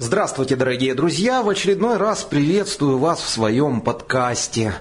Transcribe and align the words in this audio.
Здравствуйте, 0.00 0.56
дорогие 0.56 0.92
друзья! 0.92 1.44
В 1.44 1.48
очередной 1.48 1.98
раз 1.98 2.24
приветствую 2.24 2.98
вас 2.98 3.20
в 3.20 3.28
своем 3.28 3.80
подкасте. 3.80 4.74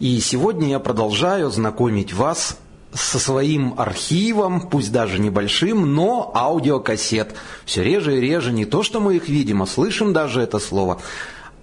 И 0.00 0.18
сегодня 0.18 0.70
я 0.70 0.80
продолжаю 0.80 1.50
знакомить 1.50 2.12
вас 2.12 2.58
со 2.92 3.20
своим 3.20 3.74
архивом, 3.78 4.68
пусть 4.68 4.90
даже 4.90 5.20
небольшим, 5.20 5.94
но 5.94 6.32
аудиокассет. 6.34 7.36
Все 7.64 7.84
реже 7.84 8.18
и 8.18 8.20
реже 8.20 8.50
не 8.50 8.64
то, 8.64 8.82
что 8.82 8.98
мы 8.98 9.14
их 9.14 9.28
видим, 9.28 9.62
а 9.62 9.66
слышим 9.66 10.12
даже 10.12 10.40
это 10.40 10.58
слово. 10.58 11.00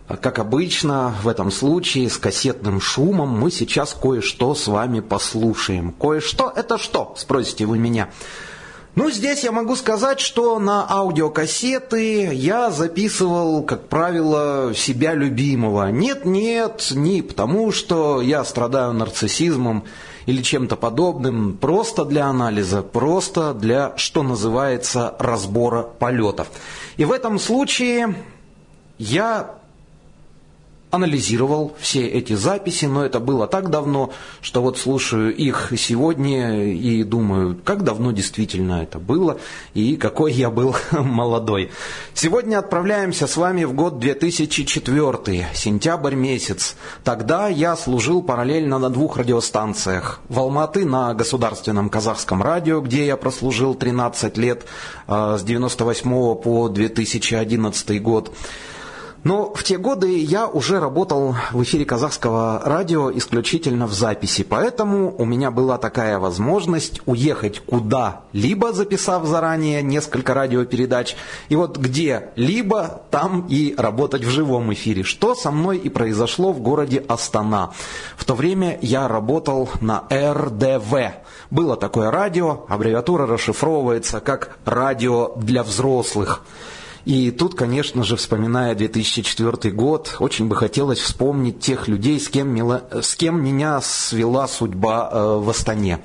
Как 0.07 0.39
обычно, 0.39 1.13
в 1.23 1.27
этом 1.27 1.51
случае 1.51 2.09
с 2.09 2.17
кассетным 2.17 2.79
шумом 2.79 3.37
мы 3.37 3.51
сейчас 3.51 3.93
кое-что 3.93 4.55
с 4.55 4.67
вами 4.67 5.01
послушаем. 5.01 5.91
Кое-что 5.91 6.53
это 6.55 6.77
что, 6.77 7.13
спросите 7.17 7.65
вы 7.65 7.79
меня. 7.79 8.09
Ну, 8.95 9.09
здесь 9.09 9.43
я 9.43 9.51
могу 9.51 9.75
сказать, 9.75 10.19
что 10.19 10.59
на 10.59 10.85
аудиокассеты 10.87 12.31
я 12.31 12.69
записывал, 12.69 13.63
как 13.63 13.87
правило, 13.87 14.71
себя 14.75 15.15
любимого. 15.15 15.89
Нет-нет, 15.89 16.91
не 16.91 17.23
потому, 17.23 17.71
что 17.71 18.21
я 18.21 18.43
страдаю 18.43 18.93
нарциссизмом 18.93 19.85
или 20.27 20.43
чем-то 20.43 20.75
подобным, 20.75 21.57
просто 21.57 22.05
для 22.05 22.27
анализа, 22.27 22.83
просто 22.83 23.55
для, 23.55 23.97
что 23.97 24.21
называется, 24.21 25.15
разбора 25.17 25.81
полетов. 25.81 26.49
И 26.95 27.03
в 27.03 27.11
этом 27.11 27.39
случае 27.39 28.15
я 28.99 29.55
анализировал 30.93 31.75
все 31.79 32.05
эти 32.05 32.33
записи, 32.33 32.85
но 32.85 33.03
это 33.03 33.19
было 33.19 33.47
так 33.47 33.71
давно, 33.71 34.11
что 34.41 34.61
вот 34.61 34.77
слушаю 34.77 35.35
их 35.35 35.73
сегодня 35.75 36.71
и 36.71 37.03
думаю, 37.03 37.59
как 37.63 37.83
давно 37.83 38.11
действительно 38.11 38.83
это 38.83 38.99
было 38.99 39.39
и 39.73 39.95
какой 39.95 40.33
я 40.33 40.51
был 40.51 40.75
молодой. 40.91 41.71
Сегодня 42.13 42.59
отправляемся 42.59 43.25
с 43.25 43.37
вами 43.37 43.63
в 43.63 43.73
год 43.73 43.97
2004, 43.97 45.47
сентябрь 45.55 46.13
месяц. 46.13 46.75
Тогда 47.03 47.47
я 47.47 47.75
служил 47.75 48.21
параллельно 48.21 48.77
на 48.77 48.91
двух 48.91 49.17
радиостанциях. 49.17 50.21
В 50.29 50.37
Алматы 50.37 50.85
на 50.85 51.15
государственном 51.15 51.89
казахском 51.89 52.43
радио, 52.43 52.81
где 52.81 53.07
я 53.07 53.17
прослужил 53.17 53.73
13 53.73 54.37
лет 54.37 54.65
э, 55.07 55.37
с 55.39 55.43
98 55.43 56.35
по 56.35 56.69
2011 56.69 57.99
год. 58.03 58.31
Но 59.23 59.53
в 59.53 59.63
те 59.63 59.77
годы 59.77 60.17
я 60.17 60.47
уже 60.47 60.79
работал 60.79 61.35
в 61.51 61.63
эфире 61.63 61.85
казахского 61.85 62.61
радио 62.65 63.09
исключительно 63.11 63.87
в 63.87 63.93
записи, 63.93 64.43
поэтому 64.43 65.15
у 65.17 65.23
меня 65.23 65.49
была 65.49 65.77
такая 65.77 66.19
возможность 66.19 67.01
уехать 67.05 67.61
куда-либо, 67.61 68.73
записав 68.73 69.25
заранее 69.25 69.81
несколько 69.81 70.33
радиопередач, 70.33 71.15
и 71.47 71.55
вот 71.55 71.77
где-либо 71.77 73.03
там 73.11 73.47
и 73.47 73.73
работать 73.77 74.25
в 74.25 74.29
живом 74.29 74.73
эфире, 74.73 75.03
что 75.03 75.35
со 75.35 75.51
мной 75.51 75.77
и 75.77 75.87
произошло 75.87 76.51
в 76.51 76.59
городе 76.59 77.03
Астана. 77.07 77.71
В 78.17 78.25
то 78.25 78.35
время 78.35 78.77
я 78.81 79.07
работал 79.07 79.69
на 79.79 80.03
РДВ. 80.11 81.13
Было 81.49 81.77
такое 81.77 82.11
радио, 82.11 82.65
аббревиатура 82.67 83.25
расшифровывается 83.25 84.19
как 84.19 84.57
«радио 84.65 85.33
для 85.37 85.63
взрослых». 85.63 86.41
И 87.05 87.31
тут, 87.31 87.55
конечно 87.55 88.03
же, 88.03 88.15
вспоминая 88.15 88.75
2004 88.75 89.73
год, 89.73 90.15
очень 90.19 90.47
бы 90.47 90.55
хотелось 90.55 90.99
вспомнить 90.99 91.59
тех 91.59 91.87
людей, 91.87 92.19
с 92.19 92.29
кем, 92.29 92.47
мила, 92.49 92.83
с 92.91 93.15
кем 93.15 93.43
меня 93.43 93.81
свела 93.81 94.47
судьба 94.47 95.09
э, 95.11 95.37
в 95.37 95.49
Астане. 95.49 95.99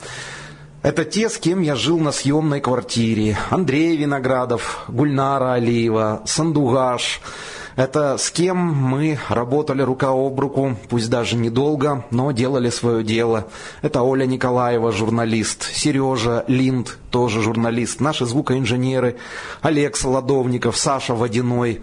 Это 0.83 1.05
те, 1.05 1.29
с 1.29 1.39
кем 1.39 1.63
я 1.63 1.77
жил 1.77 1.99
на 1.99 2.11
съемной 2.11 2.61
квартире. 2.61 3.39
Андрей 3.51 3.97
Виноградов, 3.97 4.85
Гульнара 4.89 5.55
Алиева, 5.55 6.23
Сандугаш– 6.25 7.21
это 7.79 8.19
с 8.19 8.33
кем 8.33 8.57
мы 8.57 9.21
работали 9.29 9.83
рука 9.83 10.09
об 10.09 10.41
руку, 10.41 10.77
пусть 10.89 11.09
даже 11.09 11.37
недолго, 11.37 12.05
но 12.11 12.33
делали 12.33 12.71
свое 12.71 13.05
дело. 13.05 13.47
Это 13.83 14.03
Оля 14.03 14.27
Николаева, 14.27 14.91
журналист, 14.91 15.63
Сережа 15.63 16.45
Линд, 16.49 16.99
тоже 17.13 17.41
журналист, 17.41 18.01
наши 18.01 18.27
звукоинженеры, 18.27 19.17
Олег 19.63 19.97
Солодовников, 19.97 20.77
Саша 20.77 21.15
Водяной 21.15 21.83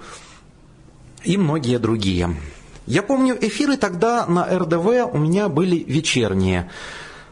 и 1.24 1.38
многие 1.38 1.80
другие. 1.80 2.36
Я 2.88 3.02
помню, 3.02 3.38
эфиры 3.40 3.78
тогда 3.78 4.26
на 4.26 4.46
РДВ 4.46 5.14
у 5.14 5.18
меня 5.18 5.48
были 5.48 5.78
вечерние, 5.78 6.70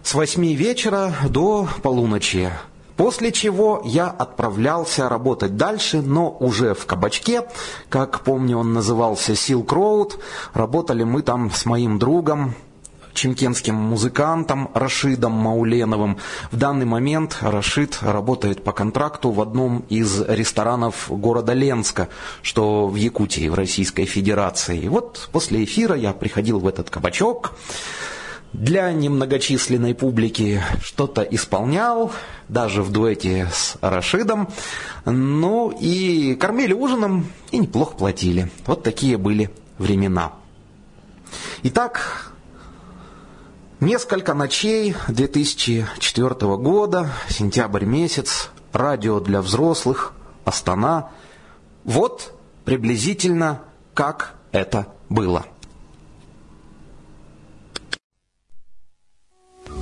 с 0.03 0.13
восьми 0.13 0.55
вечера 0.55 1.13
до 1.27 1.67
полуночи. 1.81 2.49
После 2.97 3.31
чего 3.31 3.81
я 3.83 4.07
отправлялся 4.07 5.09
работать 5.09 5.57
дальше, 5.57 6.01
но 6.01 6.29
уже 6.39 6.73
в 6.75 6.85
кабачке, 6.85 7.43
как 7.89 8.21
помню, 8.21 8.57
он 8.59 8.73
назывался 8.73 9.33
Silk 9.33 9.67
Road. 9.67 10.19
Работали 10.53 11.03
мы 11.03 11.23
там 11.23 11.49
с 11.51 11.65
моим 11.65 11.97
другом, 11.97 12.53
чемкенским 13.13 13.75
музыкантом 13.75 14.69
Рашидом 14.73 15.31
Мауленовым. 15.31 16.17
В 16.51 16.57
данный 16.57 16.85
момент 16.85 17.37
Рашид 17.41 17.99
работает 18.01 18.63
по 18.63 18.71
контракту 18.71 19.31
в 19.31 19.41
одном 19.41 19.85
из 19.89 20.21
ресторанов 20.27 21.07
города 21.09 21.53
Ленска, 21.53 22.09
что 22.41 22.87
в 22.87 22.95
Якутии, 22.95 23.47
в 23.47 23.55
Российской 23.55 24.05
Федерации. 24.05 24.81
И 24.81 24.87
вот 24.87 25.29
после 25.31 25.63
эфира 25.63 25.95
я 25.95 26.13
приходил 26.13 26.59
в 26.59 26.67
этот 26.67 26.89
кабачок, 26.89 27.53
для 28.53 28.91
немногочисленной 28.91 29.95
публики 29.95 30.61
что-то 30.81 31.21
исполнял, 31.23 32.11
даже 32.47 32.83
в 32.83 32.91
дуэте 32.91 33.49
с 33.51 33.77
Рашидом. 33.81 34.47
Ну 35.05 35.75
и 35.79 36.35
кормили 36.35 36.73
ужином 36.73 37.27
и 37.51 37.57
неплохо 37.57 37.95
платили. 37.95 38.51
Вот 38.65 38.83
такие 38.83 39.17
были 39.17 39.49
времена. 39.77 40.33
Итак, 41.63 42.31
несколько 43.79 44.33
ночей 44.33 44.95
2004 45.07 46.29
года, 46.57 47.09
сентябрь 47.27 47.85
месяц, 47.85 48.49
радио 48.71 49.19
для 49.19 49.41
взрослых, 49.41 50.13
Астана. 50.45 51.09
Вот 51.83 52.33
приблизительно 52.65 53.61
как 53.93 54.35
это 54.51 54.87
было. 55.09 55.45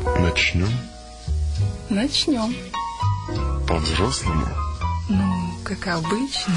Начнем? 0.05 0.69
Начнем. 1.89 2.55
По-взрослому? 3.67 4.47
Ну, 5.09 5.53
как 5.63 5.87
обычно. 5.87 6.53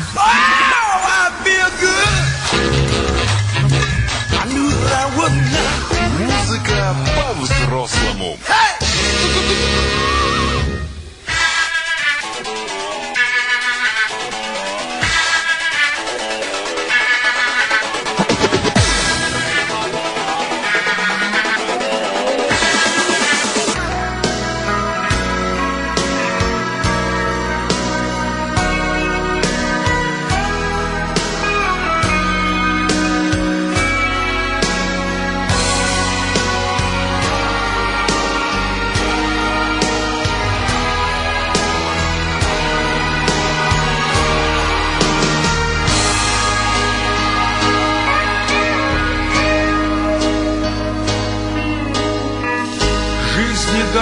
Музыка 6.19 6.97
по-взрослому. 7.17 8.39
Hey! 8.47 10.24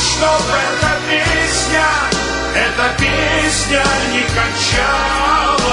Чтобы 0.00 0.54
эта 0.54 0.90
песня 1.08 1.86
Эта 2.54 2.86
песня 2.98 3.84
не 4.12 4.22
кончалась 4.22 5.68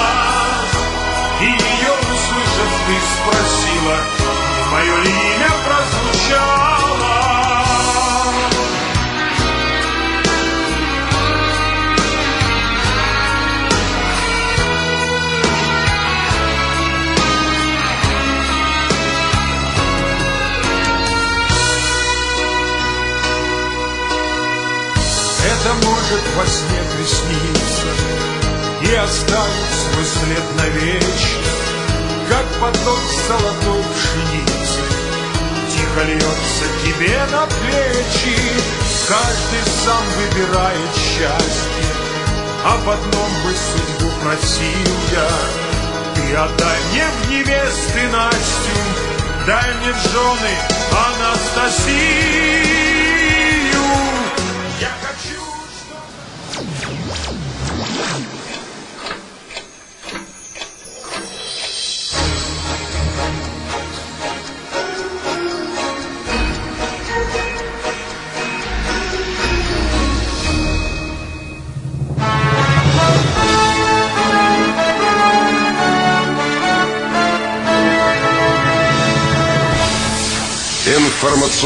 И 1.40 1.44
ее 1.44 2.06
ты 2.86 3.00
спросила, 3.00 3.98
мое 4.70 4.96
имя 5.02 5.50
прозвучало. 5.64 6.75
Это 25.66 25.74
может 25.84 26.22
во 26.36 26.46
сне 26.46 26.80
присниться 26.94 27.88
И 28.82 28.94
оставить 28.94 29.74
свой 29.74 30.04
след 30.04 30.46
навечно 30.58 31.50
Как 32.28 32.46
поток 32.60 33.02
золотой 33.26 33.82
пшеницы 33.92 34.82
Тихо 35.72 36.02
льется 36.06 36.66
тебе 36.84 37.18
на 37.32 37.46
плечи. 37.46 38.38
Каждый 39.08 39.64
сам 39.84 40.04
выбирает 40.18 40.94
счастье 40.94 41.94
в 42.64 42.90
одном 42.90 43.30
бы 43.42 43.52
судьбу 43.52 44.10
просил 44.22 44.94
я. 45.12 45.30
Ты 46.14 46.34
отдай 46.36 46.78
мне 46.92 47.06
в 47.10 47.30
невесты 47.30 48.08
Настю 48.12 48.78
Дай 49.46 49.74
мне 49.74 49.92
в 49.92 49.98
жены 50.12 50.54
Анастасию 51.54 52.85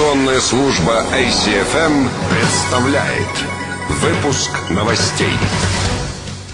Информационная 0.01 0.41
служба 0.41 1.05
ACFM 1.13 2.09
представляет 2.31 3.45
Выпуск 3.91 4.51
новостей 4.71 5.29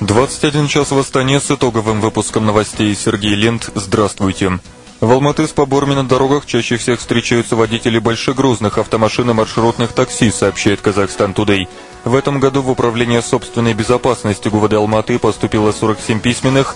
21 0.00 0.66
час 0.66 0.90
в 0.90 0.98
Астане 0.98 1.38
с 1.38 1.48
итоговым 1.48 2.00
выпуском 2.00 2.44
новостей 2.44 2.92
Сергей 2.96 3.36
Лент. 3.36 3.70
Здравствуйте. 3.76 4.58
В 5.00 5.12
Алматы 5.12 5.46
с 5.46 5.50
поборами 5.50 5.94
на 5.94 6.02
дорогах 6.02 6.44
чаще 6.44 6.76
всех 6.76 6.98
встречаются 6.98 7.54
водители 7.54 8.00
большегрузных 8.00 8.78
автомашин 8.78 9.30
и 9.30 9.32
маршрутных 9.32 9.92
такси, 9.92 10.32
сообщает 10.32 10.80
Казахстан 10.80 11.32
Тудей. 11.32 11.68
В 12.04 12.16
этом 12.16 12.40
году 12.40 12.62
в 12.62 12.70
Управление 12.70 13.22
собственной 13.22 13.74
безопасности 13.74 14.48
ГУВД 14.48 14.72
Алматы 14.72 15.20
поступило 15.20 15.70
47 15.70 16.18
письменных, 16.18 16.74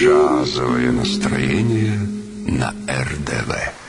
Джазовое 0.00 0.92
настроение 0.92 1.98
на 2.46 2.70
РДВ 2.88 3.79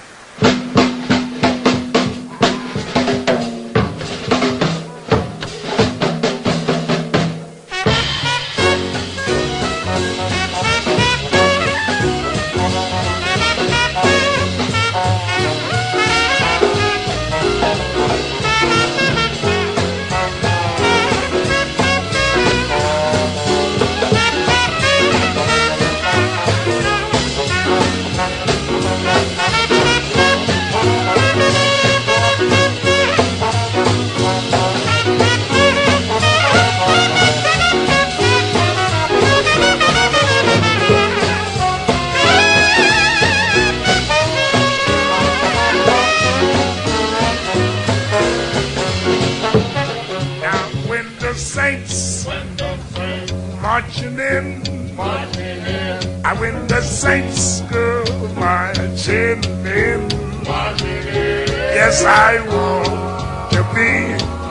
I 62.03 62.39
want 62.53 63.51
to 63.53 63.61
be 63.75 63.91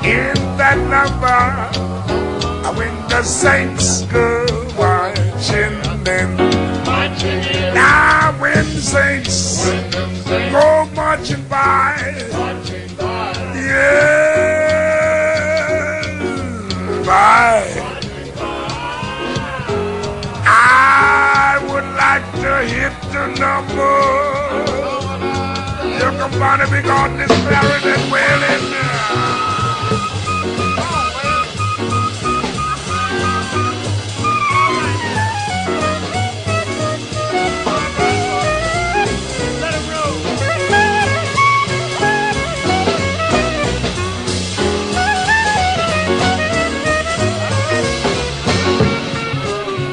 in 0.09 0.35
that 0.57 0.79
number. 0.95 1.41
I 2.67 2.71
when 2.77 2.95
the 3.09 3.23
saints 3.23 3.80
Barney 26.41 26.65
be 26.71 26.81
gone, 26.81 27.19
this 27.19 27.31
clarinet 27.43 28.11
wailing. 28.11 28.71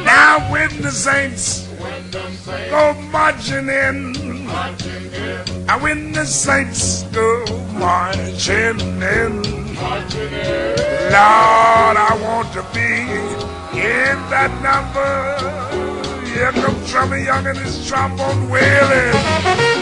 Now 0.05 0.49
when 0.49 0.81
the 0.81 0.91
saints 0.91 1.67
go 2.69 2.93
marching 3.11 3.67
in, 3.67 4.47
I 5.69 5.77
win 5.83 6.06
the 6.17 6.25
saints 6.25 7.03
go 7.13 7.45
marching 7.73 8.79
in, 8.79 9.43
Lord, 11.13 11.97
I 12.09 12.19
want 12.23 12.51
to 12.53 12.63
be 12.73 13.03
in 13.77 14.17
that 14.31 14.51
number. 14.63 16.25
Here 16.25 16.51
comes 16.53 16.89
Trummy 16.89 17.23
Young 17.23 17.45
and 17.45 17.59
his 17.59 17.87
trombone 17.87 18.49
wailing. 18.49 19.76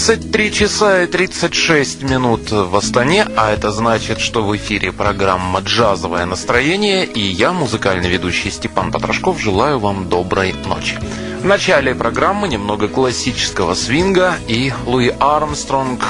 23 0.00 0.52
часа 0.52 1.02
и 1.02 1.06
36 1.06 2.04
минут 2.04 2.50
в 2.50 2.74
Астане, 2.74 3.26
а 3.36 3.52
это 3.52 3.70
значит, 3.70 4.18
что 4.18 4.42
в 4.42 4.56
эфире 4.56 4.92
программа 4.92 5.60
«Джазовое 5.60 6.24
настроение» 6.24 7.04
и 7.04 7.20
я, 7.20 7.52
музыкальный 7.52 8.08
ведущий 8.08 8.50
Степан 8.50 8.92
Потрошков, 8.92 9.38
желаю 9.38 9.78
вам 9.78 10.08
доброй 10.08 10.54
ночи. 10.64 10.98
В 11.42 11.44
начале 11.44 11.94
программы 11.94 12.48
немного 12.48 12.88
классического 12.88 13.74
свинга 13.74 14.36
и 14.48 14.72
Луи 14.86 15.12
Армстронг 15.20 16.02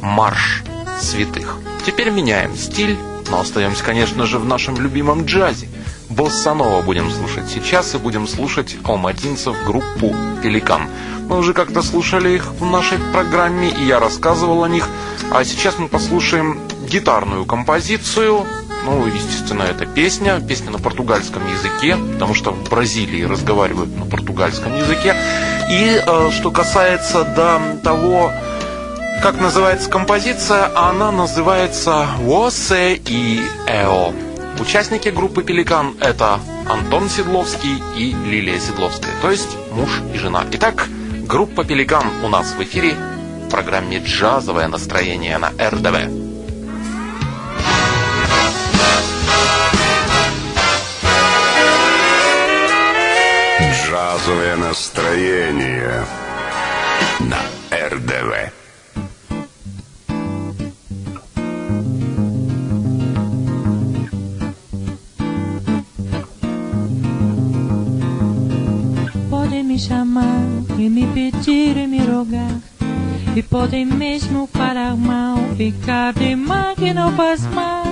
«Марш 0.00 0.64
святых». 1.00 1.56
Теперь 1.86 2.10
меняем 2.10 2.56
стиль, 2.56 2.98
но 3.30 3.38
остаемся, 3.38 3.84
конечно 3.84 4.26
же, 4.26 4.40
в 4.40 4.44
нашем 4.44 4.74
любимом 4.80 5.24
джазе. 5.24 5.68
Боссанова 6.08 6.82
будем 6.82 7.08
слушать 7.12 7.48
сейчас 7.48 7.94
и 7.94 7.98
будем 7.98 8.26
слушать 8.26 8.76
алматинцев 8.82 9.56
группу 9.64 10.16
«Пеликан». 10.42 10.88
Мы 11.30 11.38
уже 11.38 11.54
как-то 11.54 11.80
слушали 11.80 12.30
их 12.30 12.50
в 12.58 12.64
нашей 12.64 12.98
программе, 13.12 13.68
и 13.68 13.84
я 13.84 14.00
рассказывал 14.00 14.64
о 14.64 14.68
них. 14.68 14.88
А 15.30 15.44
сейчас 15.44 15.78
мы 15.78 15.86
послушаем 15.86 16.58
гитарную 16.88 17.44
композицию. 17.44 18.44
Ну, 18.84 19.06
естественно, 19.06 19.62
это 19.62 19.86
песня, 19.86 20.40
песня 20.40 20.72
на 20.72 20.80
португальском 20.80 21.42
языке, 21.46 21.96
потому 22.14 22.34
что 22.34 22.50
в 22.50 22.68
Бразилии 22.68 23.22
разговаривают 23.22 23.96
на 23.96 24.06
португальском 24.06 24.76
языке. 24.76 25.14
И 25.70 26.02
э, 26.04 26.30
что 26.32 26.50
касается 26.50 27.22
до 27.22 27.60
того, 27.84 28.32
как 29.22 29.40
называется 29.40 29.88
композиция, 29.88 30.76
она 30.76 31.12
называется 31.12 32.08
«Восе 32.22 32.96
и 32.96 33.40
Эо». 33.68 34.12
Участники 34.58 35.10
группы 35.10 35.44
«Пеликан»— 35.44 35.94
это 36.00 36.40
Антон 36.68 37.08
Седловский 37.08 37.80
и 37.96 38.16
Лилия 38.28 38.58
Седловская, 38.58 39.12
то 39.22 39.30
есть 39.30 39.56
муж 39.70 39.90
и 40.12 40.18
жена. 40.18 40.44
Итак, 40.50 40.88
Группа 41.30 41.62
«Пеликан» 41.62 42.24
у 42.24 42.28
нас 42.28 42.54
в 42.54 42.62
эфире 42.64 42.92
в 42.92 43.50
программе 43.50 43.98
«Джазовое 43.98 44.66
настроение» 44.66 45.38
на 45.38 45.50
РДВ. 45.50 46.10
Джазовое 53.60 54.56
настроение 54.56 56.04
на 57.20 57.38
РДВ. 57.70 58.52
me 69.62 69.78
chamar 69.78 70.69
e 70.80 70.88
me 70.88 71.06
pedir 71.08 71.76
e 71.76 71.86
me 71.86 71.98
rogar. 71.98 72.58
E 73.36 73.42
podem 73.42 73.84
mesmo 73.84 74.48
falar 74.50 74.96
mal, 74.96 75.36
ficar 75.56 76.14
de 76.14 76.34
mal 76.34 76.74
que 76.74 76.94
não 76.94 77.12
faz 77.12 77.46
mal. 77.46 77.84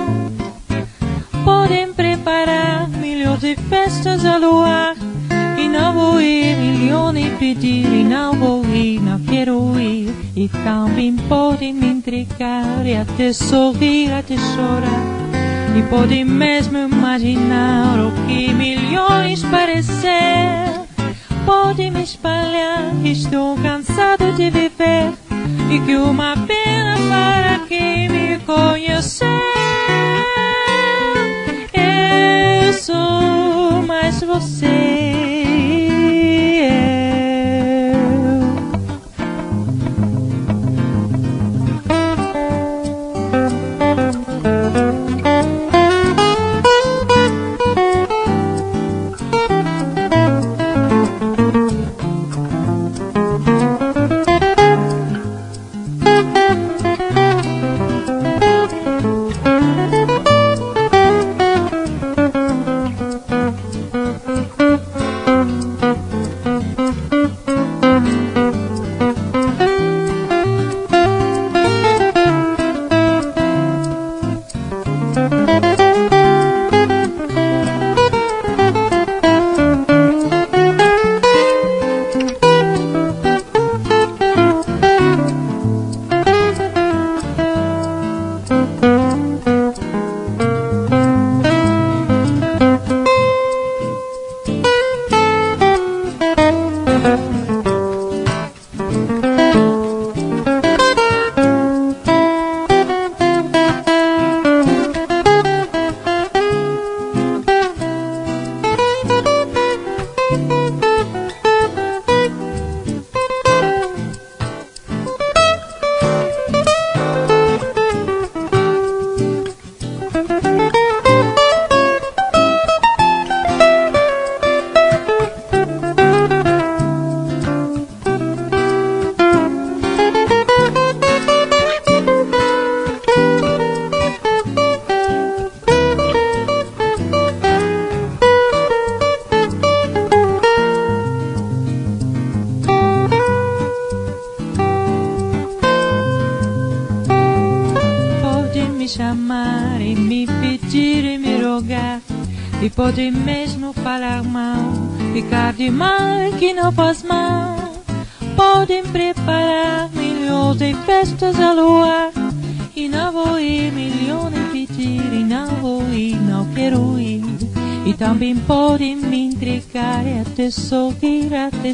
Podem 1.45 1.92
preparar 1.92 2.88
milhões 2.88 3.40
de 3.40 3.57
festas 3.57 4.25
a 4.25 4.38
luar. 4.38 4.97
E 5.59 5.68
não 5.68 5.92
vou 5.92 6.21
ir, 6.21 6.57
milhões 6.57 7.37
pedir, 7.38 7.85
e 7.85 8.04
não 8.04 8.35
vou 8.35 8.64
ir, 8.64 9.00
não 9.00 9.18
quero 9.21 9.78
ir. 9.78 10.14
E 10.35 10.49
também 10.49 11.14
podem 11.28 11.75
me 11.75 11.88
intrigar, 11.88 12.87
e 12.87 12.97
até 12.97 13.33
sorrir, 13.33 14.12
até 14.12 14.37
chorar. 14.37 15.04
E 15.76 15.83
podem 15.90 16.25
mesmo 16.25 16.78
imaginar 16.78 17.99
o 17.99 18.12
que 18.26 18.52
milhões 18.54 19.42
parecer 19.45 20.67
pode 21.49 21.90
me 21.90 22.02
espalhar. 22.02 22.95
Estou 23.02 23.57
cansado 23.57 24.33
de 24.37 24.50
viver 24.50 25.14
e 25.71 25.81
que 25.81 25.97
uma 25.97 26.37
pena 26.47 26.97
para 27.09 27.67
quem 27.67 28.09
me 28.11 28.38
conhecer. 28.40 29.25
Eu 31.73 32.73
sou 32.75 33.83
mais 33.87 34.23
você. 34.23 35.27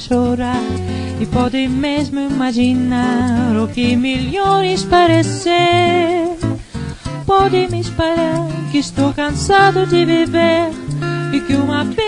Chorar 0.05 0.61
e 1.21 1.27
pode 1.27 1.67
mesmo 1.67 2.21
imaginar 2.21 3.57
o 3.57 3.69
que 3.69 3.97
milhões 3.97 4.85
parecer. 4.85 6.37
Pode 7.27 7.69
me 7.69 7.81
espalhar 7.81 8.47
que 8.71 8.79
estou 8.79 9.15
cansado 9.15 9.87
de 9.87 10.05
viver 10.05 10.71
e 11.33 11.41
que 11.41 11.55
uma 11.55 11.85
pena 11.87 12.04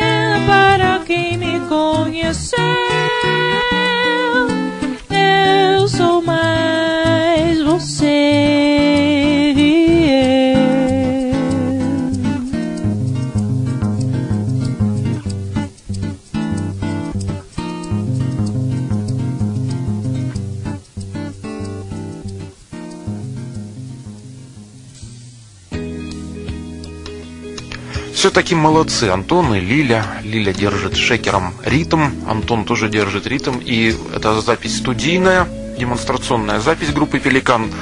все-таки 28.47 28.63
молодцы. 28.63 29.05
Антон 29.09 29.57
и 29.57 29.61
Лиля. 29.61 30.05
Лиля 30.23 30.53
держит 30.53 30.97
шекером 30.97 31.53
ритм, 31.65 32.11
Антон 32.29 32.65
тоже 32.65 32.89
держит 32.89 33.27
ритм. 33.27 33.59
И 33.59 33.93
это 34.15 34.41
запись 34.41 34.77
студийная, 34.77 35.49
демонстрационная 35.77 36.61
запись 36.61 36.93
группы 36.93 37.19
«Пеликан». 37.19 37.73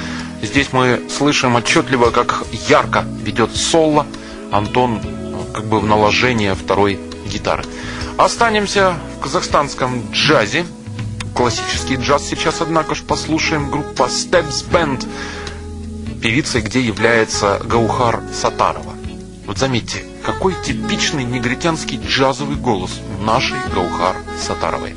Здесь 0.41 0.69
мы 0.71 1.03
слышим 1.15 1.55
отчетливо, 1.55 2.09
как 2.09 2.45
ярко 2.67 3.05
ведет 3.23 3.55
соло 3.55 4.07
Антон 4.51 5.01
как 5.53 5.65
бы 5.65 5.79
в 5.79 5.85
наложение 5.85 6.55
второй 6.55 6.99
гитары. 7.31 7.63
Останемся 8.17 8.95
в 9.17 9.21
казахстанском 9.21 10.11
джазе. 10.13 10.65
Классический 11.35 11.97
джаз 11.97 12.27
сейчас, 12.27 12.61
однако 12.61 12.95
же, 12.95 13.03
послушаем. 13.03 13.69
Группа 13.69 14.09
Steps 14.09 14.67
Band, 14.71 15.07
певицей, 16.23 16.61
где 16.61 16.81
является 16.81 17.61
Гаухар 17.63 18.21
Сатарова. 18.33 18.95
Вот 19.45 19.59
заметьте, 19.59 20.03
какой 20.25 20.55
типичный 20.63 21.23
негритянский 21.23 21.99
джазовый 22.03 22.57
голос 22.57 22.99
нашей 23.21 23.57
Гаухар 23.73 24.15
Сатаровой. 24.41 24.95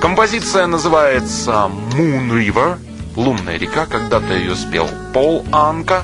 Композиция 0.00 0.66
называется 0.66 1.70
Moon 1.94 2.30
River, 2.30 2.78
Лунная 3.16 3.56
река, 3.56 3.86
когда-то 3.86 4.34
ее 4.34 4.54
спел 4.54 4.88
Пол 5.14 5.44
Анка, 5.50 6.02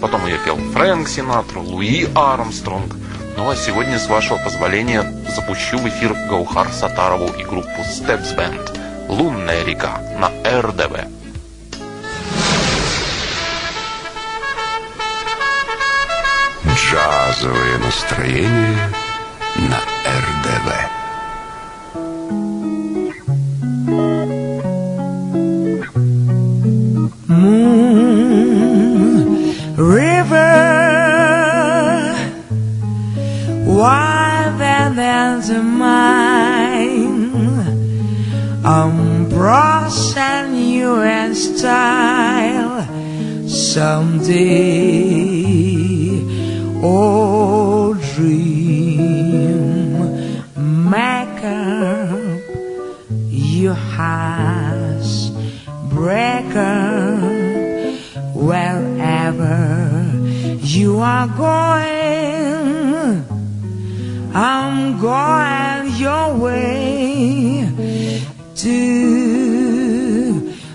потом 0.00 0.26
ее 0.26 0.38
пел 0.38 0.56
Фрэнк 0.56 1.08
Синатра, 1.08 1.58
Луи 1.58 2.06
Армстронг. 2.14 2.94
Ну 3.36 3.50
а 3.50 3.56
сегодня, 3.56 3.98
с 3.98 4.08
вашего 4.08 4.38
позволения, 4.38 5.02
запущу 5.34 5.78
в 5.78 5.88
эфир 5.88 6.14
Гаухар 6.30 6.70
Сатарову 6.70 7.32
и 7.36 7.42
группу 7.42 7.80
Steps 7.80 8.36
Band 8.36 9.08
«Лунная 9.08 9.64
река» 9.64 10.00
на 10.18 10.30
РДВ. 10.60 11.21
Джазовое 17.42 17.78
настроение 17.78 18.94
на 19.56 19.91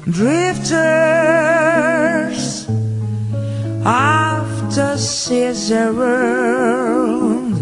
drifters 0.10 0.66
after 3.86 4.98
seas 4.98 5.72
around 5.72 7.54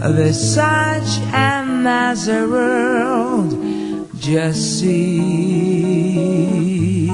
the 0.00 0.32
such 0.32 1.20
and 1.34 1.86
as 1.86 2.28
a 2.28 2.48
world 2.48 3.50
just 4.18 4.80
see 4.80 7.08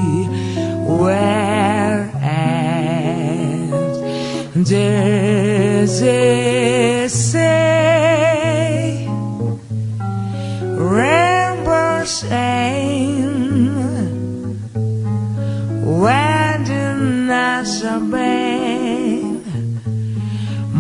where 0.87 2.09
and 2.23 3.73
this 4.65 6.01
is 6.01 7.42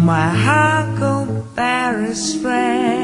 My 0.02 0.30
heart 0.30 0.98
compares 0.98 2.34
friend. 2.42 3.01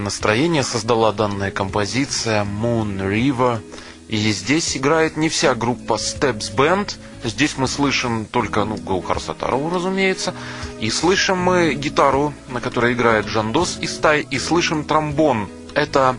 Лирическое 0.00 0.04
настроение 0.04 0.62
создала 0.62 1.12
данная 1.12 1.50
композиция 1.50 2.44
Moon 2.44 2.98
River. 2.98 3.60
И 4.08 4.16
здесь 4.32 4.76
играет 4.76 5.16
не 5.16 5.28
вся 5.28 5.54
группа 5.54 5.94
Steps 5.94 6.54
Band. 6.54 6.96
Здесь 7.22 7.56
мы 7.56 7.68
слышим 7.68 8.26
только, 8.26 8.64
ну, 8.64 8.76
Гаухар 8.76 9.20
Сатарову, 9.20 9.70
разумеется. 9.70 10.34
И 10.80 10.90
слышим 10.90 11.38
мы 11.38 11.74
гитару, 11.74 12.32
на 12.48 12.60
которой 12.60 12.94
играет 12.94 13.26
Жандос 13.26 13.78
и 13.80 13.86
Стай. 13.86 14.26
И 14.30 14.38
слышим 14.38 14.84
тромбон. 14.84 15.48
Это 15.74 16.16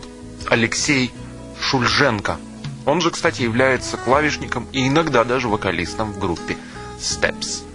Алексей 0.48 1.10
Шульженко. 1.60 2.38
Он 2.86 3.00
же, 3.00 3.10
кстати, 3.10 3.42
является 3.42 3.96
клавишником 3.96 4.66
и 4.72 4.88
иногда 4.88 5.24
даже 5.24 5.48
вокалистом 5.48 6.12
в 6.12 6.18
группе 6.18 6.56
Steps. 6.98 7.71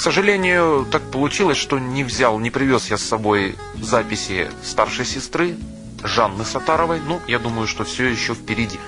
К 0.00 0.02
сожалению, 0.02 0.86
так 0.90 1.02
получилось, 1.10 1.58
что 1.58 1.78
не 1.78 2.04
взял, 2.04 2.38
не 2.38 2.48
привез 2.48 2.88
я 2.88 2.96
с 2.96 3.02
собой 3.02 3.56
записи 3.78 4.50
старшей 4.64 5.04
сестры 5.04 5.56
Жанны 6.02 6.46
Сатаровой. 6.46 7.00
Ну, 7.06 7.20
я 7.28 7.38
думаю, 7.38 7.66
что 7.66 7.84
все 7.84 8.06
еще 8.06 8.32
впереди. 8.32 8.80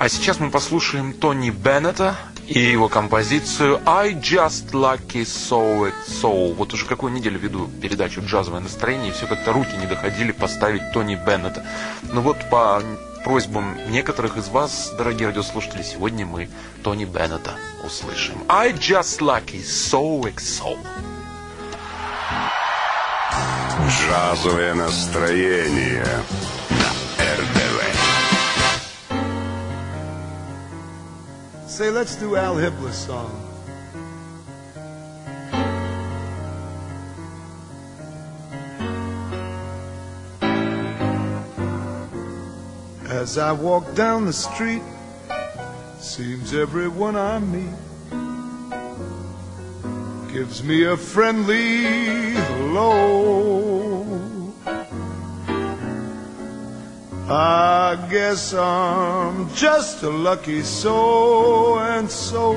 А 0.00 0.08
сейчас 0.08 0.40
мы 0.40 0.50
послушаем 0.50 1.12
Тони 1.12 1.50
Беннета 1.50 2.16
и 2.48 2.58
его 2.58 2.88
композицию 2.88 3.80
I 3.86 4.14
Just 4.14 4.72
Lucky 4.72 5.22
So 5.22 5.88
It 5.88 5.94
So. 6.08 6.52
Вот 6.54 6.74
уже 6.74 6.86
какую 6.86 7.12
неделю 7.12 7.38
веду 7.38 7.70
передачу 7.80 8.20
«Джазовое 8.20 8.58
настроение», 8.58 9.10
и 9.10 9.12
все 9.12 9.28
как-то 9.28 9.52
руки 9.52 9.76
не 9.78 9.86
доходили 9.86 10.32
поставить 10.32 10.90
Тони 10.92 11.14
Беннета. 11.14 11.64
Ну 12.12 12.20
вот 12.20 12.36
по 12.50 12.82
просьбам 13.24 13.76
некоторых 13.88 14.36
из 14.36 14.48
вас, 14.48 14.92
дорогие 14.96 15.28
радиослушатели, 15.28 15.82
сегодня 15.82 16.26
мы 16.26 16.48
Тони 16.82 17.04
Беннета 17.04 17.56
услышим. 17.84 18.34
I 18.48 18.72
Just 18.72 19.20
Lucky 19.20 19.62
So 19.62 20.22
So. 20.36 20.78
Джазовое 23.88 24.74
настроение 24.74 26.06
на 26.70 27.24
РДВ. 27.24 27.82
Say, 31.68 31.90
let's 31.90 32.16
do 32.16 32.36
Al 32.36 32.56
Hippler's 32.56 32.96
song. 32.96 33.51
As 43.22 43.38
I 43.38 43.52
walk 43.52 43.94
down 43.94 44.26
the 44.26 44.32
street, 44.32 44.82
seems 46.00 46.52
everyone 46.54 47.14
I 47.14 47.38
meet 47.38 47.78
gives 50.32 50.64
me 50.64 50.82
a 50.86 50.96
friendly 50.96 51.84
hello. 52.34 54.02
I 57.30 58.08
guess 58.10 58.54
I'm 58.54 59.54
just 59.54 60.02
a 60.02 60.10
lucky 60.10 60.62
so 60.62 61.78
and 61.78 62.10
so. 62.10 62.54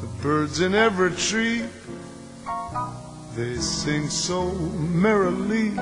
The 0.00 0.08
birds 0.22 0.60
in 0.60 0.74
every 0.74 1.10
tree, 1.10 1.66
they 3.36 3.56
sing 3.56 4.08
so 4.08 4.50
merrily. 4.52 5.76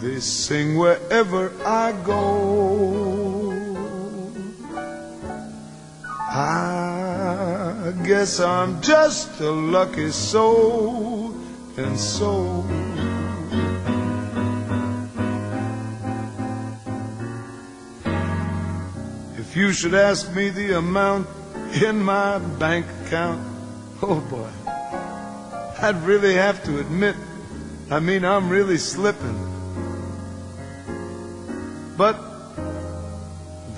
They 0.00 0.18
sing 0.18 0.76
wherever 0.76 1.52
I 1.64 1.92
go. 2.04 3.52
I 6.28 7.92
guess 8.04 8.40
I'm 8.40 8.82
just 8.82 9.40
a 9.40 9.50
lucky 9.50 10.10
soul, 10.10 11.32
and 11.76 11.96
so. 11.96 12.64
If 19.38 19.56
you 19.56 19.72
should 19.72 19.94
ask 19.94 20.34
me 20.34 20.50
the 20.50 20.76
amount 20.78 21.28
in 21.80 22.02
my 22.02 22.38
bank 22.58 22.86
account, 23.06 23.40
oh 24.02 24.20
boy, 24.28 24.50
I'd 25.82 26.02
really 26.02 26.34
have 26.34 26.62
to 26.64 26.78
admit, 26.78 27.16
I 27.90 28.00
mean, 28.00 28.22
I'm 28.22 28.50
really 28.50 28.76
slipping. 28.76 29.38
But 31.96 32.20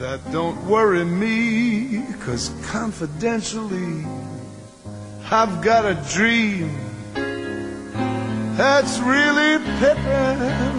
that 0.00 0.20
don't 0.32 0.66
worry 0.66 1.04
me, 1.04 2.04
cause 2.20 2.50
confidentially, 2.66 4.04
I've 5.30 5.62
got 5.62 5.84
a 5.84 5.94
dream 6.12 6.76
that's 8.56 8.98
really 8.98 9.58
pippin'. 9.78 10.72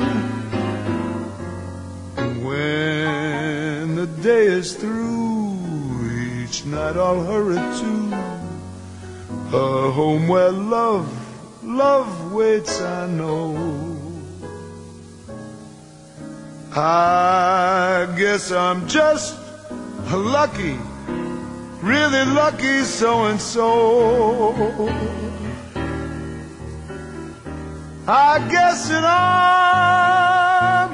When 2.43 3.95
the 3.95 4.07
day 4.21 4.47
is 4.47 4.75
through, 4.75 6.43
each 6.43 6.65
night 6.65 6.97
I'll 6.97 7.23
hurry 7.23 7.55
to 7.55 8.32
a 9.53 9.91
home 9.91 10.27
where 10.27 10.51
love, 10.51 11.07
love 11.63 12.33
waits, 12.33 12.81
I 12.81 13.07
know. 13.07 13.55
I 16.75 18.07
guess 18.17 18.51
I'm 18.51 18.87
just 18.87 19.37
lucky, 20.11 20.79
really 21.83 22.25
lucky 22.33 22.81
so 22.81 23.25
and 23.25 23.39
so. 23.39 24.89
I 28.07 28.39
guess 28.49 28.89
that 28.89 29.05
I'm 29.05 30.89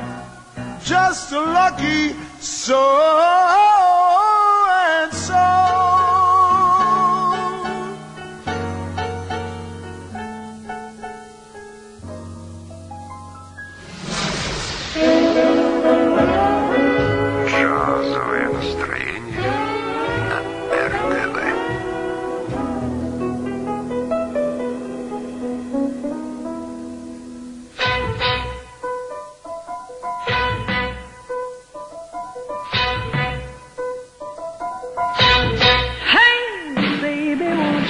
just 0.83 1.31
lucky 1.31 2.13
so 2.41 3.78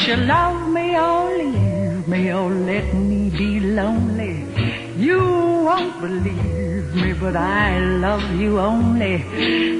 you 0.10 0.16
love 0.16 0.68
me 0.74 0.98
or 0.98 1.38
leave 1.38 2.08
me 2.08 2.34
or 2.34 2.50
let 2.50 2.96
me 2.96 3.30
be 3.30 3.60
lonely? 3.60 4.44
You 4.98 5.20
won't 5.68 6.02
believe 6.02 6.96
me, 6.96 7.14
but 7.14 7.36
I 7.36 7.78
love 8.06 8.26
you 8.42 8.60
only. 8.60 9.24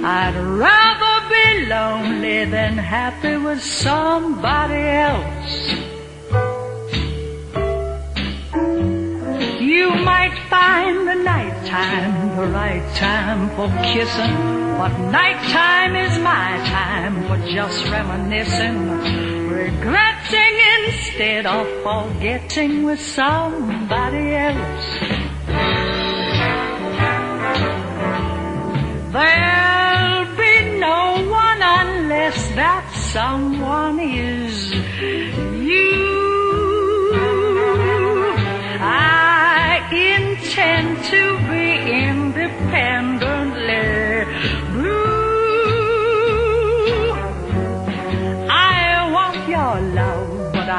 I'd 0.04 0.38
rather 0.66 1.16
be 1.34 1.66
lonely 1.66 2.46
than 2.46 2.78
happy 2.78 3.38
with 3.38 3.60
somebody 3.64 4.84
else. 5.10 5.56
You 9.74 9.90
might 10.12 10.36
find 10.48 11.08
the 11.08 11.16
nighttime 11.16 12.36
the 12.38 12.46
right 12.62 12.88
time 12.96 13.50
for 13.56 13.68
kissing, 13.82 14.36
but 14.78 14.94
nighttime 15.10 15.96
is 15.96 16.20
my 16.20 16.50
time 16.78 17.16
for 17.28 17.38
just 17.50 17.84
reminiscing, 17.90 18.78
regretting 19.70 20.56
instead 20.78 21.46
of 21.46 21.68
forgetting 21.84 22.84
with 22.84 23.00
somebody 23.00 24.34
else. 24.34 24.88
There'll 29.14 30.26
be 30.38 30.80
no 30.80 31.02
one 31.30 31.62
unless 31.62 32.40
that 32.56 32.86
someone 33.14 34.00
is 34.00 34.72
you. 34.72 36.10
I 38.82 39.86
intend 39.92 41.04
to 41.14 41.24
be 41.50 41.68
independently 42.08 43.19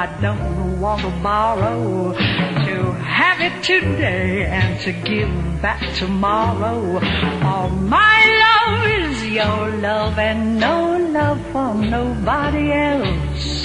I 0.00 0.06
don't 0.22 0.80
want 0.80 1.02
tomorrow. 1.02 2.14
To 2.14 2.92
have 2.92 3.38
it 3.42 3.62
today 3.62 4.46
and 4.46 4.80
to 4.80 4.92
give 4.92 5.28
back 5.60 5.94
tomorrow. 5.94 6.98
All 7.44 7.68
my 7.68 8.18
love 8.46 8.86
is 8.86 9.26
your 9.26 9.68
love 9.76 10.18
and 10.18 10.58
no 10.58 10.96
love 10.96 11.38
for 11.52 11.74
nobody 11.74 12.72
else. 12.72 13.60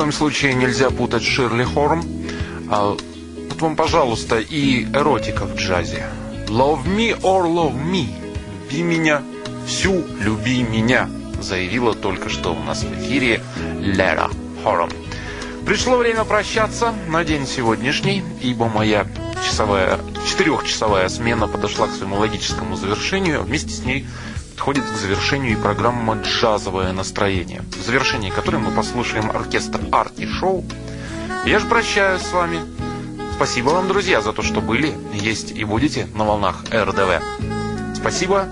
Коем 0.00 0.12
случае 0.12 0.54
нельзя 0.54 0.88
путать 0.88 1.22
Ширли 1.22 1.62
Хорм. 1.62 2.02
А, 2.70 2.96
вот 3.50 3.60
вам, 3.60 3.76
пожалуйста, 3.76 4.38
и 4.38 4.84
эротика 4.94 5.44
в 5.44 5.56
джазе. 5.56 6.06
Love 6.46 6.86
me 6.86 7.20
or 7.20 7.42
love 7.42 7.74
me. 7.74 8.06
Люби 8.64 8.82
меня, 8.82 9.20
всю 9.66 10.02
люби 10.18 10.62
меня, 10.62 11.10
заявила 11.42 11.94
только 11.94 12.30
что 12.30 12.54
у 12.54 12.62
нас 12.62 12.82
в 12.82 12.90
эфире 12.98 13.42
Лера 13.78 14.30
Хорм. 14.64 14.88
Пришло 15.66 15.98
время 15.98 16.24
прощаться 16.24 16.94
на 17.08 17.22
день 17.22 17.46
сегодняшний, 17.46 18.24
ибо 18.40 18.68
моя 18.68 19.06
часовая, 19.46 20.00
четырехчасовая 20.26 21.10
смена 21.10 21.46
подошла 21.46 21.88
к 21.88 21.92
своему 21.92 22.16
логическому 22.16 22.76
завершению. 22.76 23.42
Вместе 23.42 23.74
с 23.74 23.84
ней 23.84 24.06
подходит 24.60 24.84
к 24.84 24.94
завершению 24.94 25.52
и 25.52 25.56
программа 25.56 26.16
«Джазовое 26.16 26.92
настроение», 26.92 27.62
в 27.62 27.82
завершении 27.82 28.28
которой 28.28 28.56
мы 28.56 28.70
послушаем 28.70 29.30
оркестр 29.30 29.80
«Арти 29.90 30.26
Шоу». 30.26 30.66
Я 31.46 31.60
же 31.60 31.66
прощаюсь 31.66 32.20
с 32.20 32.30
вами. 32.30 32.60
Спасибо 33.36 33.70
вам, 33.70 33.88
друзья, 33.88 34.20
за 34.20 34.34
то, 34.34 34.42
что 34.42 34.60
были, 34.60 34.92
есть 35.14 35.52
и 35.52 35.64
будете 35.64 36.08
на 36.14 36.26
волнах 36.26 36.62
РДВ. 36.70 37.22
Спасибо 37.94 38.48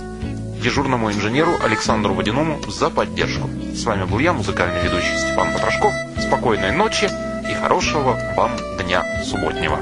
дежурному 0.63 1.13
инженеру 1.13 1.53
Александру 1.63 2.15
Водяному 2.15 2.59
за 2.71 2.89
поддержку. 2.89 3.51
С 3.75 3.85
вами 3.85 4.05
был 4.05 4.19
я, 4.19 4.33
музыкальный 4.33 4.83
ведущий 4.83 5.15
Степан 5.19 5.53
Потрошков. 5.53 5.93
Спокойной 6.23 6.73
ночи 6.73 7.11
и 7.51 7.55
хорошего 7.55 8.19
вам 8.35 8.53
дня 8.79 9.05
субботнего. 9.25 9.79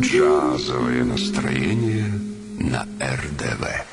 Джазовое 0.00 1.02
настроение 1.02 2.21
на 2.62 2.86
РДВ. 3.00 3.91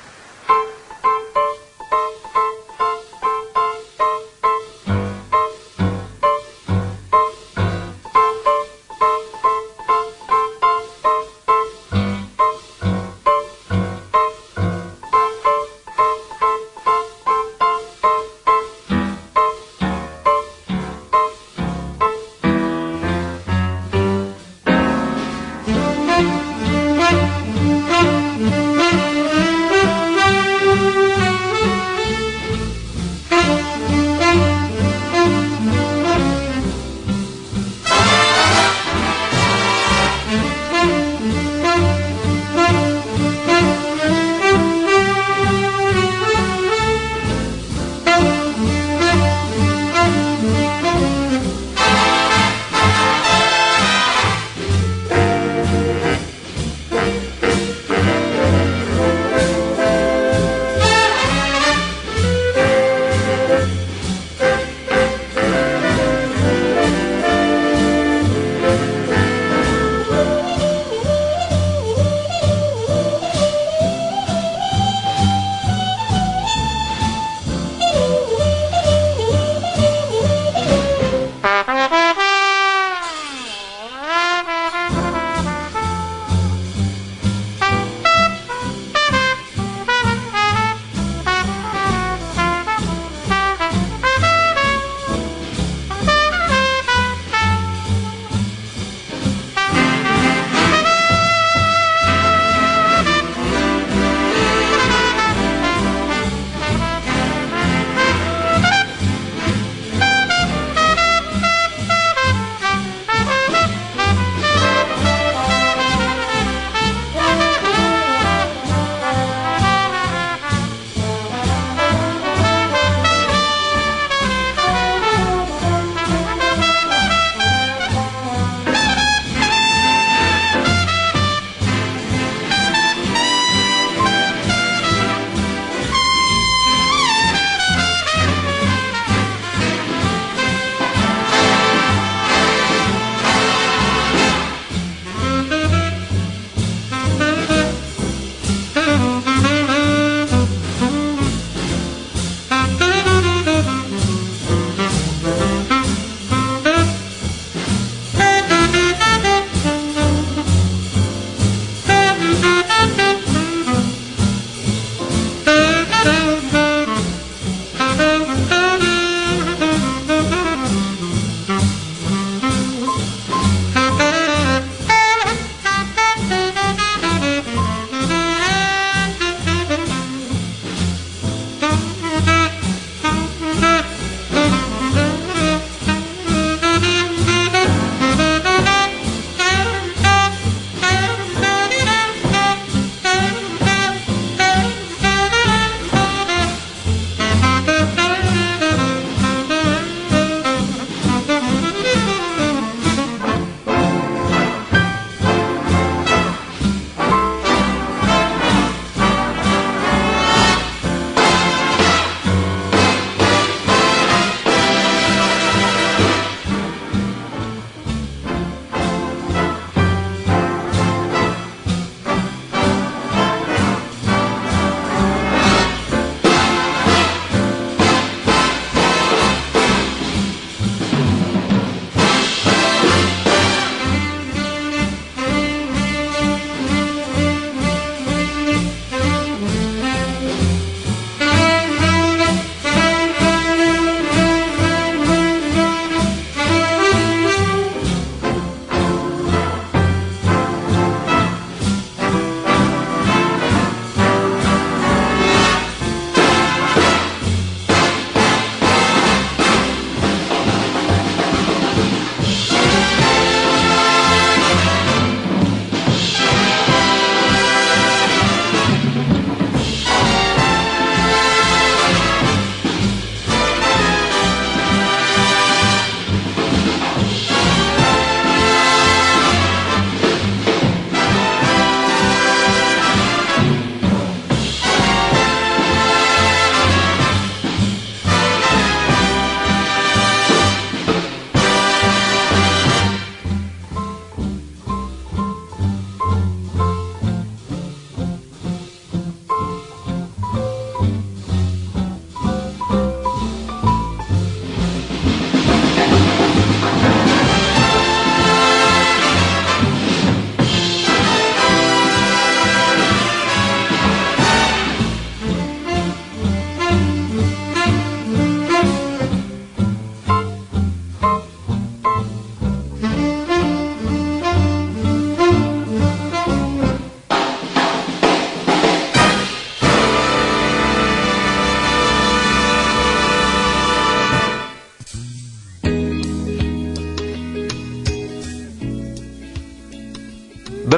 Bye. 81.68 81.99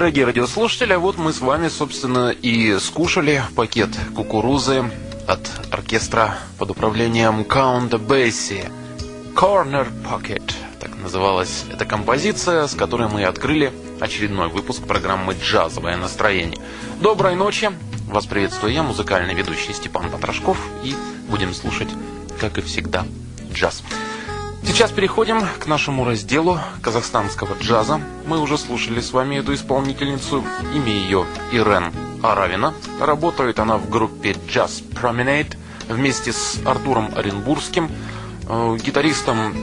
Дорогие 0.02 0.26
радиослушатели, 0.26 0.96
вот 0.96 1.20
мы 1.20 1.32
с 1.32 1.42
вами, 1.42 1.68
собственно, 1.68 2.32
и 2.32 2.80
скушали 2.80 3.44
пакет 3.56 3.90
кукурузы 4.16 4.90
от 5.28 5.48
оркестра 5.70 6.40
под 6.58 6.72
управлением 6.72 7.46
Каунта 7.46 8.00
Бесси. 8.00 8.64
Corner 9.36 9.88
Pocket, 10.04 10.42
так 10.80 10.98
называлась 10.98 11.66
эта 11.72 11.86
композиция, 11.86 12.66
с 12.66 12.74
которой 12.74 13.10
мы 13.10 13.26
открыли 13.26 13.72
очередной 14.00 14.50
выпуск 14.50 14.82
программы 14.88 15.36
«Джазовое 15.40 15.98
настроение». 15.98 16.60
Доброй 17.00 17.36
ночи! 17.36 17.70
Вас 18.08 18.26
приветствую 18.26 18.74
я, 18.74 18.82
музыкальный 18.82 19.36
ведущий 19.36 19.72
Степан 19.72 20.10
Потрошков, 20.10 20.58
и 20.84 20.96
будем 21.30 21.54
слушать, 21.54 21.90
как 22.40 22.58
и 22.58 22.62
всегда, 22.62 23.06
джаз. 23.54 23.84
Сейчас 24.66 24.90
переходим 24.90 25.44
к 25.60 25.68
нашему 25.68 26.06
разделу 26.06 26.60
казахстанского 26.82 27.56
джаза. 27.62 28.02
Мы 28.32 28.40
уже 28.40 28.58
слушали 28.58 29.02
с 29.02 29.12
вами 29.12 29.36
эту 29.40 29.54
исполнительницу. 29.54 30.42
Имя 30.74 30.94
ее 30.94 31.26
Ирен 31.52 31.92
Аравина. 32.24 32.74
Работает 33.02 33.60
она 33.60 33.76
в 33.76 33.90
группе 33.90 34.32
Jazz 34.48 34.82
Promenade 34.94 35.58
вместе 35.90 36.32
с 36.32 36.58
Артуром 36.66 37.12
Оренбургским, 37.14 37.92
э, 38.48 38.78
гитаристом 38.82 39.54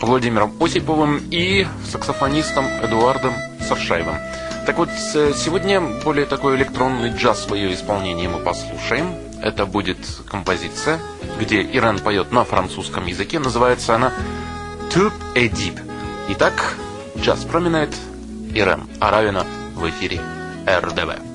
Владимиром 0.00 0.54
Осиповым 0.58 1.20
и 1.30 1.66
саксофонистом 1.92 2.64
Эдуардом 2.82 3.34
Саршаевым. 3.68 4.16
Так 4.64 4.78
вот, 4.78 4.88
сегодня 4.88 5.82
более 6.02 6.24
такой 6.24 6.56
электронный 6.56 7.10
джаз 7.10 7.46
в 7.46 7.54
ее 7.54 7.74
исполнении 7.74 8.26
мы 8.26 8.38
послушаем. 8.38 9.16
Это 9.42 9.66
будет 9.66 9.98
композиция, 10.26 10.98
где 11.38 11.60
Ирен 11.60 11.98
поет 11.98 12.32
на 12.32 12.44
французском 12.44 13.04
языке. 13.04 13.38
Называется 13.38 13.96
она 13.96 14.14
«Tube 14.88 15.12
Deep». 15.34 15.78
Итак, 16.30 16.78
джаз 17.20 17.44
променяет 17.44 17.94
Ирен 18.54 18.86
Аравина 19.00 19.44
в 19.74 19.88
эфире 19.88 20.20
РДВ. 20.66 21.27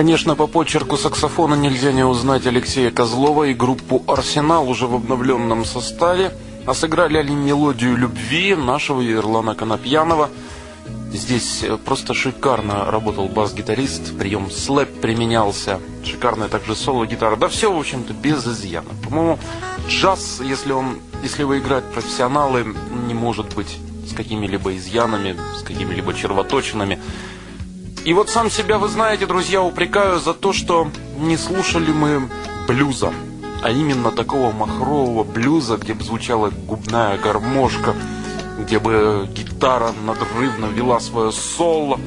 Конечно, 0.00 0.34
по 0.34 0.46
почерку 0.46 0.96
саксофона 0.96 1.54
нельзя 1.54 1.92
не 1.92 2.04
узнать 2.04 2.46
Алексея 2.46 2.90
Козлова 2.90 3.44
и 3.44 3.52
группу 3.52 4.02
«Арсенал» 4.06 4.66
уже 4.66 4.86
в 4.86 4.94
обновленном 4.94 5.66
составе. 5.66 6.32
А 6.64 6.72
сыграли 6.72 7.18
они 7.18 7.34
мелодию 7.36 7.98
любви 7.98 8.54
нашего 8.54 9.02
Ерлана 9.02 9.54
Конопьянова. 9.54 10.30
Здесь 11.12 11.62
э, 11.64 11.76
просто 11.76 12.14
шикарно 12.14 12.90
работал 12.90 13.28
бас-гитарист, 13.28 14.16
прием 14.18 14.50
слэп 14.50 14.88
применялся, 15.02 15.78
шикарная 16.02 16.48
также 16.48 16.74
соло-гитара. 16.74 17.36
Да 17.36 17.48
все, 17.48 17.70
в 17.70 17.78
общем-то, 17.78 18.14
без 18.14 18.46
изъяна. 18.46 18.88
По-моему, 19.04 19.38
джаз, 19.86 20.40
если 20.42 20.72
он, 20.72 20.98
если 21.22 21.42
его 21.42 21.58
играют 21.58 21.84
профессионалы, 21.92 22.74
не 23.06 23.12
может 23.12 23.54
быть 23.54 23.76
с 24.10 24.14
какими-либо 24.14 24.74
изъянами, 24.76 25.36
с 25.58 25.62
какими-либо 25.62 26.14
червоточинами. 26.14 26.99
И 28.10 28.12
вот 28.12 28.28
сам 28.28 28.50
себя, 28.50 28.78
вы 28.78 28.88
знаете, 28.88 29.24
друзья, 29.24 29.62
упрекаю 29.62 30.18
за 30.18 30.34
то, 30.34 30.52
что 30.52 30.90
не 31.16 31.36
слушали 31.36 31.92
мы 31.92 32.28
блюза. 32.66 33.12
А 33.62 33.70
именно 33.70 34.10
такого 34.10 34.50
махрового 34.50 35.22
блюза, 35.22 35.76
где 35.76 35.94
бы 35.94 36.02
звучала 36.02 36.50
губная 36.50 37.18
гармошка, 37.18 37.94
где 38.58 38.80
бы 38.80 39.28
гитара 39.32 39.92
надрывно 40.04 40.66
вела 40.66 40.98
свое 40.98 41.30
соло. 41.30 42.00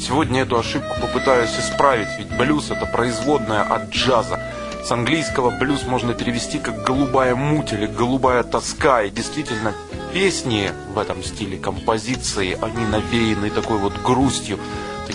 Сегодня 0.00 0.42
эту 0.42 0.56
ошибку 0.56 0.94
попытаюсь 1.00 1.58
исправить, 1.58 2.16
ведь 2.16 2.30
блюз 2.38 2.70
это 2.70 2.86
производная 2.86 3.64
от 3.64 3.90
джаза. 3.90 4.38
С 4.84 4.92
английского 4.92 5.50
блюз 5.50 5.82
можно 5.84 6.14
перевести 6.14 6.60
как 6.60 6.84
«голубая 6.84 7.34
муть» 7.34 7.72
или 7.72 7.86
«голубая 7.86 8.44
тоска». 8.44 9.02
И 9.02 9.10
действительно, 9.10 9.74
песни 10.12 10.70
в 10.94 10.98
этом 10.98 11.24
стиле 11.24 11.58
композиции, 11.58 12.56
они 12.62 12.86
навеяны 12.86 13.50
такой 13.50 13.78
вот 13.78 13.94
грустью, 14.04 14.60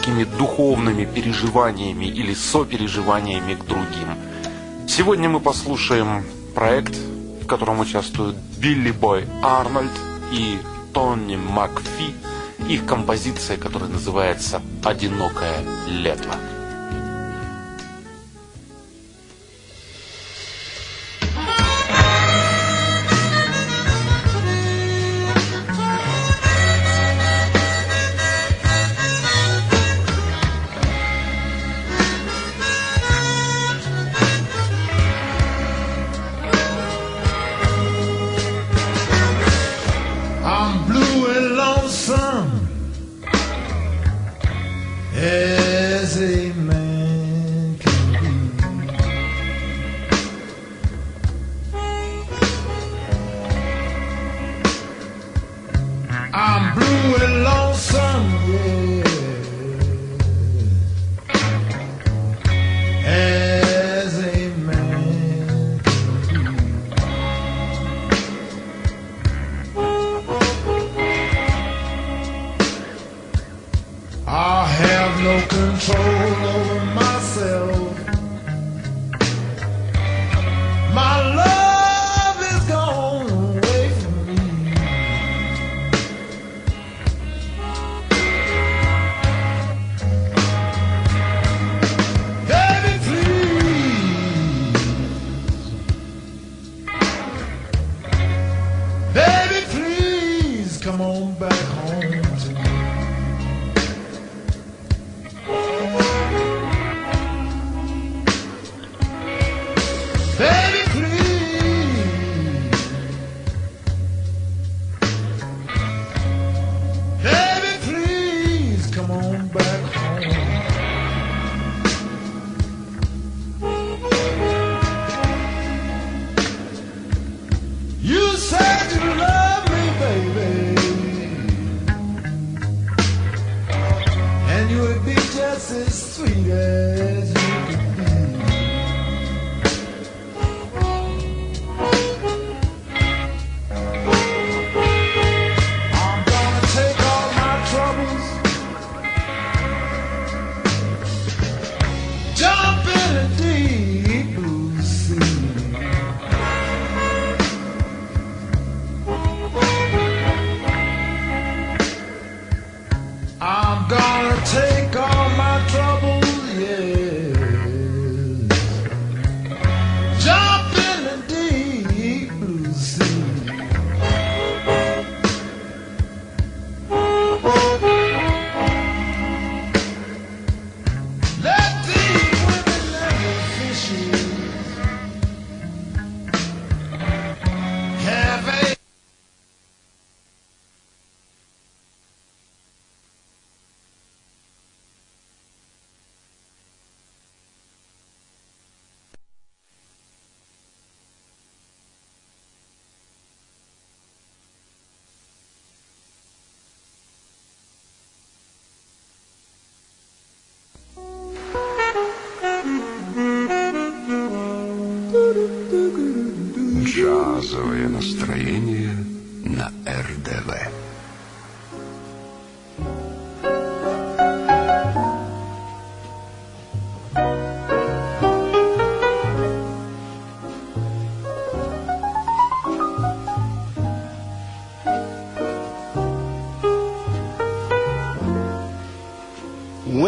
такими 0.06 0.24
духовными 0.24 1.04
переживаниями 1.04 2.06
или 2.06 2.36
сопереживаниями 2.36 3.56
к 3.56 3.66
другим. 3.66 4.16
Сегодня 4.88 5.30
мы 5.30 5.40
послушаем 5.40 6.24
проект, 6.54 6.96
в 7.42 7.48
котором 7.48 7.80
участвуют 7.80 8.36
Билли 8.60 8.92
Бой 8.92 9.26
Арнольд 9.42 9.92
и 10.32 10.60
Тони 10.94 11.38
Макфи. 11.38 12.14
Их 12.70 12.86
композиция, 12.86 13.58
которая 13.58 13.90
называется 13.90 14.62
«Одинокое 14.84 15.64
лето». 15.88 16.55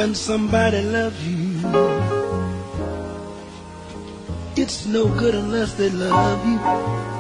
When 0.08 0.16
somebody 0.16 0.84
loves 0.84 1.28
you, 1.28 1.60
it's 4.55 4.86
no 4.86 5.10
good 5.20 5.36
unless 5.36 5.74
they 5.74 5.89
love 5.89 6.47
you. 6.47 7.16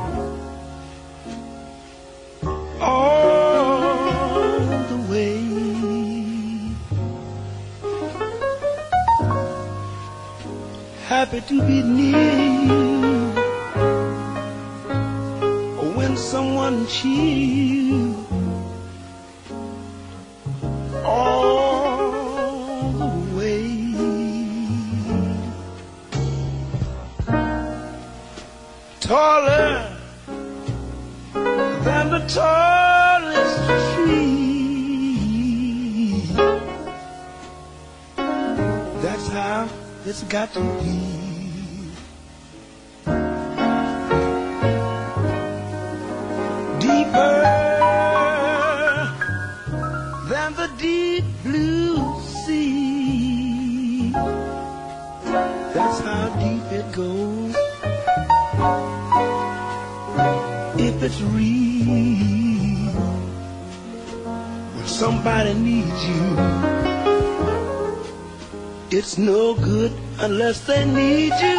Unless 70.27 70.59
they 70.59 70.83
need 70.83 71.31
you. 71.41 71.56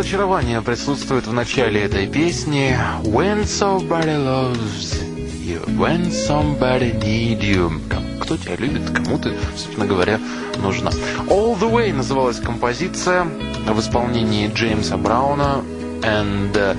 Долька 0.00 0.16
разочарования 0.16 0.62
присутствует 0.62 1.26
в 1.26 1.32
начале 1.34 1.82
этой 1.82 2.06
песни 2.06 2.74
When 3.02 3.44
somebody 3.44 4.16
loves 4.16 4.98
you, 5.44 5.62
when 5.76 6.10
somebody 6.10 6.98
need 6.98 7.42
you. 7.42 7.70
Кто 8.18 8.38
тебя 8.38 8.56
любит, 8.56 8.88
кому 8.88 9.18
ты, 9.18 9.36
собственно 9.58 9.86
говоря, 9.86 10.18
нужна. 10.56 10.90
All 11.28 11.54
the 11.60 11.70
Way 11.70 11.92
называлась 11.92 12.40
композиция 12.40 13.24
в 13.24 13.78
исполнении 13.78 14.50
Джеймса 14.50 14.96
Брауна 14.96 15.62
and 16.00 16.56
э, 16.56 16.76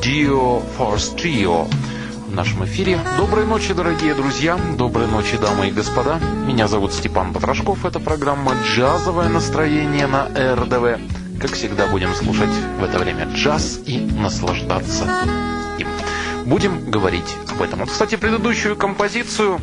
Dio 0.00 0.62
Force 0.78 1.16
Trio 1.16 1.68
в 2.28 2.34
нашем 2.36 2.64
эфире. 2.66 3.00
Доброй 3.18 3.46
ночи, 3.46 3.74
дорогие 3.74 4.14
друзья, 4.14 4.56
доброй 4.78 5.08
ночи, 5.08 5.36
дамы 5.38 5.70
и 5.70 5.72
господа. 5.72 6.20
Меня 6.46 6.68
зовут 6.68 6.92
Степан 6.92 7.32
Потрошков, 7.32 7.84
это 7.84 7.98
программа 7.98 8.52
«Джазовое 8.64 9.28
настроение» 9.28 10.06
на 10.06 10.28
РДВ. 10.28 11.13
Как 11.40 11.52
всегда, 11.52 11.86
будем 11.86 12.14
слушать 12.14 12.50
в 12.78 12.84
это 12.84 12.98
время 12.98 13.26
джаз 13.34 13.80
и 13.84 13.98
наслаждаться 13.98 15.04
им. 15.78 15.88
Будем 16.46 16.90
говорить 16.90 17.36
об 17.50 17.62
этом. 17.62 17.80
Вот, 17.80 17.90
кстати, 17.90 18.16
предыдущую 18.16 18.76
композицию 18.76 19.60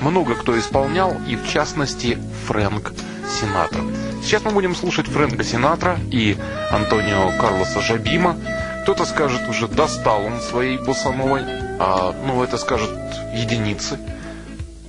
много 0.00 0.34
кто 0.34 0.58
исполнял, 0.58 1.16
и 1.28 1.36
в 1.36 1.48
частности 1.48 2.18
Фрэнк 2.46 2.92
Синатра. 3.28 3.82
Сейчас 4.22 4.42
мы 4.44 4.52
будем 4.52 4.74
слушать 4.74 5.06
Фрэнка 5.06 5.42
Синатра 5.44 5.98
и 6.10 6.36
Антонио 6.70 7.32
Карлоса 7.40 7.80
Жабима. 7.80 8.36
Кто-то 8.82 9.04
скажет 9.04 9.48
уже 9.48 9.66
достал 9.66 10.24
он 10.24 10.40
своей 10.40 10.78
босановой, 10.78 11.42
а 11.78 12.14
ну 12.26 12.42
это 12.42 12.58
скажут 12.58 12.90
единицы. 13.34 13.98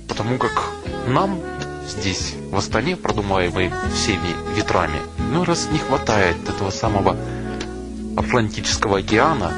Потому 0.08 0.38
как 0.38 0.52
нам 1.08 1.40
здесь, 1.88 2.34
в 2.50 2.56
Астане, 2.56 2.96
продумаемой 2.96 3.70
всеми 3.94 4.34
ветрами. 4.56 4.98
Но 5.32 5.44
раз 5.44 5.68
не 5.70 5.78
хватает 5.78 6.36
этого 6.48 6.70
самого 6.70 7.16
Атлантического 8.16 8.98
океана, 8.98 9.52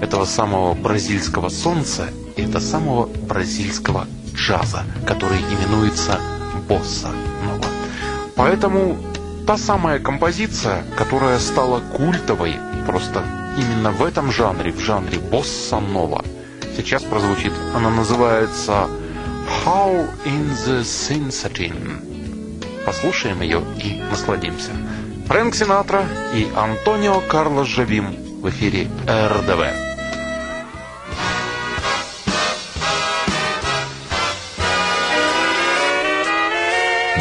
этого 0.00 0.24
самого 0.24 0.74
бразильского 0.74 1.48
солнца 1.48 2.08
и 2.36 2.42
этого 2.42 2.60
самого 2.60 3.06
бразильского 3.06 4.06
джаза, 4.34 4.84
который 5.06 5.38
именуется 5.38 6.18
босса 6.68 7.08
нова. 7.44 7.64
Поэтому 8.36 8.96
та 9.46 9.56
самая 9.56 9.98
композиция, 9.98 10.84
которая 10.96 11.38
стала 11.38 11.80
культовой 11.80 12.56
просто 12.86 13.24
именно 13.56 13.90
в 13.90 14.02
этом 14.04 14.32
жанре, 14.32 14.72
в 14.72 14.80
жанре 14.80 15.18
босса 15.18 15.80
нова, 15.80 16.24
сейчас 16.76 17.02
прозвучит. 17.02 17.52
Она 17.74 17.90
называется 17.90 18.88
How 19.46 20.08
in 20.24 20.48
the 20.66 20.82
Sinsatin. 20.82 22.10
Послушаем 22.84 23.42
ее 23.42 23.62
и 23.82 24.02
насладимся. 24.10 24.72
Фрэнк 25.26 25.54
Синатра 25.54 26.04
и 26.34 26.48
Антонио 26.56 27.20
Карлос 27.20 27.68
Жавим 27.68 28.16
в 28.40 28.48
эфире 28.48 28.88
РДВ. 29.06 29.62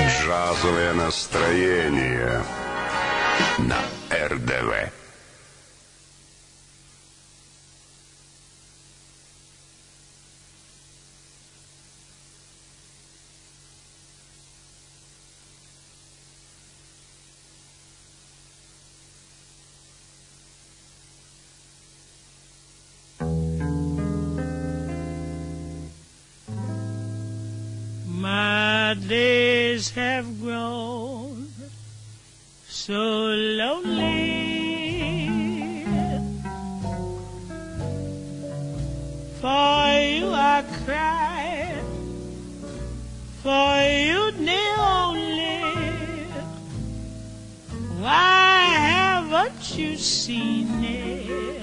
Джазовое 0.08 0.94
настроение 0.94 2.42
на 3.60 3.78
РДВ. 4.12 4.99
So 32.90 33.36
lonely. 33.62 34.66
For 39.40 39.90
you 40.10 40.34
I 40.34 40.64
cry, 40.86 41.84
for 43.44 43.74
you 44.06 44.32
the 44.32 44.66
only. 44.98 45.62
Why 48.02 48.58
haven't 48.90 49.78
you 49.78 49.96
seen 49.96 50.84
it? 50.84 51.62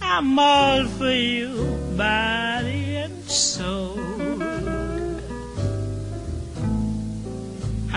I'm 0.00 0.38
all 0.38 0.86
for 0.86 1.10
you, 1.10 1.76
body 1.96 2.94
and 3.02 3.24
soul. 3.28 3.79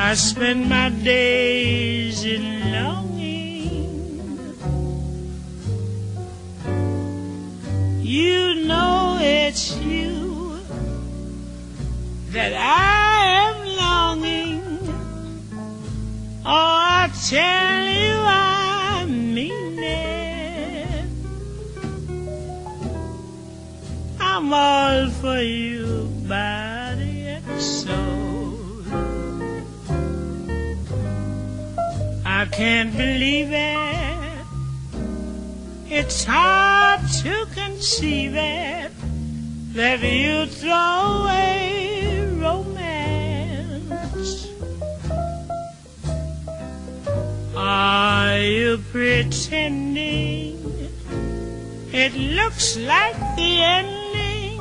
I 0.06 0.16
spend 0.16 0.68
my 0.68 0.90
days 0.90 2.26
in 2.26 2.74
longing. 2.74 4.28
You 8.02 8.66
know 8.68 9.18
it's 9.22 9.78
you 9.78 10.60
that 12.32 12.52
I 12.54 13.14
am 13.48 13.56
longing. 13.84 14.62
Oh, 16.46 16.76
I 17.00 17.10
tell 17.30 17.86
you 18.04 18.16
I 18.28 19.06
mean 19.08 19.80
it. 19.80 21.06
I'm 24.20 24.54
all 24.54 25.10
for 25.22 25.40
you, 25.40 26.10
body 26.28 27.28
and 27.28 27.62
soul. 27.62 28.23
I 32.44 32.46
can't 32.48 32.92
believe 32.92 33.52
it. 33.54 34.46
It's 35.88 36.26
hard 36.26 37.00
to 37.24 37.46
conceive 37.56 38.36
it 38.36 38.92
that 39.72 40.04
you 40.04 40.46
throw 40.48 41.22
away 41.24 42.28
romance. 42.36 43.72
Are 47.56 48.38
you 48.40 48.78
pretending? 48.92 50.60
It 51.94 52.14
looks 52.14 52.76
like 52.76 53.16
the 53.38 53.62
ending 53.78 54.60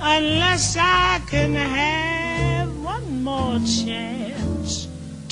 unless 0.00 0.76
I 0.78 1.20
can 1.28 1.54
have 1.54 2.68
one 2.80 3.24
more 3.24 3.58
chance 3.58 4.33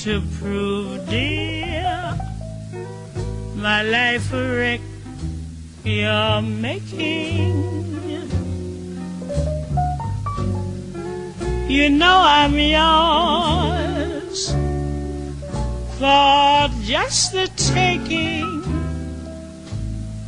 to 0.03 0.21
prove, 0.37 1.09
dear, 1.09 2.19
my 3.55 3.83
life 3.83 4.33
a 4.33 4.43
wreck 4.53 4.81
you're 5.85 6.41
making. 6.41 7.53
You 11.69 11.89
know 11.89 12.19
I'm 12.21 12.59
yours 12.59 14.51
for 15.97 16.67
just 16.83 17.31
the 17.31 17.49
taking. 17.55 18.61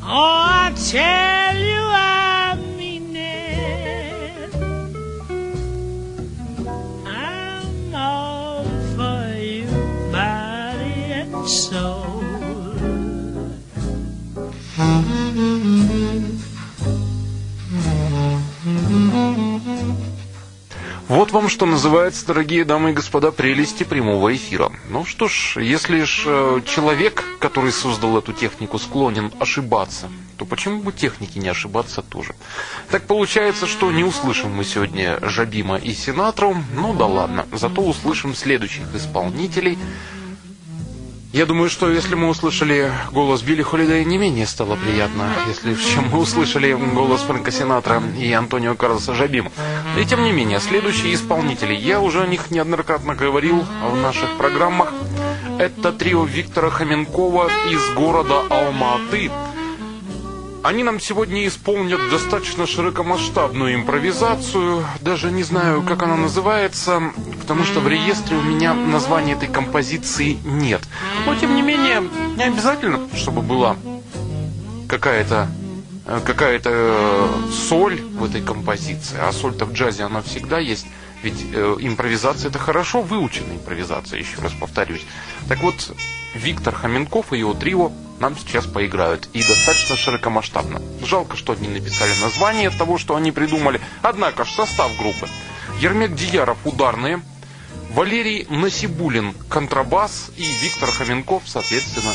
Oh, 0.01 0.63
I 0.63 0.73
tell 0.89 1.57
you 1.57 1.81
I 1.81 2.14
Вот 21.07 21.31
вам 21.31 21.47
что 21.47 21.65
называется, 21.65 22.25
дорогие 22.25 22.65
дамы 22.65 22.91
и 22.91 22.93
господа, 22.93 23.31
прелести 23.31 23.85
прямого 23.85 24.35
эфира. 24.35 24.71
Ну 24.89 25.05
что 25.05 25.29
ж, 25.29 25.57
если 25.61 26.03
ж 26.03 26.23
э, 26.25 26.61
человек, 26.65 27.23
который 27.39 27.71
создал 27.71 28.17
эту 28.17 28.33
технику, 28.33 28.77
склонен 28.77 29.31
ошибаться, 29.39 30.09
то 30.35 30.43
почему 30.43 30.81
бы 30.81 30.91
технике 30.91 31.39
не 31.39 31.47
ошибаться 31.47 32.01
тоже? 32.01 32.35
Так 32.89 33.03
получается, 33.03 33.67
что 33.67 33.91
не 33.93 34.03
услышим 34.03 34.53
мы 34.53 34.65
сегодня 34.65 35.19
Жабима 35.21 35.77
и 35.77 35.93
Синатру, 35.93 36.57
ну 36.73 36.93
да 36.93 37.05
ладно, 37.05 37.45
зато 37.53 37.81
услышим 37.81 38.35
следующих 38.35 38.93
исполнителей. 38.93 39.77
Я 41.35 41.45
думаю, 41.45 41.69
что 41.69 41.91
если 41.91 42.15
мы 42.15 42.29
услышали 42.29 42.89
голос 43.11 43.41
Билли 43.41 43.61
Холидея, 43.61 44.05
не 44.05 44.17
менее 44.17 44.47
стало 44.47 44.77
приятно, 44.77 45.27
если 45.49 45.75
чем 45.75 46.07
мы 46.09 46.19
услышали 46.19 46.71
голос 46.71 47.23
Фрэнка 47.23 47.51
Синатра 47.51 48.01
и 48.17 48.31
Антонио 48.31 48.75
Карлоса 48.75 49.13
Жабима. 49.13 49.51
И 49.99 50.05
тем 50.05 50.23
не 50.23 50.31
менее, 50.31 50.61
следующие 50.61 51.13
исполнители, 51.13 51.73
я 51.73 51.99
уже 51.99 52.21
о 52.21 52.25
них 52.25 52.51
неоднократно 52.51 53.15
говорил 53.15 53.65
в 53.83 53.97
наших 53.97 54.29
программах, 54.37 54.93
это 55.59 55.91
трио 55.91 56.23
Виктора 56.23 56.69
Хоменкова 56.69 57.49
из 57.69 57.93
города 57.95 58.43
Алма-Аты. 58.49 59.29
Они 60.65 60.81
нам 60.81 60.99
сегодня 60.99 61.45
исполнят 61.45 61.99
достаточно 62.09 62.65
широкомасштабную 62.65 63.75
импровизацию. 63.75 64.83
Даже 64.99 65.29
не 65.31 65.43
знаю, 65.43 65.83
как 65.83 66.01
она 66.01 66.15
называется, 66.15 67.13
потому 67.39 67.63
что 67.63 67.81
в 67.81 67.87
реестре 67.87 68.35
у 68.35 68.41
меня 68.41 68.73
названия 68.73 69.33
этой 69.33 69.47
композиции 69.47 70.39
нет. 70.43 70.81
Но, 71.27 71.35
тем 71.35 71.53
не 71.53 71.61
менее, 71.61 72.01
не 72.35 72.45
обязательно, 72.45 72.99
чтобы 73.13 73.43
была 73.43 73.75
какая-то 74.89 75.49
э, 76.07 76.19
какая-то 76.25 76.69
э, 76.73 77.27
соль 77.69 78.01
в 78.01 78.23
этой 78.23 78.41
композиции. 78.41 79.19
А 79.21 79.31
соль-то 79.33 79.65
в 79.65 79.73
джазе 79.73 80.01
она 80.01 80.23
всегда 80.23 80.57
есть. 80.57 80.87
Ведь 81.25 81.43
э, 81.53 81.77
импровизация 81.79 82.49
это 82.49 82.59
хорошо 82.59 83.01
выученная 83.01 83.55
импровизация, 83.55 84.19
еще 84.19 84.39
раз 84.41 84.53
повторюсь. 84.53 85.01
Так 85.49 85.59
вот, 85.63 85.91
Виктор 86.35 86.75
Хоменков 86.75 87.33
и 87.33 87.39
его 87.39 87.55
трио 87.55 87.91
нам 88.19 88.37
сейчас 88.37 88.67
поиграют. 88.67 89.27
И 89.33 89.41
достаточно 89.41 89.95
широкомасштабно. 89.95 90.83
Жалко, 91.03 91.35
что 91.35 91.53
они 91.53 91.67
написали 91.67 92.11
название 92.21 92.69
того, 92.69 92.99
что 92.99 93.15
они 93.15 93.31
придумали. 93.31 93.81
Однако 94.03 94.45
ж 94.45 94.51
состав 94.51 94.95
группы. 94.99 95.27
Ермек 95.79 96.13
Дияров 96.13 96.59
ударные, 96.63 97.23
Валерий 97.89 98.45
Насибулин 98.51 99.33
контрабас 99.49 100.29
и 100.37 100.43
Виктор 100.61 100.91
Хоменков, 100.91 101.41
соответственно, 101.47 102.13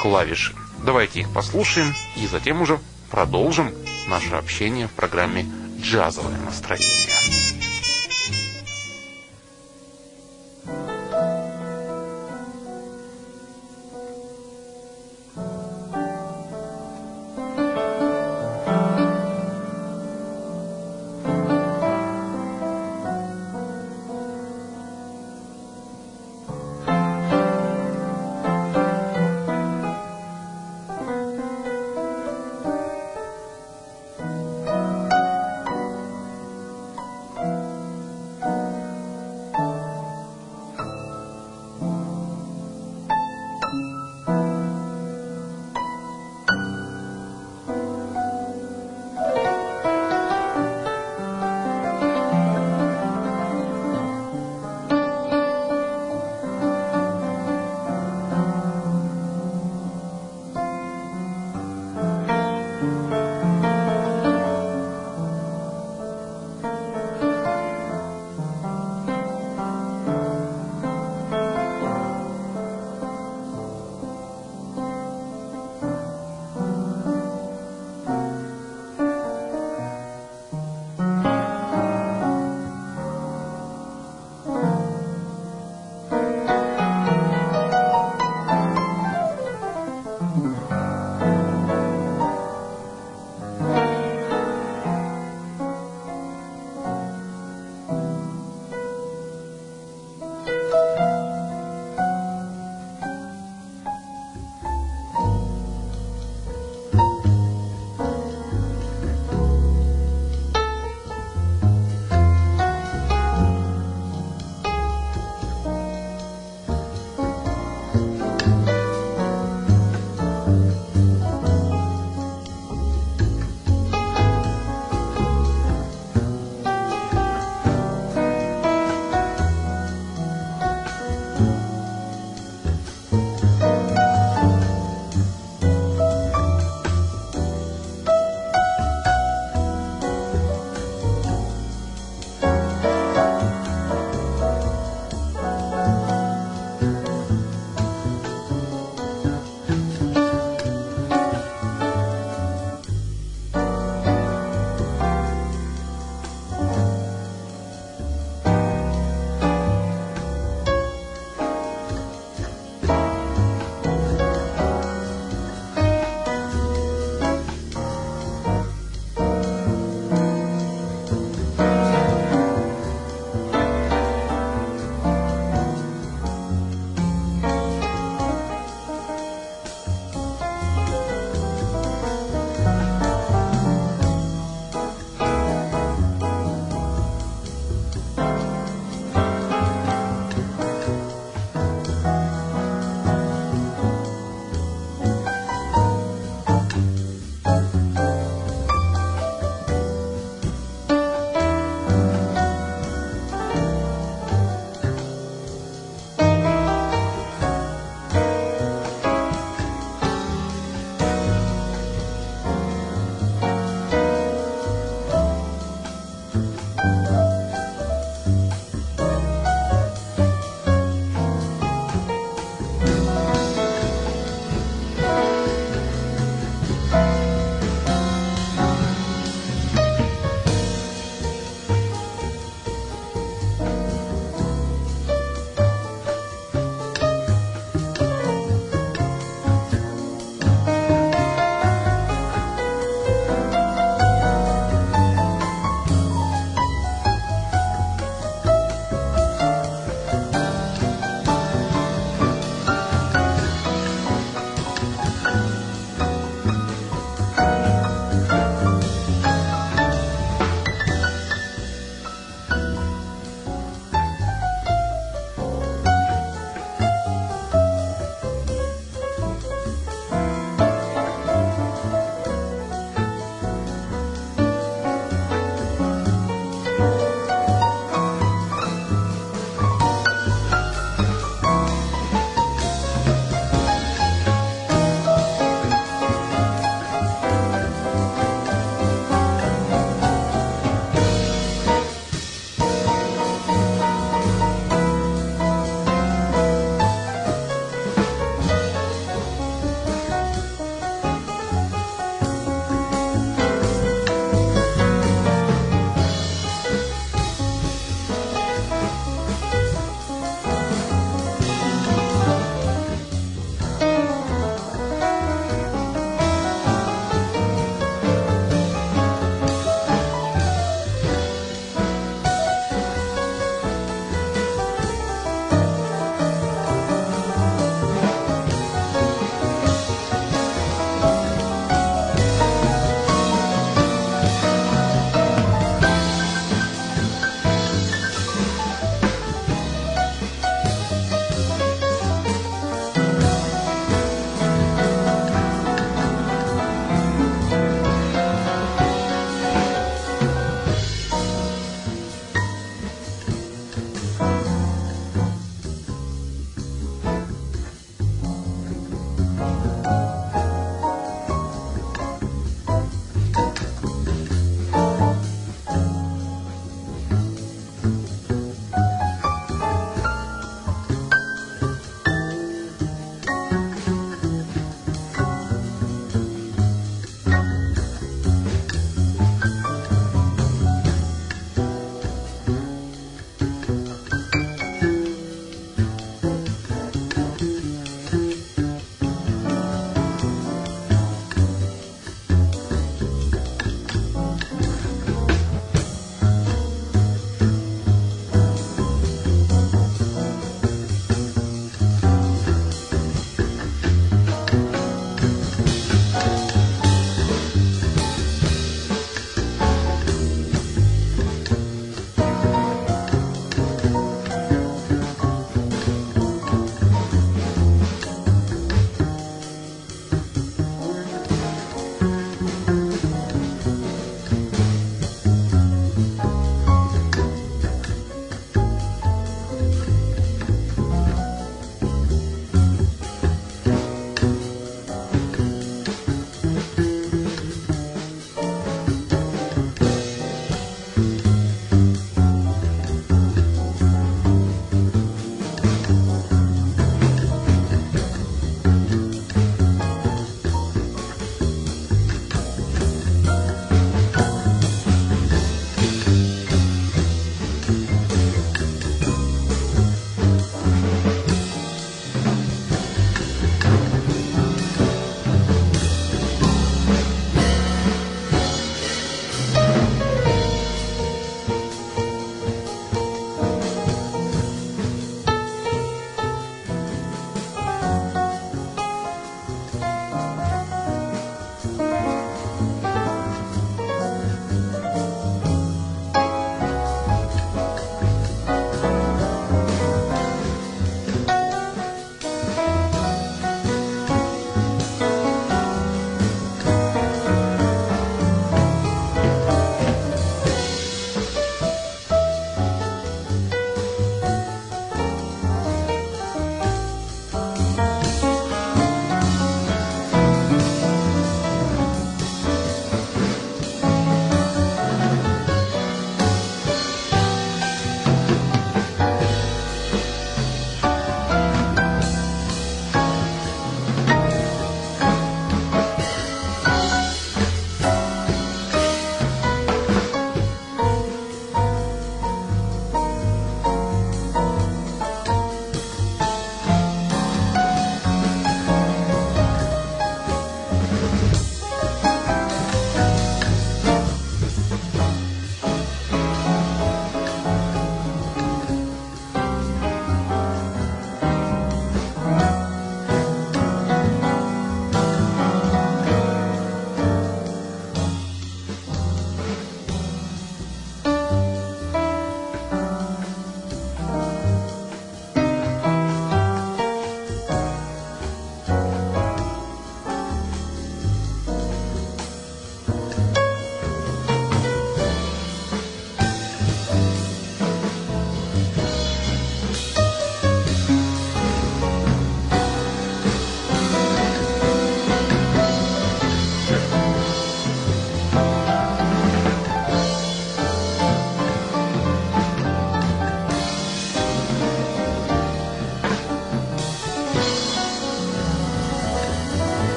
клавиши. 0.00 0.54
Давайте 0.82 1.20
их 1.20 1.30
послушаем 1.30 1.94
и 2.16 2.26
затем 2.26 2.62
уже 2.62 2.80
продолжим 3.10 3.70
наше 4.08 4.34
общение 4.34 4.88
в 4.88 4.92
программе 4.92 5.44
джазовое 5.78 6.38
настроение. 6.38 7.45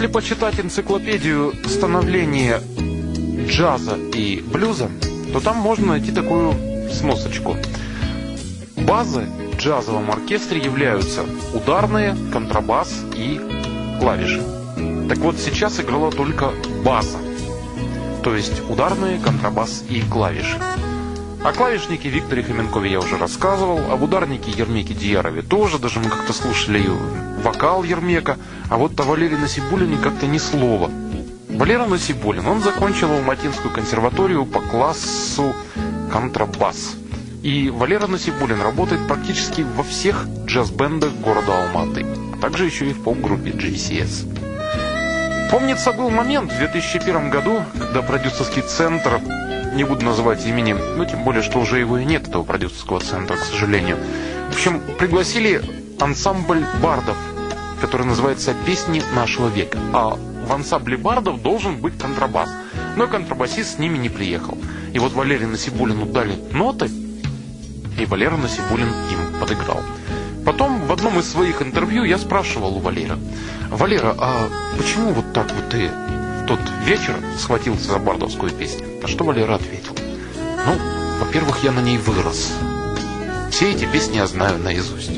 Если 0.00 0.14
почитать 0.14 0.58
энциклопедию 0.58 1.52
становления 1.66 2.62
джаза 3.46 3.96
и 4.14 4.40
блюза, 4.40 4.88
то 5.30 5.40
там 5.40 5.58
можно 5.58 5.88
найти 5.88 6.10
такую 6.10 6.54
сносочку. 6.90 7.54
Базы 8.76 9.26
в 9.52 9.58
джазовом 9.58 10.10
оркестре 10.10 10.58
являются 10.58 11.26
ударные, 11.52 12.16
контрабас 12.32 12.90
и 13.14 13.38
клавиши. 14.00 14.42
Так 15.10 15.18
вот, 15.18 15.36
сейчас 15.36 15.78
играла 15.80 16.10
только 16.10 16.50
база. 16.82 17.18
То 18.24 18.34
есть 18.34 18.62
ударные, 18.70 19.20
контрабас 19.20 19.84
и 19.90 20.00
клавиши. 20.00 20.56
О 21.44 21.52
клавишнике 21.52 22.08
Викторе 22.08 22.42
Хоменкове 22.42 22.90
я 22.90 23.00
уже 23.00 23.18
рассказывал, 23.18 23.92
об 23.92 24.02
ударнике 24.02 24.50
Ермеке 24.50 24.94
Диярове 24.94 25.42
тоже, 25.42 25.78
даже 25.78 26.00
мы 26.00 26.08
как-то 26.08 26.32
слушали 26.32 26.86
вокал 27.42 27.82
Ермека, 27.82 28.38
а 28.70 28.76
вот 28.76 28.98
о 29.00 29.02
Валерии 29.02 29.34
Насибулине 29.34 29.98
как-то 29.98 30.26
ни 30.26 30.38
слова. 30.38 30.90
Валера 31.48 31.86
Насибулин, 31.86 32.46
он 32.46 32.62
закончил 32.62 33.10
Алматинскую 33.10 33.74
консерваторию 33.74 34.46
по 34.46 34.60
классу 34.60 35.54
контрабас. 36.10 36.94
И 37.42 37.68
Валера 37.68 38.06
Насибулин 38.06 38.62
работает 38.62 39.06
практически 39.08 39.66
во 39.76 39.82
всех 39.82 40.26
джаз-бендах 40.46 41.12
города 41.14 41.64
Алматы, 41.64 42.06
а 42.32 42.40
также 42.40 42.64
еще 42.64 42.88
и 42.88 42.92
в 42.92 43.02
поп-группе 43.02 43.50
JCS. 43.50 45.50
Помнится, 45.50 45.92
был 45.92 46.10
момент 46.10 46.52
в 46.52 46.58
2001 46.58 47.28
году, 47.28 47.64
когда 47.76 48.02
продюсерский 48.02 48.62
центр 48.62 49.20
не 49.74 49.82
буду 49.82 50.04
называть 50.04 50.46
имени, 50.46 50.76
ну 50.96 51.04
тем 51.04 51.24
более, 51.24 51.42
что 51.42 51.58
уже 51.58 51.80
его 51.80 51.98
и 51.98 52.04
нет, 52.04 52.28
этого 52.28 52.44
продюсерского 52.44 53.00
центра, 53.00 53.36
к 53.36 53.40
сожалению. 53.40 53.96
В 54.48 54.54
общем, 54.54 54.80
пригласили 54.96 55.60
ансамбль 56.00 56.64
бардов, 56.80 57.16
который 57.80 58.06
называется 58.06 58.54
«Песни 58.66 59.02
нашего 59.14 59.48
века». 59.48 59.78
А 59.92 60.16
в 60.16 60.52
ансамбле 60.52 60.96
бардов 60.96 61.42
должен 61.42 61.80
быть 61.80 61.98
контрабас. 61.98 62.50
Но 62.96 63.06
контрабасист 63.06 63.76
с 63.76 63.78
ними 63.78 63.98
не 63.98 64.08
приехал. 64.08 64.58
И 64.92 64.98
вот 64.98 65.12
Валерий 65.12 65.46
Насибулину 65.46 66.06
дали 66.06 66.34
ноты, 66.52 66.90
и 67.98 68.06
Валера 68.06 68.36
Насибулин 68.36 68.88
им 68.88 69.40
подыграл. 69.40 69.80
Потом 70.44 70.86
в 70.86 70.92
одном 70.92 71.18
из 71.18 71.30
своих 71.30 71.62
интервью 71.62 72.04
я 72.04 72.18
спрашивал 72.18 72.76
у 72.76 72.80
Валера, 72.80 73.18
«Валера, 73.68 74.14
а 74.18 74.48
почему 74.76 75.12
вот 75.12 75.32
так 75.32 75.46
вот 75.52 75.68
ты 75.68 75.90
тот 76.50 76.60
вечер 76.84 77.14
схватился 77.38 77.92
за 77.92 77.98
бардовскую 77.98 78.50
песню. 78.50 78.84
На 79.00 79.06
что 79.06 79.22
Валера 79.22 79.54
ответил. 79.54 79.94
Ну, 80.66 80.74
во-первых, 81.20 81.62
я 81.62 81.70
на 81.70 81.80
ней 81.80 81.96
вырос. 81.96 82.52
Все 83.52 83.70
эти 83.70 83.84
песни 83.84 84.16
я 84.16 84.26
знаю 84.26 84.58
наизусть. 84.58 85.12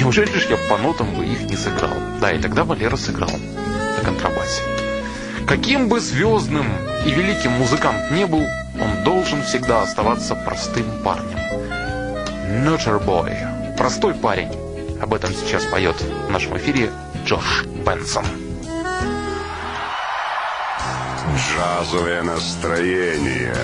Неужели 0.00 0.32
же 0.32 0.48
я 0.48 0.56
по 0.56 0.78
нотам 0.78 1.14
бы 1.14 1.26
их 1.26 1.42
не 1.42 1.56
сыграл? 1.56 1.92
Да, 2.22 2.32
и 2.32 2.40
тогда 2.40 2.64
Валера 2.64 2.96
сыграл 2.96 3.30
на 3.30 4.02
контрабасе. 4.02 4.62
Каким 5.46 5.90
бы 5.90 6.00
звездным 6.00 6.66
и 7.04 7.10
великим 7.10 7.52
музыкант 7.52 8.10
не 8.10 8.26
был, 8.26 8.42
он 8.80 9.04
должен 9.04 9.42
всегда 9.42 9.82
оставаться 9.82 10.34
простым 10.34 10.86
парнем. 11.04 11.38
Nurture 12.64 13.04
Boy. 13.04 13.76
Простой 13.76 14.14
парень. 14.14 14.50
Об 15.02 15.12
этом 15.12 15.34
сейчас 15.34 15.66
поет 15.66 15.96
в 16.00 16.30
нашем 16.30 16.56
эфире 16.56 16.90
Джош 17.26 17.64
Бенсон. 17.84 18.24
Джазовое 21.36 22.22
настроение 22.22 23.54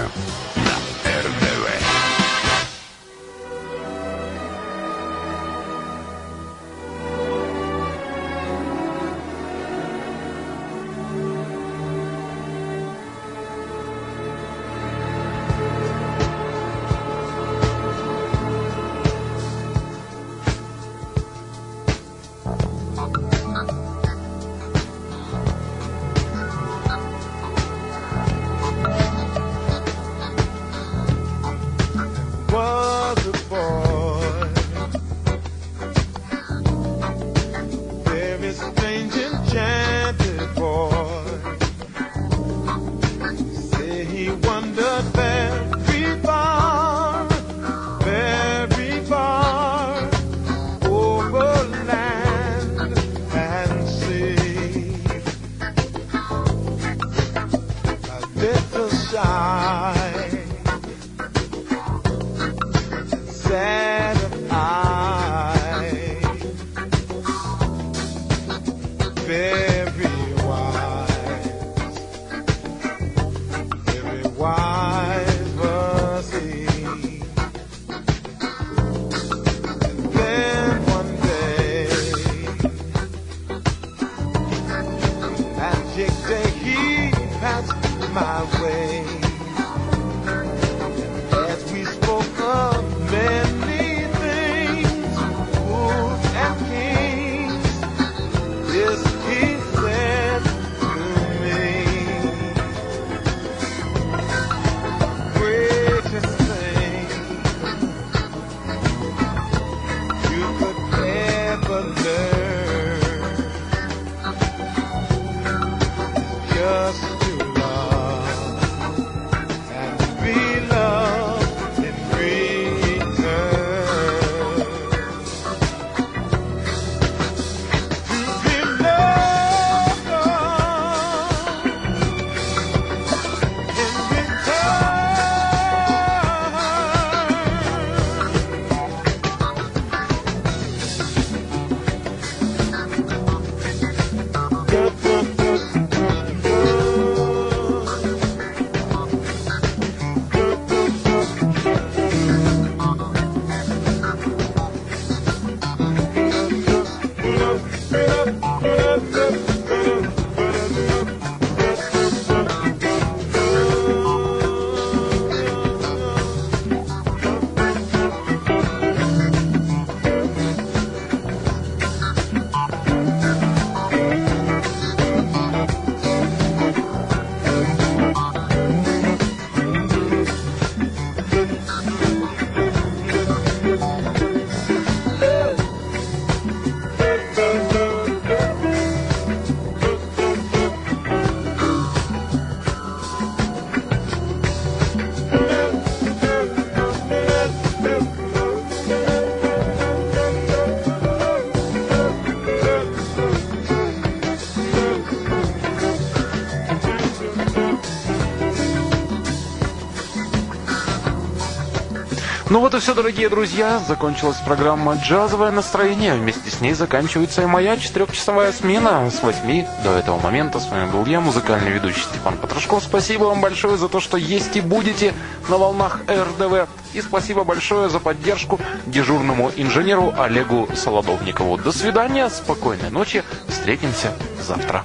Ну 212.56 212.60
вот 212.60 212.72
и 212.72 212.78
все, 212.78 212.94
дорогие 212.94 213.28
друзья. 213.28 213.78
Закончилась 213.86 214.38
программа 214.38 214.94
«Джазовое 214.94 215.50
настроение». 215.50 216.14
Вместе 216.14 216.48
с 216.50 216.62
ней 216.62 216.72
заканчивается 216.72 217.42
и 217.42 217.44
моя 217.44 217.76
четырехчасовая 217.76 218.50
смена 218.50 219.10
с 219.10 219.22
8 219.22 219.66
до 219.84 219.90
этого 219.90 220.18
момента. 220.18 220.58
С 220.58 220.70
вами 220.70 220.90
был 220.90 221.04
я, 221.04 221.20
музыкальный 221.20 221.70
ведущий 221.70 222.00
Степан 222.00 222.38
Потрошков. 222.38 222.82
Спасибо 222.82 223.24
вам 223.24 223.42
большое 223.42 223.76
за 223.76 223.90
то, 223.90 224.00
что 224.00 224.16
есть 224.16 224.56
и 224.56 224.62
будете 224.62 225.12
на 225.50 225.58
волнах 225.58 226.00
РДВ. 226.08 226.66
И 226.94 227.02
спасибо 227.02 227.44
большое 227.44 227.90
за 227.90 228.00
поддержку 228.00 228.58
дежурному 228.86 229.52
инженеру 229.54 230.14
Олегу 230.16 230.66
Солодовникову. 230.74 231.58
До 231.58 231.72
свидания, 231.72 232.30
спокойной 232.30 232.88
ночи. 232.88 233.22
Встретимся 233.48 234.14
завтра. 234.40 234.82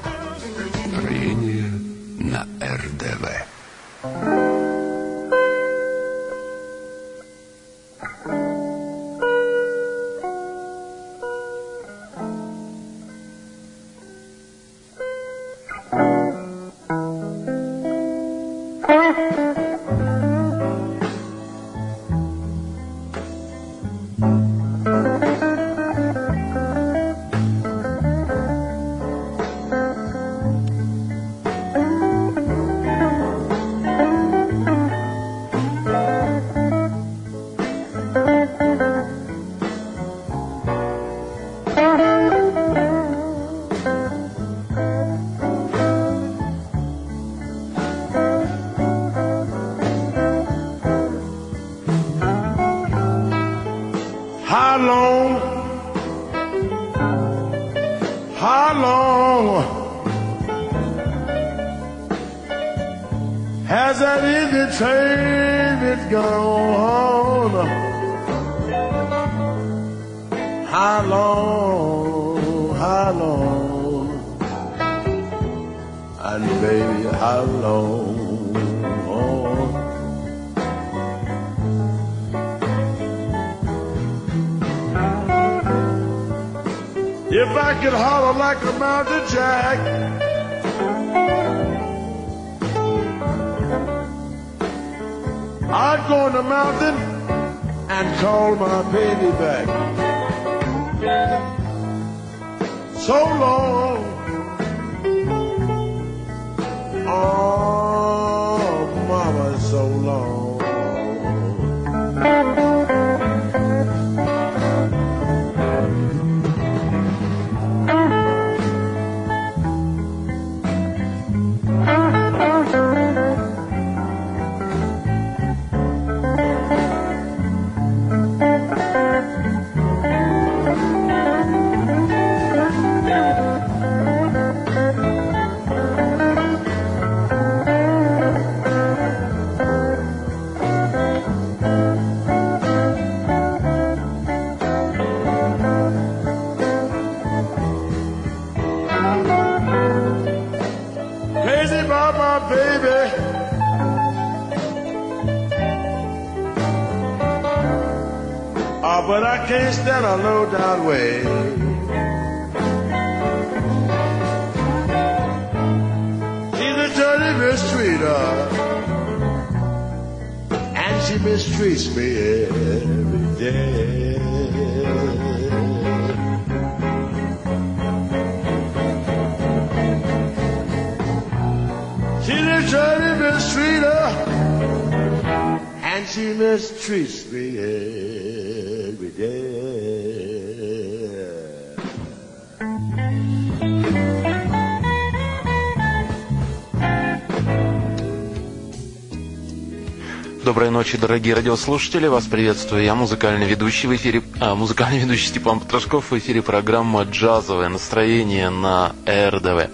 Доброй 200.52 200.70
ночи, 200.70 200.98
дорогие 200.98 201.34
радиослушатели. 201.34 202.08
Вас 202.08 202.26
приветствую 202.26 202.84
я, 202.84 202.94
музыкальный 202.94 203.48
ведущий 203.48 203.88
в 203.88 203.96
эфире, 203.96 204.22
а, 204.42 204.54
музыкальный 204.54 205.00
ведущий 205.00 205.28
Степан 205.28 205.62
Потрошков 205.62 206.12
в 206.12 206.18
эфире 206.18 206.42
программа 206.42 207.04
«Джазовое 207.04 207.70
настроение» 207.70 208.50
на 208.50 208.94
РДВ. 209.08 209.70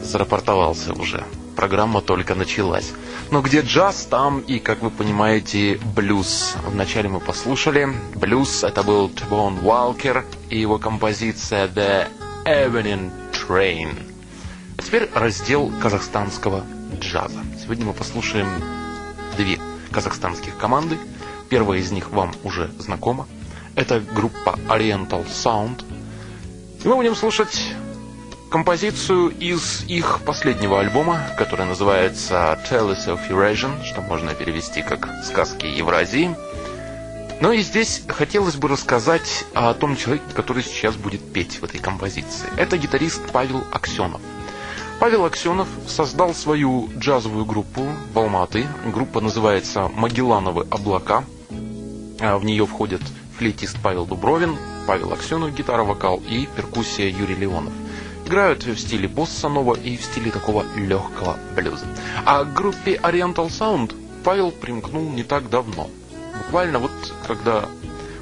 Зарапортовался 0.00 0.92
уже. 0.92 1.24
Программа 1.56 2.00
только 2.00 2.36
началась. 2.36 2.92
Но 3.32 3.42
где 3.42 3.60
джаз, 3.60 4.06
там 4.08 4.38
и, 4.38 4.60
как 4.60 4.82
вы 4.82 4.90
понимаете, 4.90 5.80
блюз. 5.96 6.54
Вначале 6.64 7.08
мы 7.08 7.18
послушали. 7.18 7.88
Блюз 8.14 8.62
это 8.62 8.84
был 8.84 9.08
Тбон 9.08 9.58
Уалкер 9.64 10.24
и 10.48 10.60
его 10.60 10.78
композиция 10.78 11.66
The 11.66 12.06
Evening 12.44 13.10
Train. 13.32 13.96
А 14.78 14.82
теперь 14.82 15.10
раздел 15.12 15.72
казахстанского 15.82 16.62
джаза. 17.00 17.40
Сегодня 17.60 17.86
мы 17.86 17.94
послушаем 17.94 18.46
две 19.36 19.58
казахстанских 19.90 20.56
команды. 20.56 20.98
Первая 21.48 21.78
из 21.80 21.90
них 21.90 22.10
вам 22.10 22.32
уже 22.44 22.70
знакома. 22.78 23.26
Это 23.74 24.00
группа 24.00 24.58
Oriental 24.68 25.26
Sound. 25.26 25.84
И 26.84 26.88
мы 26.88 26.96
будем 26.96 27.14
слушать 27.14 27.72
композицию 28.50 29.28
из 29.30 29.84
их 29.88 30.20
последнего 30.24 30.80
альбома, 30.80 31.20
который 31.36 31.66
называется 31.66 32.58
Tales 32.70 33.06
of 33.06 33.20
Eurasian, 33.28 33.84
что 33.84 34.00
можно 34.00 34.34
перевести 34.34 34.82
как 34.82 35.08
«Сказки 35.24 35.66
Евразии». 35.66 36.34
Но 37.40 37.52
и 37.52 37.60
здесь 37.62 38.02
хотелось 38.08 38.56
бы 38.56 38.66
рассказать 38.68 39.44
о 39.54 39.72
том 39.74 39.96
человеке, 39.96 40.24
который 40.34 40.62
сейчас 40.64 40.96
будет 40.96 41.32
петь 41.32 41.60
в 41.60 41.64
этой 41.64 41.78
композиции. 41.78 42.48
Это 42.56 42.76
гитарист 42.76 43.22
Павел 43.32 43.64
Аксенов. 43.72 44.20
Павел 45.00 45.26
Аксенов 45.26 45.68
создал 45.86 46.34
свою 46.34 46.88
джазовую 46.98 47.44
группу 47.44 47.82
в 48.12 48.18
Алматы. 48.18 48.66
Группа 48.84 49.20
называется 49.20 49.88
«Магеллановы 49.94 50.66
облака». 50.70 51.24
А 52.20 52.36
В 52.36 52.44
нее 52.44 52.66
входят 52.66 53.00
флейтист 53.38 53.78
Павел 53.80 54.06
Дубровин, 54.06 54.56
Павел 54.88 55.12
Аксенов, 55.12 55.54
гитара, 55.54 55.84
вокал 55.84 56.20
и 56.28 56.48
перкуссия 56.56 57.08
Юрий 57.08 57.36
Леонов. 57.36 57.72
Играют 58.26 58.64
в 58.64 58.76
стиле 58.76 59.06
босса 59.06 59.48
нова 59.48 59.76
и 59.76 59.96
в 59.96 60.02
стиле 60.02 60.32
такого 60.32 60.64
легкого 60.74 61.38
блюза. 61.54 61.86
А 62.26 62.44
к 62.44 62.52
группе 62.52 62.96
Oriental 62.96 63.46
Sound 63.46 63.94
Павел 64.24 64.50
примкнул 64.50 65.08
не 65.10 65.22
так 65.22 65.48
давно. 65.48 65.88
Буквально 66.38 66.80
вот 66.80 66.90
когда 67.24 67.66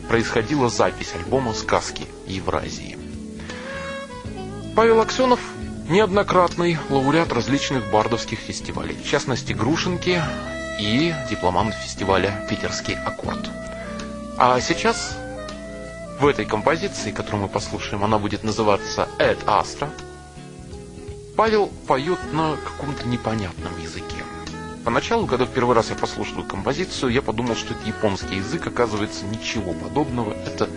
происходила 0.08 0.68
запись 0.68 1.14
альбома 1.14 1.54
«Сказки 1.54 2.04
Евразии». 2.26 2.98
Павел 4.76 5.00
Аксенов 5.00 5.40
неоднократный 5.88 6.78
лауреат 6.90 7.32
различных 7.32 7.90
бардовских 7.90 8.38
фестивалей, 8.38 8.94
в 8.94 9.08
частности 9.08 9.52
«Грушинки» 9.52 10.20
и 10.80 11.14
дипломант 11.30 11.74
фестиваля 11.74 12.46
«Питерский 12.50 12.94
аккорд». 12.94 13.50
А 14.38 14.60
сейчас 14.60 15.16
в 16.20 16.26
этой 16.26 16.44
композиции, 16.44 17.10
которую 17.10 17.42
мы 17.42 17.48
послушаем, 17.48 18.04
она 18.04 18.18
будет 18.18 18.42
называться 18.42 19.08
«Эд 19.18 19.38
Астра», 19.46 19.90
Павел 21.36 21.68
поет 21.86 22.18
на 22.32 22.56
каком-то 22.56 23.06
непонятном 23.06 23.78
языке. 23.78 24.24
Поначалу, 24.84 25.26
когда 25.26 25.44
в 25.44 25.50
первый 25.50 25.76
раз 25.76 25.90
я 25.90 25.96
послушал 25.96 26.42
композицию, 26.44 27.12
я 27.12 27.20
подумал, 27.20 27.54
что 27.56 27.74
это 27.74 27.86
японский 27.86 28.36
язык, 28.36 28.66
оказывается, 28.66 29.26
ничего 29.26 29.74
подобного. 29.74 30.32
Это, 30.32 30.70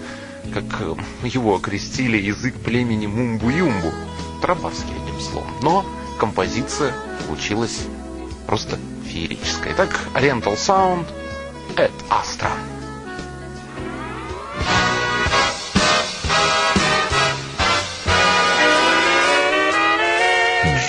как 0.53 0.81
э, 0.81 0.95
его 1.23 1.55
окрестили, 1.55 2.17
язык 2.17 2.55
племени 2.55 3.07
Мумбу-Юмбу. 3.07 3.93
Трабарский, 4.41 4.93
одним 4.95 5.19
словом. 5.19 5.51
Но 5.61 5.85
композиция 6.19 6.93
получилась 7.27 7.81
просто 8.47 8.77
феерическая. 9.05 9.73
Итак, 9.73 9.99
Oriental 10.15 10.55
Sound, 10.55 11.05
Эд 11.77 11.91
Астра. 12.09 12.51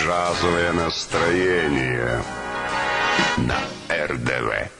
Джазовое 0.02 0.72
настроение 0.72 2.22
на 3.36 3.58
РДВ. 3.90 4.80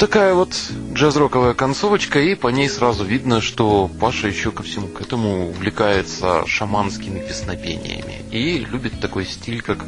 Такая 0.00 0.32
вот 0.32 0.54
джаз-роковая 0.94 1.52
концовочка, 1.52 2.18
и 2.20 2.34
по 2.34 2.48
ней 2.48 2.70
сразу 2.70 3.04
видно, 3.04 3.42
что 3.42 3.90
Паша 4.00 4.28
еще 4.28 4.50
ко 4.50 4.62
всему 4.62 4.88
к 4.88 5.02
этому 5.02 5.50
увлекается 5.50 6.46
шаманскими 6.46 7.20
песнопениями 7.20 8.24
и 8.30 8.60
любит 8.60 8.98
такой 8.98 9.26
стиль, 9.26 9.60
как 9.60 9.84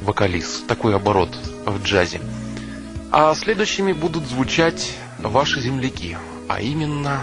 вокалист, 0.00 0.66
такой 0.66 0.96
оборот 0.96 1.36
в 1.66 1.82
джазе. 1.82 2.22
А 3.10 3.34
следующими 3.34 3.92
будут 3.92 4.26
звучать 4.26 4.94
ваши 5.18 5.60
земляки, 5.60 6.16
а 6.48 6.62
именно 6.62 7.20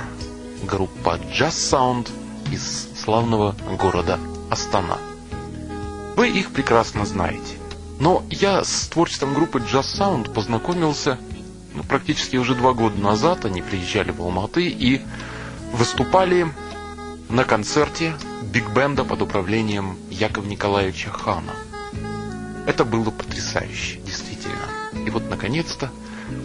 группа 0.62 1.20
Jazz 1.34 1.50
Sound 1.50 2.10
из 2.52 2.90
славного 3.04 3.56
города 3.82 4.20
Астана. 4.52 5.00
Вы 6.16 6.30
их 6.30 6.52
прекрасно 6.52 7.08
знаете. 7.08 7.56
Но 8.00 8.24
я 8.30 8.64
с 8.64 8.88
творчеством 8.88 9.34
группы 9.34 9.58
Jazz 9.58 9.98
Sound 10.00 10.32
познакомился 10.32 11.18
практически 11.90 12.38
уже 12.38 12.56
два 12.56 12.74
года 12.74 12.98
назад. 12.98 13.44
Они 13.44 13.62
приезжали 13.62 14.12
в 14.12 14.22
Алматы 14.22 14.68
и 14.70 15.02
выступали 15.74 16.48
на 17.28 17.44
концерте 17.44 18.14
биг-бенда 18.44 19.04
под 19.04 19.22
управлением 19.22 19.98
Якова 20.10 20.46
Николаевича 20.46 21.10
Хана. 21.10 21.54
Это 22.66 22.86
было 22.86 23.10
потрясающе, 23.10 24.00
действительно. 24.06 24.56
И 25.06 25.10
вот, 25.10 25.30
наконец-то, 25.30 25.90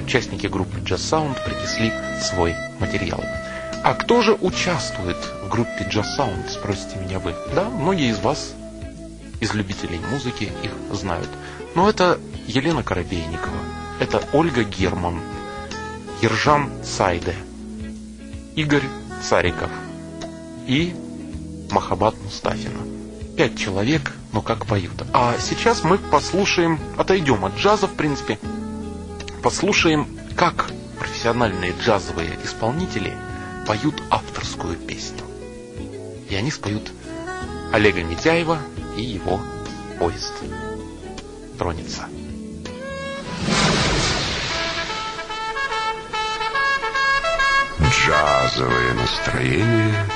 участники 0.05 0.47
группы 0.47 0.79
Jazz 0.79 0.97
Sound 0.97 1.37
принесли 1.45 1.93
свой 2.21 2.55
материал. 2.81 3.23
А 3.83 3.95
кто 3.95 4.23
же 4.23 4.33
участвует 4.33 5.19
в 5.45 5.49
группе 5.51 5.87
Jazz 5.91 6.07
Sound, 6.19 6.49
спросите 6.51 6.97
меня 6.97 7.19
вы? 7.19 7.35
Да, 7.55 7.69
многие 7.69 8.11
из 8.11 8.19
вас, 8.19 8.55
из 9.41 9.53
любителей 9.53 10.01
музыки, 10.11 10.51
их 10.63 10.71
знают. 10.97 11.29
Но 11.75 11.89
это 11.89 12.19
Елена 12.47 12.83
Коробейникова, 12.83 13.59
это 14.05 14.23
Ольга 14.33 14.63
Герман, 14.65 15.21
Ержан 16.23 16.71
Сайде, 16.85 17.35
Игорь 18.55 18.85
Цариков 19.23 19.71
и 20.67 20.95
Махабат 21.71 22.15
Мустафина. 22.23 22.81
Пять 23.37 23.59
человек, 23.59 24.13
но 24.33 24.43
как 24.43 24.67
поют. 24.67 25.03
А 25.13 25.35
сейчас 25.41 25.83
мы 25.83 25.99
послушаем, 25.99 26.79
отойдем 26.97 27.45
от 27.45 27.57
джаза, 27.57 27.89
в 27.89 27.95
принципе, 27.95 28.39
послушаем, 29.43 30.07
как 30.37 30.71
профессиональные 30.99 31.75
джазовые 31.81 32.39
исполнители– 32.45 33.13
поют 33.65 34.03
авторскую 34.11 34.77
песню. 34.77 35.25
И 36.29 36.35
они 36.35 36.51
споют 36.51 36.93
Олега 37.73 38.03
Митяева 38.03 38.59
и 38.97 39.03
его 39.03 39.41
поезд 39.99 40.33
тронется. 41.59 42.09
Джазовое 48.25 48.95
настроение 48.95 50.07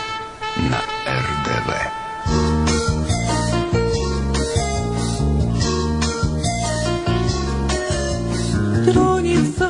на 0.57 0.81
РДВ. 1.19 1.69
Тронется 8.87 9.69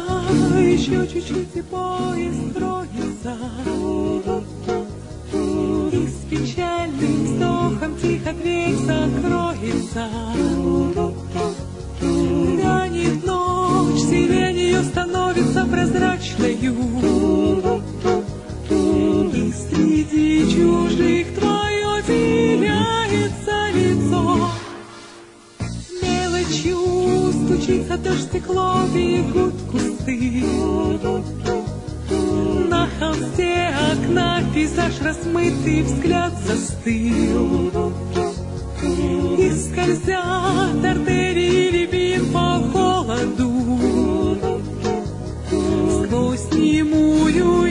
еще 0.57 1.07
чуть-чуть 1.09 1.57
и 1.57 1.63
поезд 1.63 2.55
тронется. 2.55 3.35
И 5.93 6.07
с 6.07 6.25
печальным 6.31 7.25
вздохом 7.25 7.97
тихо 7.97 8.33
дверь 8.35 8.77
закроется. 8.77 10.07
Гонит 12.01 13.27
ночь, 13.27 14.01
сиренью 14.01 14.85
становится 14.85 15.65
прозрачною. 15.65 17.09
И 19.39 19.53
среди 19.53 20.51
чужих 20.51 21.33
твое 21.37 22.03
теряется 22.03 23.71
лицо. 23.73 24.51
Мелочью 26.03 27.33
стучится 27.33 27.97
дождь 27.99 28.23
стекло, 28.23 28.81
бегут 28.93 29.55
кусты. 29.71 30.43
На 32.69 32.89
холсте 32.99 33.73
окна 33.93 34.43
пейзаж 34.53 35.01
размытый, 35.03 35.83
взгляд 35.83 36.33
застыл. 36.45 37.71
И 39.39 39.53
скользят 39.53 40.85
артерии 40.85 41.71
рябин 41.71 42.33
по 42.33 42.61
холоду. 42.73 43.53
Сквозь 46.03 46.51
немую 46.55 47.68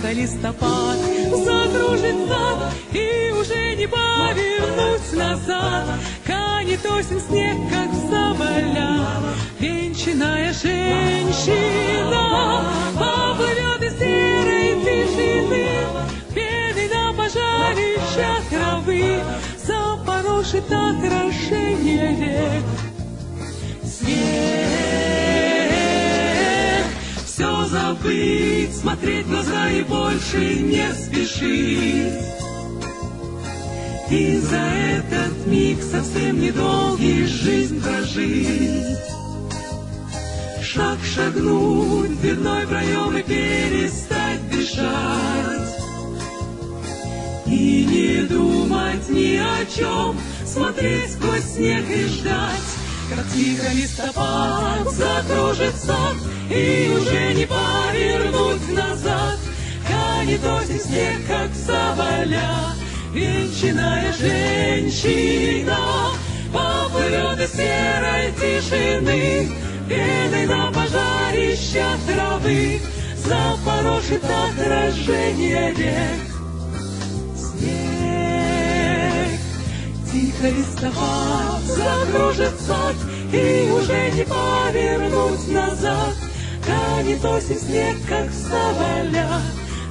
Тихо 0.00 0.12
листопад 0.12 0.96
закружится 1.30 2.72
И 2.92 3.32
уже 3.32 3.74
не 3.76 3.86
повернуть 3.86 5.12
назад. 5.12 5.84
Канет 6.24 6.86
осень 6.86 7.20
снег, 7.20 7.56
как 7.70 7.90
соболя 8.08 9.06
Венчанная 9.58 10.54
женщина. 10.54 12.22
Поплывет 12.94 13.82
из 13.82 13.98
серой 13.98 14.80
тишины 14.84 15.68
Пеной 16.34 16.88
на 16.88 17.12
пожарищах 17.12 18.42
травы 18.48 19.22
Запорошит 19.66 20.72
отражение 20.72 22.16
рек 22.16 22.64
Снег 23.84 24.70
Все 27.26 27.64
забыть, 27.66 28.69
смотреть 28.80 29.26
в 29.26 29.30
глаза 29.30 29.70
и 29.70 29.82
больше 29.82 30.54
не 30.60 30.92
спешить. 30.94 32.14
И 34.10 34.38
за 34.38 34.56
этот 34.56 35.46
миг 35.46 35.82
совсем 35.82 36.40
недолгий 36.40 37.26
жизнь 37.26 37.80
прожить. 37.82 38.98
Шаг 40.62 40.98
шагнуть 41.04 42.10
в 42.10 42.20
дверной 42.20 42.66
проем 42.66 43.16
и 43.16 43.22
перестать 43.22 44.50
дышать. 44.50 45.76
И 47.46 47.84
не 47.84 48.22
думать 48.26 49.08
ни 49.10 49.36
о 49.36 49.66
чем, 49.66 50.16
смотреть 50.46 51.12
сквозь 51.12 51.44
снег 51.54 51.84
и 51.90 52.06
ждать 52.06 52.79
как 53.10 53.28
тихо 53.32 53.72
листопад 53.72 54.90
закружится, 54.90 55.96
И 56.48 56.90
уже 56.96 57.34
не 57.34 57.46
повернуть 57.46 58.72
назад. 58.72 59.38
Канет 59.86 60.44
осень 60.44 60.80
снег, 60.80 61.26
как 61.26 61.50
соболя, 61.54 62.74
Венчанная 63.12 64.12
женщина 64.12 65.76
Поплывет 66.52 67.40
из 67.40 67.52
серой 67.52 68.32
тишины, 68.38 69.50
Пеной 69.88 70.46
на 70.46 70.70
пожарищах 70.70 71.98
травы 72.06 72.80
Запорошит 73.16 74.22
отражение 74.24 75.74
рек. 75.74 76.29
Тихо 80.12 80.48
листопад 80.48 81.62
закружится, 81.62 82.76
И 83.32 83.70
уже 83.70 84.10
не 84.10 84.24
повернуть 84.24 85.48
назад. 85.48 86.14
Канет 86.66 87.24
осень 87.24 87.58
снег, 87.58 87.96
как 88.08 88.28
соболя, 88.32 89.40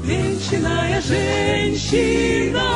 Венчанная 0.03 1.01
женщина 1.01 2.69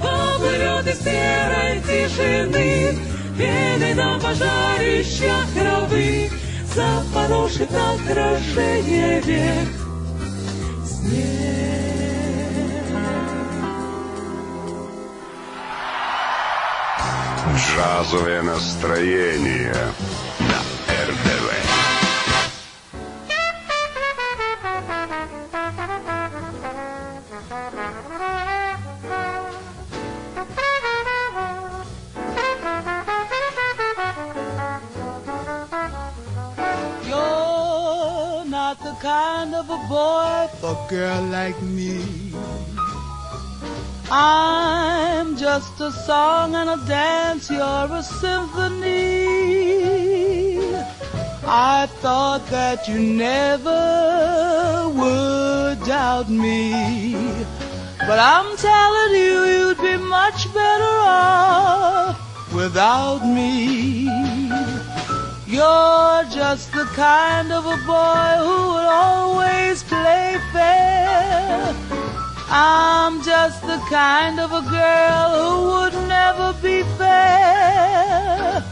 Поплывет 0.00 0.86
из 0.86 1.04
серой 1.04 1.80
тишины, 1.82 2.98
Пеной 3.36 3.94
на 3.94 4.18
пожарищах 4.18 5.46
травы 5.54 6.30
Запорошит 6.74 7.70
отражение 7.72 9.20
век. 9.20 9.68
Снег 10.86 11.39
Джазовое 17.69 18.41
настроение 18.41 19.73
на 20.39 20.59
РДВ. 21.05 21.51
You're 37.07 38.45
not 38.45 38.79
the 38.79 38.95
kind 39.01 39.53
of 39.53 39.69
a 39.69 39.77
boy 39.87 40.47
for 40.59 40.71
a 40.71 40.89
girl 40.89 41.21
like 41.31 41.61
me. 41.61 42.33
I'm 44.11 44.88
just 45.52 45.80
a 45.80 45.90
song 45.90 46.54
and 46.54 46.70
a 46.70 46.76
dance, 46.86 47.50
you're 47.50 47.88
a 48.00 48.02
symphony. 48.04 49.26
I 51.44 51.88
thought 52.02 52.46
that 52.50 52.86
you 52.86 53.00
never 53.00 53.82
would 55.00 55.82
doubt 55.84 56.30
me. 56.30 56.72
But 58.08 58.18
I'm 58.34 58.56
telling 58.68 59.12
you, 59.22 59.36
you'd 59.52 59.82
be 59.88 59.96
much 59.96 60.40
better 60.54 60.94
off 61.26 62.16
without 62.54 63.22
me. 63.26 64.04
You're 65.48 66.22
just 66.30 66.70
the 66.72 66.86
kind 66.94 67.50
of 67.50 67.66
a 67.66 67.78
boy 67.94 68.30
who 68.44 68.58
would 68.74 68.90
always 69.04 69.82
play 69.82 70.38
fair. 70.52 71.89
I'm 72.52 73.22
just 73.22 73.62
the 73.62 73.78
kind 73.88 74.40
of 74.40 74.50
a 74.50 74.62
girl 74.62 75.30
who 75.38 75.68
would 75.70 76.08
never 76.08 76.52
be 76.54 76.82
fair. 76.98 78.64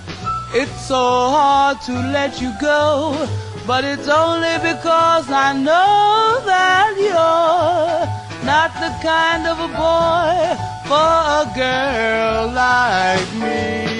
It's 0.52 0.86
so 0.88 0.96
hard 0.96 1.80
to 1.82 1.92
let 1.92 2.40
you 2.40 2.52
go, 2.60 3.28
but 3.68 3.84
it's 3.84 4.08
only 4.08 4.56
because 4.58 5.30
I 5.30 5.52
know 5.52 6.42
that 6.44 6.94
you're 6.98 8.44
not 8.44 8.72
the 8.82 8.90
kind 9.00 9.46
of 9.46 9.60
a 9.60 9.68
boy 9.68 10.56
for 10.88 11.12
a 11.42 11.46
girl 11.54 12.50
like 12.52 13.32
me. 13.34 13.97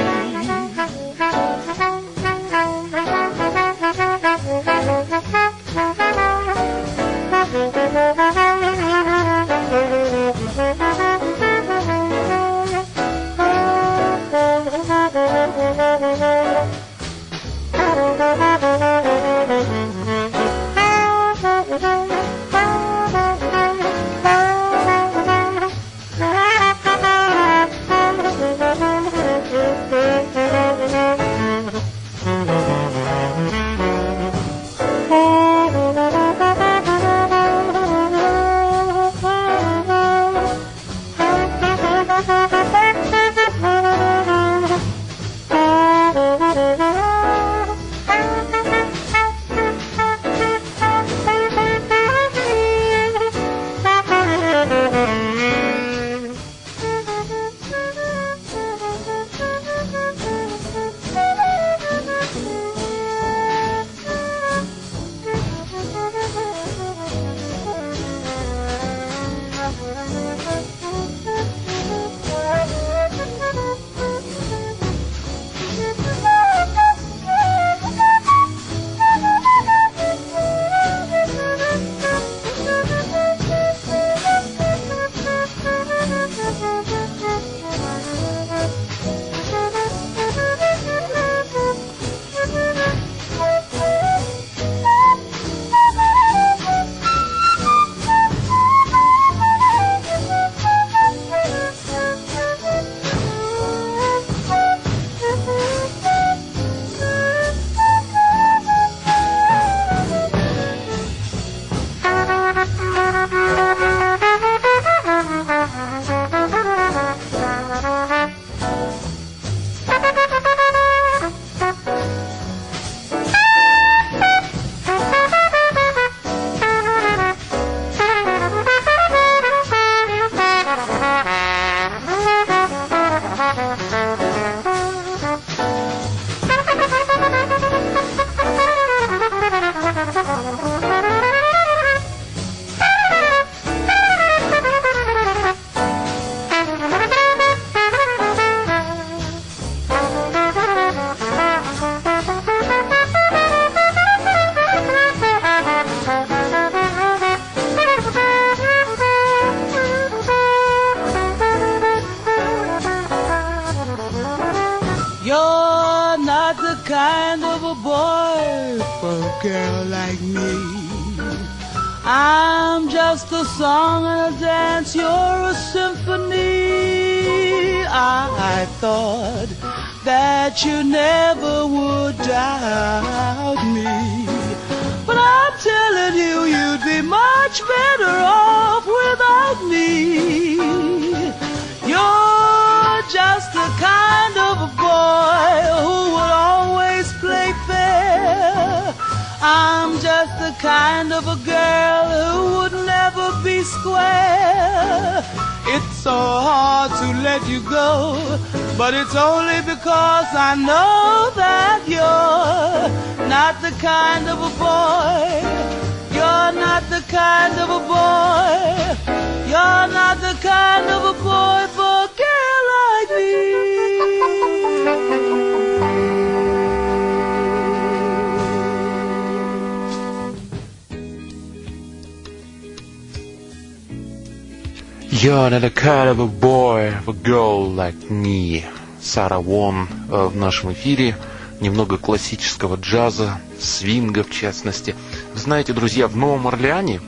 You're 235.38 235.50
not 235.50 235.62
a 235.62 235.70
kind 235.70 236.08
of 236.08 236.18
a 236.18 236.26
boy, 236.26 236.88
of 236.98 237.06
a 237.06 237.12
girl 237.12 237.70
like 237.70 238.10
me. 238.10 238.64
Сара 239.00 239.38
Вон 239.38 239.86
э, 240.10 240.26
в 240.26 240.36
нашем 240.36 240.72
эфире. 240.72 241.16
Немного 241.60 241.96
классического 241.96 242.74
джаза, 242.74 243.40
свинга 243.60 244.24
в 244.24 244.30
частности. 244.30 244.96
Вы 245.32 245.38
знаете, 245.38 245.72
друзья, 245.72 246.08
в 246.08 246.16
Новом 246.16 246.48
Орлеане 246.48 247.00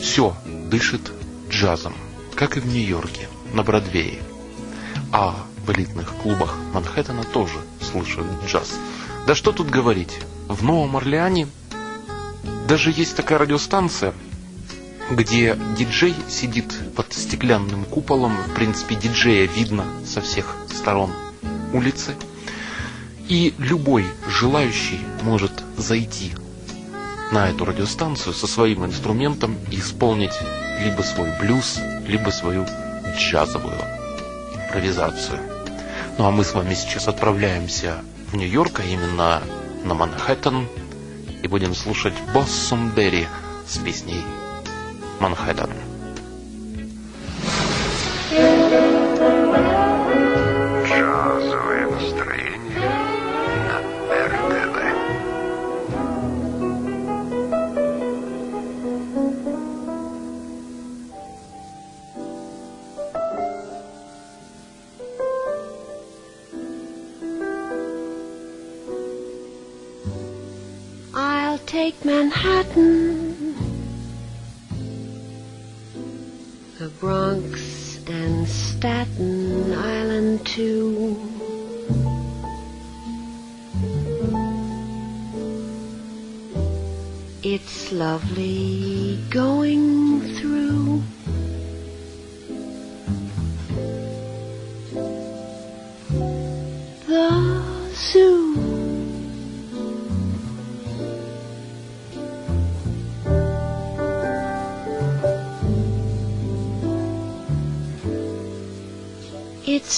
все 0.00 0.34
дышит 0.70 1.12
джазом, 1.50 1.92
как 2.34 2.56
и 2.56 2.60
в 2.60 2.66
Нью-Йорке, 2.66 3.28
на 3.52 3.62
Бродвее. 3.62 4.20
А 5.12 5.36
в 5.66 5.72
элитных 5.72 6.14
клубах 6.22 6.56
Манхэттена 6.72 7.24
тоже 7.24 7.58
слушают 7.82 8.26
джаз. 8.46 8.72
Да 9.26 9.34
что 9.34 9.52
тут 9.52 9.68
говорить? 9.68 10.18
В 10.48 10.64
Новом 10.64 10.96
Орлеане 10.96 11.46
даже 12.66 12.90
есть 12.90 13.16
такая 13.16 13.38
радиостанция, 13.38 14.14
где 15.10 15.56
диджей 15.76 16.14
сидит 16.28 16.72
под 16.94 17.12
стеклянным 17.12 17.84
куполом. 17.84 18.36
В 18.48 18.54
принципе, 18.54 18.96
диджея 18.96 19.46
видно 19.46 19.84
со 20.04 20.20
всех 20.20 20.56
сторон 20.68 21.10
улицы. 21.72 22.14
И 23.28 23.54
любой 23.58 24.06
желающий 24.28 25.00
может 25.22 25.52
зайти 25.76 26.32
на 27.32 27.48
эту 27.48 27.64
радиостанцию 27.64 28.34
со 28.34 28.46
своим 28.46 28.84
инструментом 28.84 29.56
и 29.70 29.78
исполнить 29.78 30.38
либо 30.80 31.02
свой 31.02 31.30
блюз, 31.40 31.80
либо 32.06 32.30
свою 32.30 32.66
джазовую 33.16 33.80
импровизацию. 34.54 35.40
Ну 36.18 36.26
а 36.26 36.30
мы 36.30 36.44
с 36.44 36.54
вами 36.54 36.74
сейчас 36.74 37.08
отправляемся 37.08 37.96
в 38.30 38.36
Нью-Йорк, 38.36 38.80
а 38.80 38.84
именно 38.84 39.42
на 39.84 39.94
Манхэттен, 39.94 40.68
и 41.42 41.48
будем 41.48 41.74
слушать 41.74 42.14
Боссум 42.32 42.90
Берри 42.90 43.26
с 43.66 43.78
песней 43.78 44.22
«Манхэттен». 45.20 45.85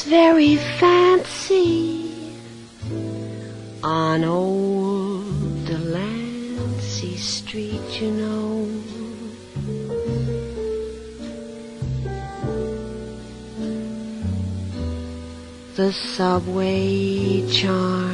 Very 0.08 0.56
fancy 0.80 2.10
on 3.82 4.24
old 4.24 5.66
Delancey 5.66 7.18
Street, 7.18 8.00
you 8.00 8.10
know. 8.12 8.66
The 15.76 15.92
subway 15.92 17.46
charms 17.52 18.07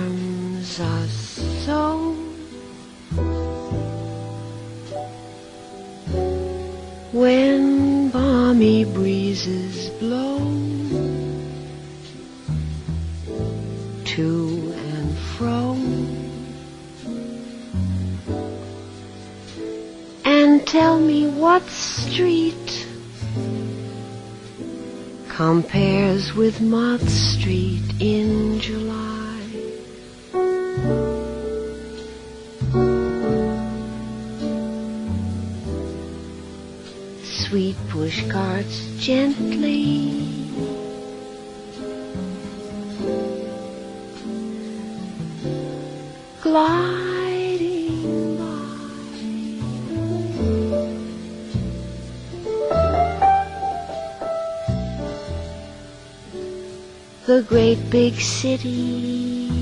big 58.11 58.21
city's 58.21 59.55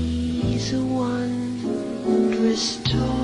a 0.73 0.83
wondrous 0.83 2.75
toy. 2.83 3.22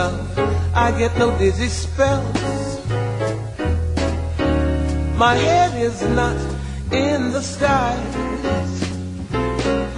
Love. 0.00 0.38
I 0.86 0.86
get 1.00 1.12
no 1.18 1.28
dizzy 1.38 1.68
spells. 1.68 2.40
My 5.24 5.34
head 5.46 5.72
is 5.88 5.98
not 6.20 6.38
in 7.06 7.18
the 7.34 7.42
skies. 7.54 8.14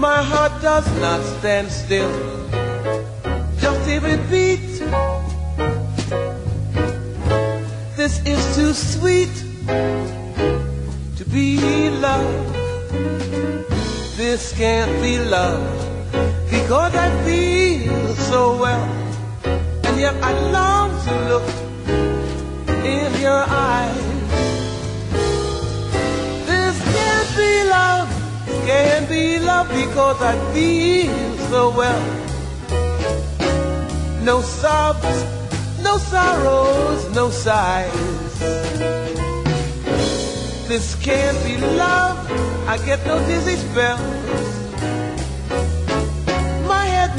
My 0.06 0.20
heart 0.30 0.54
does 0.68 0.88
not 1.04 1.20
stand 1.34 1.68
still. 1.82 2.14
Just 3.62 3.82
it 3.88 4.22
beat. 4.32 4.72
This 8.00 8.14
is 8.32 8.42
too 8.56 8.72
sweet 8.92 9.34
to 11.18 11.22
be 11.34 11.48
love. 12.06 12.34
This 14.22 14.42
can't 14.62 14.94
be 15.04 15.14
love 15.36 15.64
because 16.50 16.94
I 17.06 17.08
feel 17.24 18.14
so 18.32 18.42
well, 18.62 19.01
yet 20.02 20.16
I 20.20 20.32
long 20.50 20.90
to 21.06 21.12
look 21.30 21.48
in 22.84 23.10
your 23.20 23.44
eyes. 23.70 24.08
This 26.50 26.76
can't 26.96 27.30
be 27.40 27.52
love, 27.78 28.08
can't 28.66 29.08
be 29.08 29.38
love 29.38 29.68
because 29.68 30.18
I 30.20 30.34
feel 30.52 31.36
so 31.52 31.62
well. 31.80 32.04
No 34.24 34.42
sobs, 34.42 35.18
no 35.86 35.98
sorrows, 35.98 37.00
no 37.14 37.30
sighs. 37.30 38.34
This 40.66 40.96
can't 40.96 41.38
be 41.44 41.54
love. 41.82 42.18
I 42.66 42.76
get 42.88 43.06
no 43.06 43.16
dizzy 43.28 43.54
spells. 43.54 44.61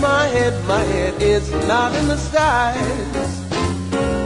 My 0.03 0.27
head, 0.27 0.53
my 0.67 0.84
head, 0.84 1.21
is 1.21 1.49
not 1.65 1.95
in 1.95 2.09
the 2.09 2.17
skies. 2.17 3.30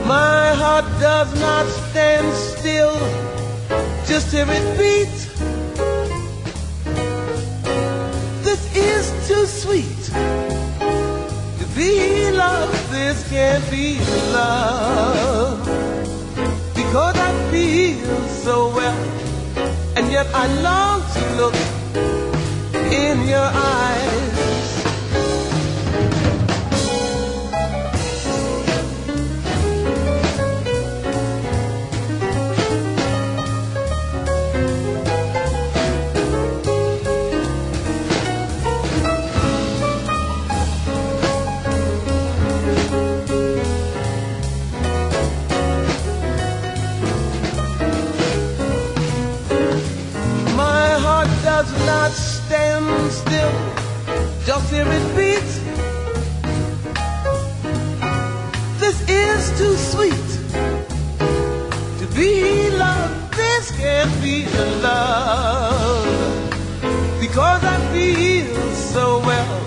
My 0.08 0.52
heart 0.60 0.84
does 0.98 1.30
not 1.38 1.66
stand 1.66 2.26
still. 2.34 2.98
Just 4.04 4.32
hear 4.32 4.46
it 4.48 4.66
beat. 4.76 5.16
This 8.42 8.62
is 8.74 9.04
too 9.28 9.46
sweet 9.46 10.02
to 11.60 11.64
be 11.76 12.32
love. 12.32 12.70
This 12.90 13.28
can't 13.30 13.64
be 13.70 14.00
love 14.32 15.64
because 16.74 17.16
I 17.16 17.32
feel 17.52 18.18
so 18.44 18.74
well, 18.74 19.00
and 19.96 20.10
yet 20.10 20.26
I 20.34 20.44
long 20.68 21.02
to 21.14 21.22
look 21.40 21.56
in 22.90 23.28
your 23.28 23.50
eyes. 23.54 24.17
Not 51.88 52.12
stand 52.12 53.10
still, 53.10 53.54
just 54.44 54.66
hear 54.72 54.88
it 54.98 55.06
beat. 55.16 55.50
This 58.82 58.98
is 59.24 59.40
too 59.60 59.74
sweet 59.92 60.28
to 62.00 62.04
be 62.18 62.68
love. 62.84 63.10
This 63.40 63.64
can't 63.80 64.14
be 64.22 64.36
love 64.82 66.06
because 67.24 67.62
I 67.74 67.76
feel 67.92 68.74
so 68.94 69.04
well, 69.28 69.58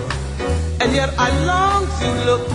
and 0.80 0.94
yet 0.94 1.10
I 1.18 1.28
long 1.52 1.82
to 2.00 2.08
look 2.28 2.51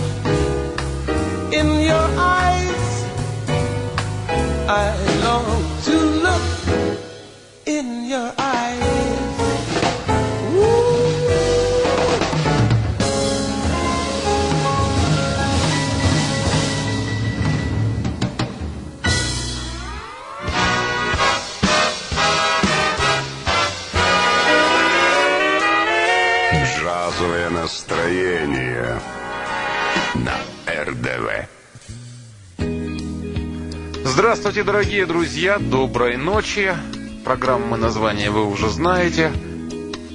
Здравствуйте, 34.18 34.64
дорогие 34.64 35.06
друзья, 35.06 35.60
доброй 35.60 36.16
ночи. 36.16 36.74
Программы 37.22 37.76
название 37.76 38.32
вы 38.32 38.50
уже 38.50 38.68
знаете. 38.68 39.30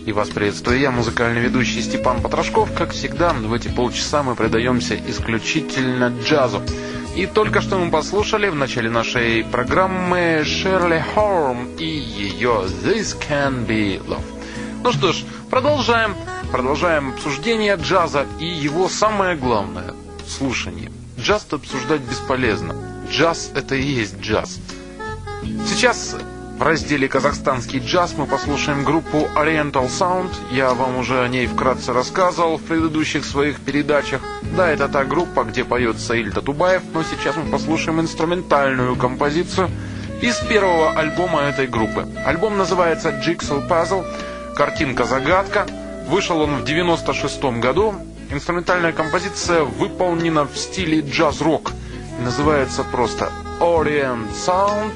И 0.05 0.11
вас 0.11 0.27
приветствую 0.27 0.77
я, 0.77 0.91
музыкальный 0.91 1.39
ведущий 1.39 1.81
Степан 1.81 2.21
Потрошков. 2.21 2.69
Как 2.77 2.91
всегда, 2.91 3.31
в 3.31 3.53
эти 3.53 3.69
полчаса 3.69 4.21
мы 4.21 4.35
предаемся 4.35 4.99
исключительно 5.07 6.13
джазу. 6.21 6.61
И 7.15 7.27
только 7.27 7.61
что 7.61 7.77
мы 7.77 7.89
послушали 7.89 8.49
в 8.49 8.55
начале 8.55 8.89
нашей 8.89 9.45
программы 9.45 10.43
Шерли 10.43 11.01
Хорм 11.15 11.69
и 11.77 11.85
ее 11.85 12.65
This 12.83 13.15
Can 13.17 13.65
Be 13.65 14.05
Love. 14.05 14.25
Ну 14.83 14.91
что 14.91 15.13
ж, 15.13 15.23
продолжаем. 15.49 16.13
Продолжаем 16.51 17.13
обсуждение 17.13 17.77
джаза 17.77 18.25
и 18.41 18.45
его 18.45 18.89
самое 18.89 19.37
главное– 19.37 19.93
слушание. 20.27 20.91
Джаз 21.17 21.47
обсуждать 21.51 22.01
бесполезно. 22.01 22.82
Джаз– 23.13 23.51
это 23.55 23.75
и 23.75 23.83
есть 23.83 24.19
джаз. 24.21 24.59
Сейчас 25.67 26.15
в 26.57 26.61
разделе 26.63 27.07
«Казахстанский 27.07 27.77
джаз» 27.77 28.15
мы 28.17 28.25
послушаем 28.25 28.83
группу 28.83 29.27
Oriental 29.35 29.87
Sound. 29.87 30.31
Я 30.51 30.73
вам 30.73 30.97
уже 30.97 31.21
о 31.21 31.27
ней 31.27 31.45
вкратце 31.45 31.93
рассказывал 31.93 32.57
в 32.57 32.63
предыдущих 32.63 33.23
своих 33.23 33.59
передачах. 33.59 34.21
Да, 34.57 34.67
это 34.67 34.89
та 34.89 35.03
группа, 35.03 35.43
где 35.43 35.63
поет 35.63 35.99
Саиль 35.99 36.31
Татубаев, 36.31 36.81
но 36.91 37.03
сейчас 37.03 37.35
мы 37.35 37.51
послушаем 37.51 38.01
инструментальную 38.01 38.95
композицию 38.95 39.69
из 40.19 40.37
первого 40.39 40.93
альбома 40.93 41.41
этой 41.41 41.67
группы. 41.67 42.07
Альбом 42.25 42.57
называется 42.57 43.09
Jigsaw 43.09 43.69
Puzzle, 43.69 44.07
картинка-загадка. 44.55 45.67
Вышел 46.07 46.41
он 46.41 46.55
в 46.55 46.65
96 46.65 47.43
году. 47.61 47.93
Инструментальная 48.31 48.91
композиция 48.91 49.61
выполнена 49.61 50.45
в 50.45 50.57
стиле 50.57 51.01
джаз-рок. 51.01 51.73
Называется 52.21 52.83
просто 52.83 53.31
Orient 53.59 54.29
Sound 54.31 54.93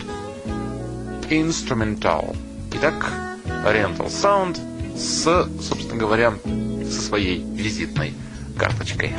Instrumental. 1.30 2.36
Итак, 2.74 3.12
Oriental 3.66 4.08
Sound 4.08 4.60
с, 4.98 5.24
собственно 5.62 5.98
говоря, 5.98 6.34
со 6.86 7.02
своей 7.02 7.44
визитной 7.44 8.14
карточкой. 8.58 9.14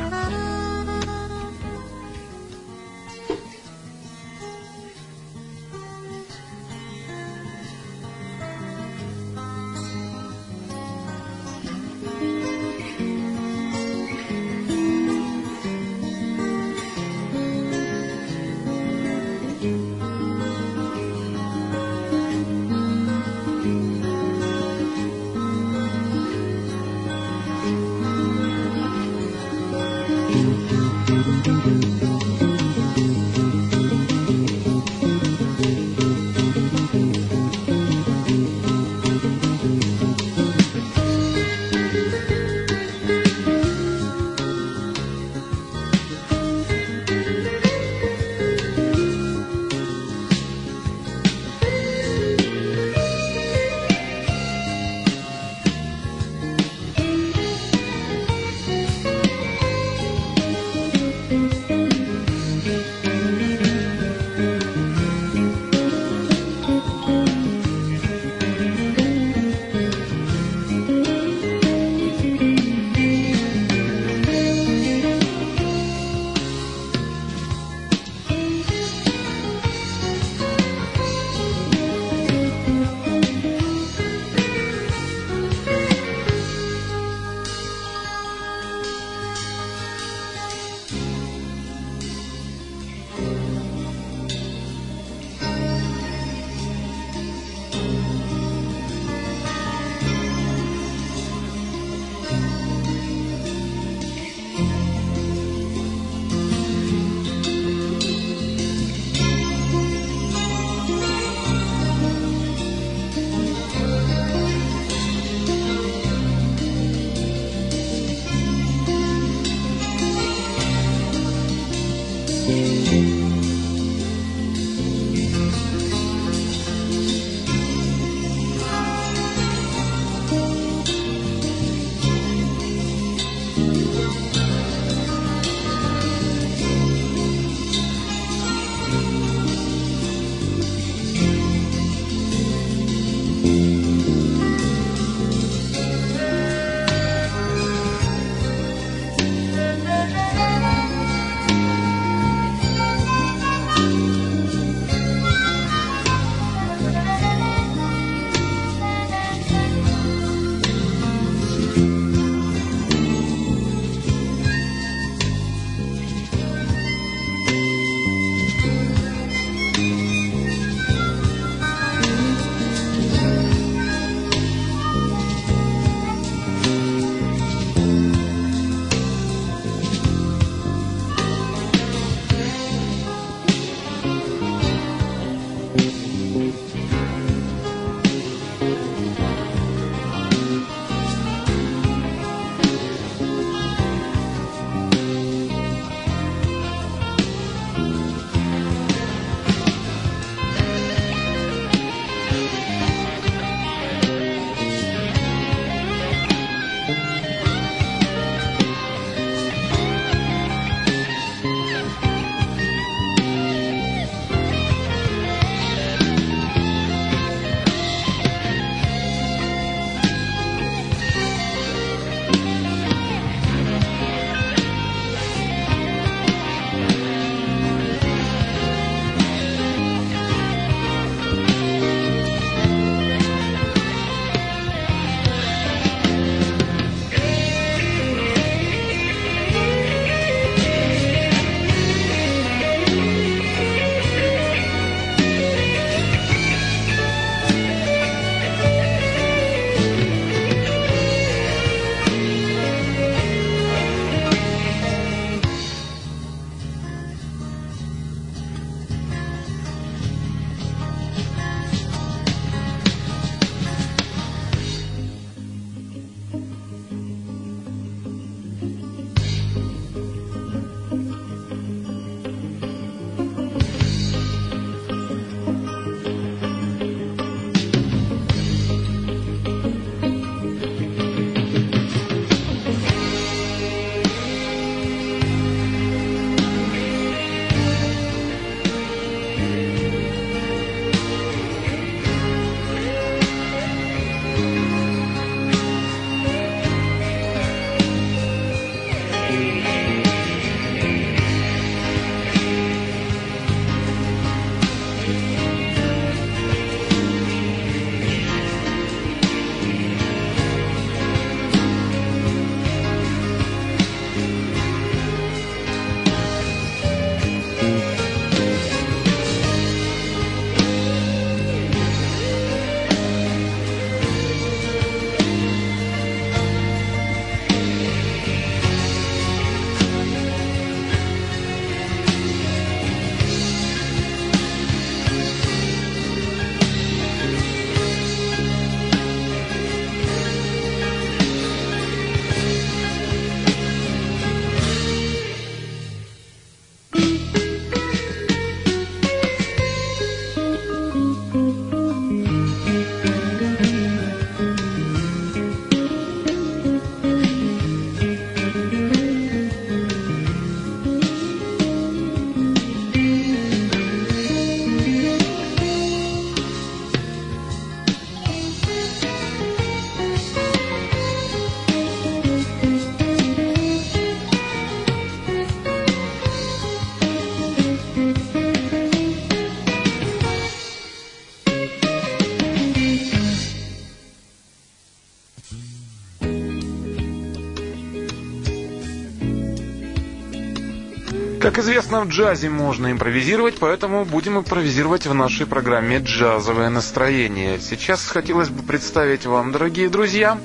Известно, 391.59 392.05
в 392.05 392.07
джазе 392.07 392.49
можно 392.49 392.89
импровизировать, 392.89 393.55
поэтому 393.59 394.05
будем 394.05 394.37
импровизировать 394.37 395.05
в 395.05 395.13
нашей 395.13 395.45
программе 395.45 395.97
«Джазовое 395.97 396.69
настроение». 396.69 397.59
Сейчас 397.59 398.07
хотелось 398.07 398.47
бы 398.47 398.63
представить 398.63 399.25
вам, 399.25 399.51
дорогие 399.51 399.89
друзья, 399.89 400.39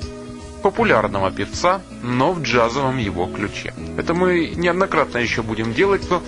популярного 0.61 1.31
певца, 1.31 1.81
но 2.03 2.33
в 2.33 2.41
джазовом 2.41 2.97
его 2.97 3.27
ключе. 3.27 3.73
Это 3.97 4.13
мы 4.13 4.49
неоднократно 4.57 5.19
еще 5.19 5.41
будем 5.41 5.73
делать, 5.73 6.01
но 6.09 6.21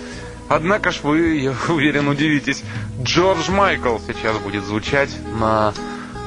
Однако 0.48 0.90
ж 0.90 1.00
вы, 1.02 1.36
я 1.36 1.54
уверен, 1.68 2.08
удивитесь, 2.08 2.64
Джордж 3.02 3.50
Майкл 3.50 3.98
сейчас 4.06 4.38
будет 4.38 4.64
звучать 4.64 5.10
на 5.38 5.74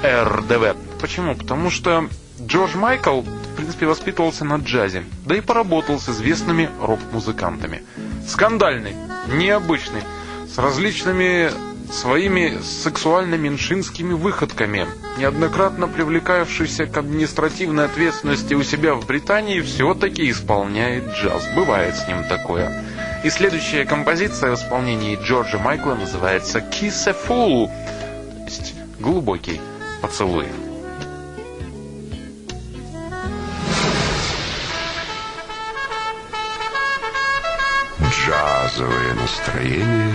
РДВ. 0.05 0.75
Почему? 1.01 1.33
Потому 1.33 1.71
что 1.71 2.07
Джордж 2.45 2.75
Майкл, 2.75 3.21
в 3.21 3.55
принципе, 3.55 3.87
воспитывался 3.87 4.45
на 4.45 4.57
джазе, 4.57 5.03
да 5.25 5.35
и 5.35 5.41
поработал 5.41 5.99
с 5.99 6.09
известными 6.09 6.69
рок-музыкантами. 6.79 7.83
Скандальный, 8.31 8.95
необычный, 9.27 10.03
с 10.47 10.57
различными 10.57 11.51
своими 11.91 12.59
сексуально-меньшинскими 12.61 14.13
выходками, 14.13 14.87
неоднократно 15.17 15.89
привлекавшийся 15.89 16.85
к 16.85 16.97
административной 16.97 17.85
ответственности 17.85 18.53
у 18.53 18.63
себя 18.63 18.93
в 18.93 19.05
Британии, 19.05 19.59
все-таки 19.59 20.31
исполняет 20.31 21.09
джаз. 21.09 21.43
Бывает 21.53 21.93
с 21.93 22.07
ним 22.07 22.23
такое. 22.23 22.71
И 23.25 23.29
следующая 23.29 23.83
композиция 23.83 24.51
в 24.51 24.55
исполнении 24.55 25.19
Джорджа 25.21 25.59
Майкла 25.59 25.95
называется 25.95 26.59
«Kiss 26.59 27.09
a 27.09 27.11
Fool», 27.11 27.67
то 27.67 28.45
есть 28.45 28.73
«Глубокий 29.01 29.59
поцелуй». 30.01 30.47
настроение 39.31 40.13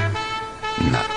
на 0.78 1.15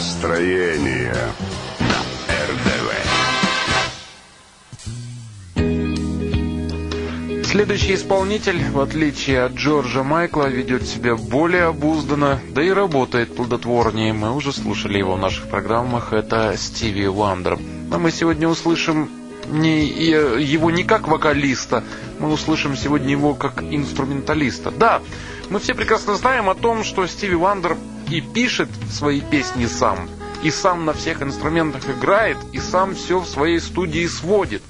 настроение 0.00 1.14
на 1.80 2.34
РДВ. 2.48 2.88
Следующий 7.44 7.94
исполнитель, 7.96 8.64
в 8.70 8.80
отличие 8.80 9.42
от 9.42 9.52
Джорджа 9.56 10.02
Майкла, 10.02 10.46
ведет 10.48 10.86
себя 10.86 11.16
более 11.16 11.64
обузданно, 11.64 12.40
да 12.48 12.62
и 12.62 12.70
работает 12.70 13.36
плодотворнее. 13.36 14.14
Мы 14.14 14.34
уже 14.34 14.54
слушали 14.54 14.96
его 14.96 15.16
в 15.16 15.18
наших 15.18 15.50
программах. 15.50 16.14
Это 16.14 16.54
Стиви 16.56 17.06
Вандер. 17.06 17.58
А 17.92 17.98
мы 17.98 18.10
сегодня 18.10 18.48
услышим 18.48 19.10
не, 19.50 19.84
его 19.84 20.70
не 20.70 20.84
как 20.84 21.08
вокалиста, 21.08 21.84
мы 22.18 22.32
услышим 22.32 22.74
сегодня 22.74 23.10
его 23.10 23.34
как 23.34 23.62
инструменталиста. 23.62 24.70
Да, 24.70 25.02
мы 25.50 25.58
все 25.58 25.74
прекрасно 25.74 26.14
знаем 26.14 26.48
о 26.48 26.54
том, 26.54 26.84
что 26.84 27.06
Стиви 27.06 27.34
Вандер 27.34 27.76
и 28.10 28.20
пишет 28.20 28.68
свои 28.90 29.20
песни 29.20 29.66
сам, 29.66 30.08
и 30.42 30.50
сам 30.50 30.84
на 30.84 30.92
всех 30.92 31.22
инструментах 31.22 31.88
играет, 31.88 32.36
и 32.52 32.58
сам 32.58 32.94
все 32.94 33.20
в 33.20 33.26
своей 33.26 33.60
студии 33.60 34.06
сводит. 34.06 34.62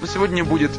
Но 0.00 0.06
сегодня 0.06 0.44
будет 0.44 0.70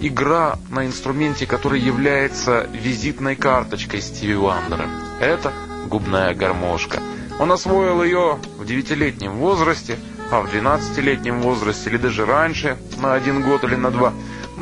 игра 0.00 0.58
на 0.70 0.86
инструменте, 0.86 1.46
который 1.46 1.80
является 1.80 2.68
визитной 2.72 3.36
карточкой 3.36 4.00
Стиви 4.00 4.34
Вандера. 4.34 4.88
Это 5.20 5.52
губная 5.88 6.34
гармошка. 6.34 7.00
Он 7.40 7.50
освоил 7.52 8.02
ее 8.02 8.38
в 8.58 8.64
девятилетнем 8.64 9.32
возрасте, 9.38 9.98
а 10.30 10.40
в 10.40 10.52
12-летнем 10.52 11.40
возрасте 11.40 11.90
или 11.90 11.96
даже 11.96 12.26
раньше, 12.26 12.76
на 13.00 13.14
один 13.14 13.42
год 13.42 13.64
или 13.64 13.76
на 13.76 13.90
два, 13.90 14.12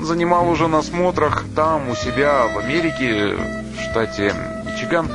занимал 0.01 0.49
уже 0.49 0.69
на 0.69 0.83
смотрах 0.83 1.45
там, 1.55 1.89
у 1.89 1.95
себя, 1.95 2.47
в 2.47 2.59
Америке, 2.59 3.35
в 3.35 3.91
штате 3.91 4.35
Мичиган, 4.65 5.09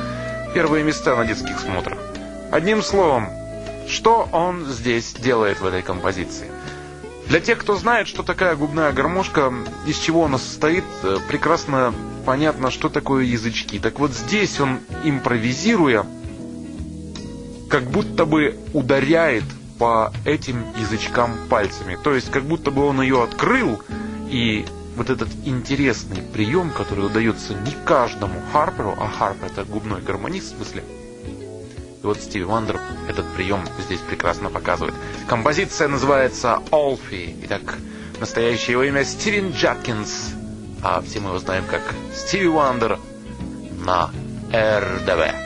первые 0.54 0.84
места 0.84 1.16
на 1.16 1.24
детских 1.24 1.58
смотрах. 1.58 1.98
Одним 2.50 2.82
словом, 2.82 3.28
что 3.88 4.28
он 4.32 4.66
здесь 4.66 5.12
делает 5.14 5.60
в 5.60 5.66
этой 5.66 5.82
композиции? 5.82 6.48
Для 7.26 7.40
тех, 7.40 7.58
кто 7.58 7.76
знает, 7.76 8.08
что 8.08 8.22
такая 8.22 8.56
губная 8.56 8.92
гармошка, 8.92 9.52
из 9.86 9.98
чего 9.98 10.26
она 10.26 10.38
состоит, 10.38 10.84
э, 11.02 11.16
прекрасно 11.28 11.94
понятно, 12.26 12.70
что 12.70 12.88
такое 12.88 13.24
язычки. 13.24 13.78
Так 13.78 13.98
вот 13.98 14.12
здесь 14.12 14.60
он, 14.60 14.80
импровизируя, 15.04 16.04
как 17.70 17.84
будто 17.84 18.26
бы 18.26 18.58
ударяет 18.74 19.44
по 19.78 20.12
этим 20.26 20.62
язычкам 20.78 21.32
пальцами. 21.48 21.96
То 22.02 22.14
есть, 22.14 22.30
как 22.30 22.42
будто 22.42 22.70
бы 22.70 22.84
он 22.84 23.00
ее 23.00 23.22
открыл, 23.22 23.80
и 24.28 24.66
вот 24.96 25.10
этот 25.10 25.28
интересный 25.44 26.22
прием, 26.22 26.70
который 26.70 27.06
удается 27.06 27.54
не 27.54 27.72
каждому 27.84 28.40
харперу, 28.52 28.94
а 28.98 29.08
харпер 29.08 29.46
это 29.46 29.64
губной 29.64 30.02
гармонист 30.02 30.52
в 30.52 30.56
смысле, 30.56 30.84
и 32.02 32.06
вот 32.06 32.18
Стиви 32.18 32.44
Вандер 32.44 32.80
этот 33.08 33.26
прием 33.34 33.64
здесь 33.78 34.00
прекрасно 34.00 34.50
показывает. 34.50 34.94
Композиция 35.28 35.86
называется 35.86 36.58
«Alfie». 36.72 37.36
Итак, 37.44 37.78
настоящее 38.18 38.72
его 38.72 38.82
имя 38.82 39.04
Стивен 39.04 39.52
Джадкинс. 39.52 40.34
А 40.82 41.00
все 41.00 41.20
мы 41.20 41.28
его 41.28 41.38
знаем 41.38 41.64
как 41.70 41.82
Стиви 42.12 42.48
Вандер 42.48 42.98
на 43.84 44.10
РДВ. 44.52 45.41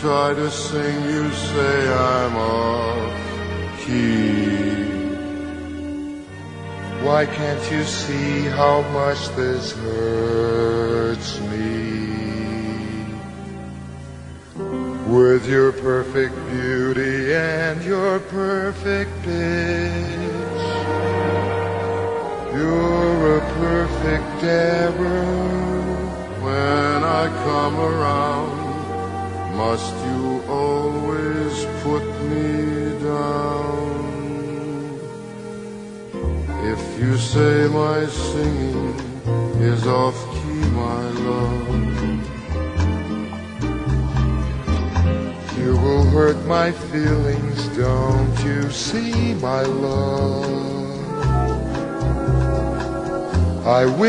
Try 0.00 0.32
to 0.32 0.48
sing, 0.48 1.04
you 1.10 1.30
say 1.32 1.92
I'm 1.92 2.36
off 2.36 3.80
key. 3.80 4.84
Why 7.04 7.26
can't 7.26 7.72
you 7.72 7.82
see 7.82 8.44
how 8.44 8.82
much 8.92 9.28
this 9.34 9.72
hurts 9.72 9.87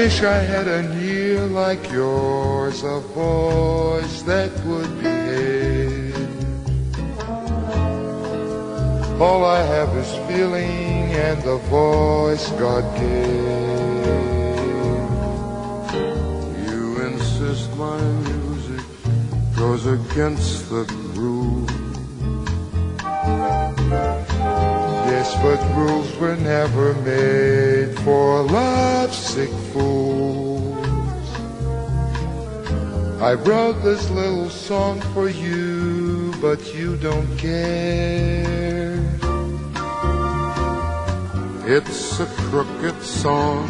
wish 0.04 0.24
I 0.24 0.40
had 0.54 0.68
an 0.70 0.88
ear 1.04 1.42
like 1.48 1.92
yours, 1.92 2.84
a 2.84 3.00
voice 3.02 4.22
that 4.22 4.52
would 4.66 4.92
behave. 5.04 6.16
All 9.20 9.44
I 9.44 9.62
have 9.76 9.92
is 10.04 10.12
feeling 10.30 11.12
and 11.28 11.38
the 11.44 11.58
voice 11.80 12.48
God 12.52 12.86
gave. 12.98 13.50
You 16.70 16.84
insist 17.10 17.68
my 17.76 18.00
music 18.30 18.86
goes 19.58 19.86
against 19.86 20.70
the 20.70 20.86
rules. 21.20 21.70
Yes, 25.12 25.30
but 25.44 25.60
rules 25.76 26.10
were 26.22 26.38
never 26.38 26.94
made 27.10 27.49
I 33.30 33.35
wrote 33.35 33.84
this 33.84 34.10
little 34.10 34.49
song 34.49 35.01
for 35.14 35.30
you, 35.30 36.34
but 36.41 36.73
you 36.73 36.97
don't 36.97 37.38
care. 37.38 38.97
It's 41.68 42.19
a 42.19 42.26
crooked 42.26 42.99
song, 43.03 43.68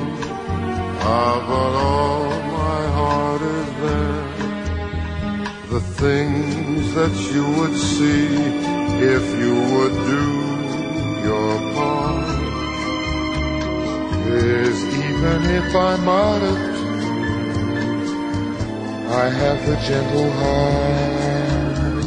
ah, 1.02 1.44
but 1.50 1.74
all 1.76 2.30
my 2.62 2.82
heart 3.00 3.42
is 3.42 3.70
there. 3.84 4.28
The 5.74 5.82
things 6.04 6.94
that 6.96 7.14
you 7.34 7.44
would 7.60 7.76
see 7.76 8.28
if 9.12 9.26
you 9.42 9.56
would 9.74 9.96
do 10.16 10.26
your 11.28 11.52
part 11.76 12.30
is 14.26 14.78
even 15.04 15.42
if 15.52 15.76
I'm 15.76 16.08
out 16.08 16.44
of 16.44 16.79
I 19.20 19.28
have 19.28 19.62
a 19.68 19.76
gentle 19.86 20.32
heart. 20.40 22.06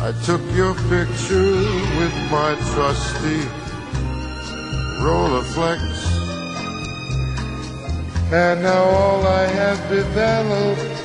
I 0.00 0.10
took 0.24 0.40
your 0.56 0.74
picture 0.88 1.52
with 1.98 2.14
my 2.32 2.56
trusty 2.72 3.42
Rolleiflex, 5.04 5.82
and 8.32 8.62
now 8.62 8.84
all 8.84 9.26
I 9.26 9.44
have 9.60 9.80
developed 9.90 10.98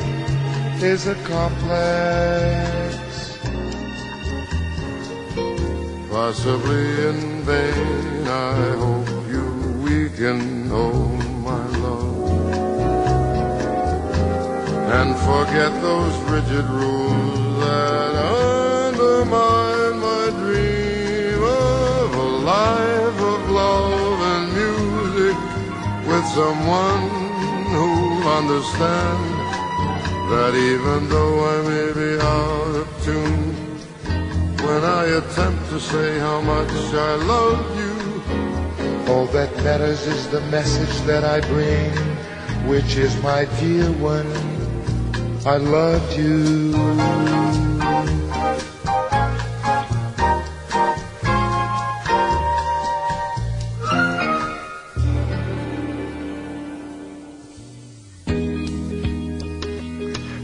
is 0.81 1.07
a 1.07 1.15
complex. 1.33 2.95
Possibly 6.09 6.85
in 7.09 7.41
vain, 7.43 8.27
I 8.27 8.55
hope 8.83 9.09
you 9.33 9.45
weaken 9.83 10.71
own 10.71 11.22
and 14.99 15.15
forget 15.17 15.71
those 15.81 16.15
rigid 16.29 16.65
rules 16.69 17.59
that 17.65 18.13
undermine 18.13 19.97
my 20.09 20.25
dream 20.41 21.41
of 21.41 22.13
a 22.13 22.29
life 22.53 23.19
of 23.33 23.49
love 23.49 24.19
and 24.33 24.45
music 24.61 25.37
with 26.09 26.25
someone 26.39 27.09
who'll 27.73 28.27
understand 28.39 29.23
that 30.31 30.53
even 30.71 31.09
though 31.09 31.37
I 31.53 31.57
may 31.71 31.89
be 32.01 32.11
out 32.21 32.75
of 32.83 32.87
tune, 33.03 33.53
when 34.65 34.83
I 34.83 35.05
attempt 35.21 35.69
to 35.69 35.79
say 35.79 36.19
how 36.19 36.39
much 36.41 36.71
I 36.93 37.15
love 37.33 37.61
you, 37.81 39.11
all 39.11 39.25
that 39.37 39.51
matters 39.63 40.05
is 40.05 40.27
the 40.29 40.41
message 40.57 40.95
that 41.07 41.23
I 41.23 41.41
bring, 41.47 41.89
which 42.69 42.95
is 42.95 43.11
my 43.23 43.45
dear 43.59 43.91
one, 43.93 44.52
I 45.45 45.57
love 45.57 46.17
you. 46.17 46.73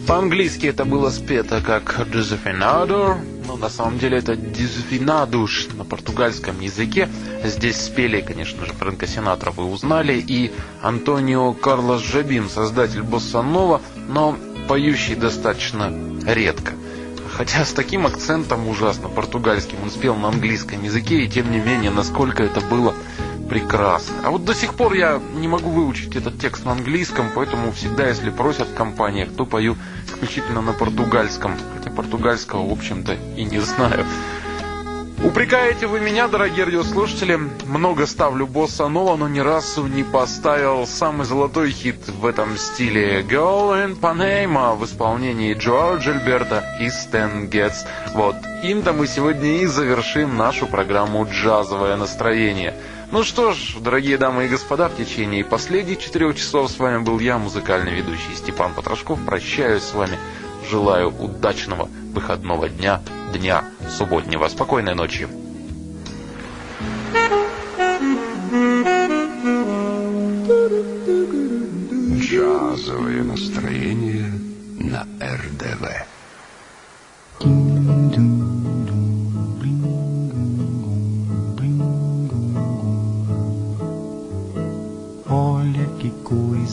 По-английски 0.05 0.65
это 0.65 0.84
было 0.84 1.11
спето 1.11 1.61
как 1.61 1.97
Josefinador, 2.11 3.19
но 3.47 3.55
на 3.55 3.69
самом 3.69 3.99
деле 3.99 4.17
это 4.17 4.35
Дизфинадуш 4.35 5.69
на 5.77 5.85
португальском 5.85 6.59
языке. 6.59 7.07
Здесь 7.45 7.80
спели, 7.80 8.19
конечно 8.19 8.65
же, 8.65 8.73
Фрэнка 8.73 9.07
Синатра 9.07 9.51
вы 9.51 9.63
узнали, 9.63 10.13
и 10.19 10.51
Антонио 10.81 11.53
Карлос 11.53 12.01
Жабин, 12.01 12.49
создатель 12.49 13.03
Боссанова, 13.03 13.81
но 14.09 14.38
поющий 14.70 15.16
достаточно 15.16 15.91
редко. 16.28 16.74
Хотя 17.28 17.66
с 17.66 17.74
таким 17.74 18.06
акцентом 18.06 18.68
ужасно 18.68 19.10
португальским 19.10 19.82
он 19.82 19.90
спел 19.90 20.16
на 20.16 20.28
английском 20.28 20.84
языке, 20.84 21.24
и 21.24 21.28
тем 21.28 21.52
не 21.52 21.58
менее, 21.60 21.90
насколько 21.90 22.44
это 22.44 22.62
было 22.62 22.94
прекрасно. 23.50 24.18
А 24.24 24.30
вот 24.30 24.46
до 24.46 24.54
сих 24.54 24.76
пор 24.76 24.94
я 24.94 25.20
не 25.34 25.48
могу 25.48 25.72
выучить 25.72 26.16
этот 26.16 26.40
текст 26.40 26.66
на 26.66 26.74
английском, 26.74 27.32
поэтому 27.34 27.72
всегда, 27.72 28.08
если 28.08 28.30
просят 28.30 28.68
в 28.68 28.76
компаниях, 28.76 29.30
то 29.36 29.48
пою 29.48 29.76
исключительно 30.06 30.62
на 30.62 30.74
португальском. 30.74 31.56
Хотя 31.76 31.90
португальского, 31.90 32.70
в 32.70 32.72
общем-то, 32.72 33.18
и 33.38 33.46
не 33.46 33.60
знаю. 33.60 34.06
Упрекаете 35.22 35.86
вы 35.86 36.00
меня, 36.00 36.30
дорогие 36.30 36.64
радиослушатели, 36.64 37.38
много 37.66 38.06
ставлю 38.06 38.48
босса 38.48 38.88
Нова, 38.88 39.18
но 39.18 39.28
ни 39.28 39.40
разу 39.40 39.86
не 39.86 40.04
поставил 40.04 40.88
самый 40.88 41.26
золотой 41.26 41.72
хит 41.72 42.08
в 42.08 42.26
этом 42.26 42.58
стиле 42.58 43.20
Girl 43.22 43.86
in 43.86 44.00
Panama 44.00 44.78
в 44.78 44.86
исполнении 44.86 45.54
Джордж 45.56 46.10
Альберта 46.10 46.64
и 46.80 46.90
Стэн 46.90 47.50
Гетц. 47.50 47.84
Вот 48.14 48.38
им-то 48.64 48.94
мы 48.94 49.08
сегодня 49.08 49.58
и 49.58 49.66
завершим 49.66 50.38
нашу 50.38 50.68
программу 50.68 51.28
«Джазовое 51.30 51.98
настроение». 51.98 52.74
Ну 53.12 53.24
что 53.24 53.52
ж, 53.52 53.76
дорогие 53.82 54.18
дамы 54.18 54.46
и 54.46 54.50
господа, 54.50 54.88
в 54.88 54.96
течение 54.96 55.44
последних 55.44 56.00
четырех 56.00 56.38
часов 56.38 56.72
с 56.72 56.80
вами 56.80 57.00
был 57.00 57.20
я, 57.20 57.38
музыкальный 57.38 57.94
ведущий 57.94 58.36
Степан 58.36 58.74
Потрошков. 58.74 59.20
Прощаюсь 59.26 59.84
с 59.84 59.94
вами. 59.94 60.18
Желаю 60.70 61.10
удачного 61.10 61.90
выходного 62.14 62.70
дня, 62.70 63.02
дня 63.34 63.64
субботнего. 63.90 64.48
Спокойной 64.48 64.94
ночи. 64.94 65.28
Джазовое 72.20 73.24
настроение 73.24 74.32
на 74.80 75.08
РДВ. 75.20 76.06
Olha 77.41 78.48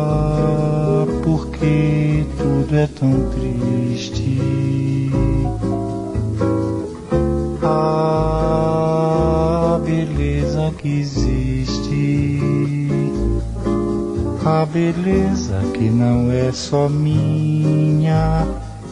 porque 1.23 2.23
tudo 2.38 2.76
é 2.76 2.86
tão 2.88 3.30
triste? 3.32 4.40
Ah, 7.64 8.60
beleza 9.84 10.72
que 10.78 10.99
existe 10.99 11.52
a 14.45 14.65
beleza 14.65 15.60
que 15.73 15.90
não 15.90 16.32
é 16.32 16.52
só 16.52 16.90
minha 16.90 18.45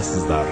This 0.00 0.16
is 0.16 0.26
that 0.28 0.49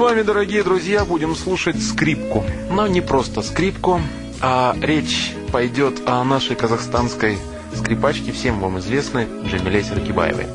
вами, 0.00 0.22
дорогие 0.22 0.62
друзья, 0.62 1.04
будем 1.04 1.36
слушать 1.36 1.80
скрипку. 1.82 2.42
Но 2.70 2.86
не 2.86 3.02
просто 3.02 3.42
скрипку, 3.42 4.00
а 4.40 4.74
речь 4.80 5.34
пойдет 5.52 6.00
о 6.06 6.24
нашей 6.24 6.56
казахстанской 6.56 7.36
скрипачке, 7.76 8.32
всем 8.32 8.60
вам 8.60 8.78
известной, 8.78 9.26
Джамиле 9.44 9.84
Серкибаевой. 9.84 10.46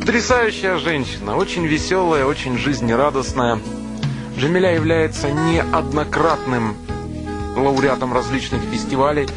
Потрясающая 0.00 0.78
женщина, 0.78 1.36
очень 1.36 1.64
веселая, 1.64 2.24
очень 2.24 2.58
жизнерадостная. 2.58 3.60
Джамиля 4.36 4.74
является 4.74 5.30
неоднократным 5.30 6.76
лауреатом 7.56 8.12
различных 8.12 8.62
фестивалей, 8.62 9.28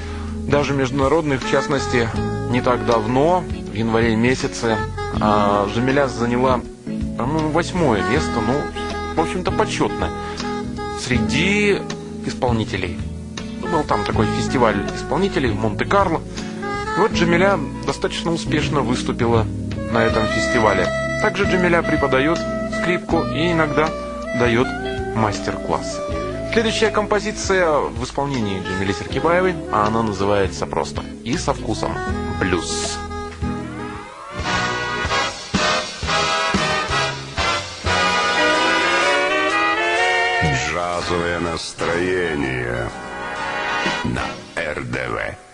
даже 0.48 0.74
международных, 0.74 1.44
в 1.44 1.52
частности, 1.52 2.10
не 2.50 2.62
так 2.62 2.84
давно, 2.88 3.44
в 3.72 3.74
январе 3.76 4.16
месяце, 4.16 4.76
а, 5.22 5.70
Джамиля 5.72 6.08
заняла, 6.08 6.62
по-моему, 7.16 7.50
восьмое 7.50 8.02
место, 8.10 8.42
ну, 8.42 8.85
в 9.16 9.20
общем-то, 9.20 9.52
почетное, 9.52 10.12
среди 11.00 11.82
исполнителей. 12.26 13.00
Был 13.62 13.84
там 13.84 14.04
такой 14.04 14.26
фестиваль 14.28 14.78
исполнителей 14.96 15.52
в 15.52 15.56
Монте-Карло. 15.56 16.22
И 16.98 17.00
вот 17.00 17.14
Джамиля 17.14 17.60
достаточно 17.86 18.32
успешно 18.32 18.82
выступила 18.82 19.46
на 19.92 20.04
этом 20.04 20.26
фестивале. 20.28 20.88
Также 21.22 21.46
Джамиля 21.46 21.82
преподает 21.82 22.40
скрипку 22.82 23.24
и 23.24 23.52
иногда 23.52 23.90
дает 24.40 24.68
мастер-классы. 25.16 26.02
Следующая 26.54 26.90
композиция 26.90 27.80
в 27.80 28.04
исполнении 28.04 28.62
Джамили 28.62 28.94
Серкибаевой, 28.94 29.56
а 29.74 29.88
она 29.88 30.04
называется 30.04 30.66
просто 30.66 31.04
«И 31.24 31.38
со 31.38 31.54
вкусом 31.54 31.92
блюз». 32.40 32.98
Джазовое 41.06 41.40
настроение 41.40 42.90
на 44.06 44.26
РДВ. 44.74 45.45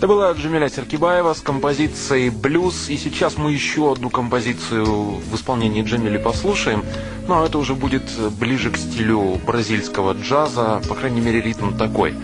Это 0.00 0.08
была 0.08 0.32
Джамиля 0.32 0.70
Серкибаева 0.70 1.34
с 1.34 1.42
композицией 1.42 2.30
«Блюз». 2.30 2.88
И 2.88 2.96
сейчас 2.96 3.36
мы 3.36 3.52
еще 3.52 3.92
одну 3.92 4.08
композицию 4.08 4.86
в 4.86 5.34
исполнении 5.34 5.82
Джамили 5.82 6.16
послушаем. 6.16 6.82
Но 7.28 7.44
это 7.44 7.58
уже 7.58 7.74
будет 7.74 8.04
ближе 8.38 8.70
к 8.70 8.78
стилю 8.78 9.38
бразильского 9.46 10.14
джаза, 10.14 10.80
по 10.88 10.94
крайней 10.94 11.20
мере 11.20 11.42
ритм 11.42 11.76
такой. 11.76 12.14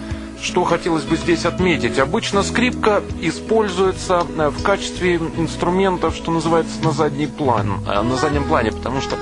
Что 0.41 0.65
хотелось 0.65 1.05
бы 1.05 1.19
здесь 1.19 1.45
отметить? 1.45 1.99
Обычно 1.99 2.43
скрипка 2.43 3.03
используется 3.21 4.23
в 4.23 4.63
качестве 4.63 5.17
инструмента, 5.17 6.11
что 6.13 6.31
называется, 6.31 6.83
на 6.83 6.93
задний 6.93 7.27
план, 7.27 7.85
э, 7.87 8.01
на 8.01 8.17
заднем 8.17 8.45
плане, 8.45 8.73
потому 8.73 9.03
что 9.03 9.17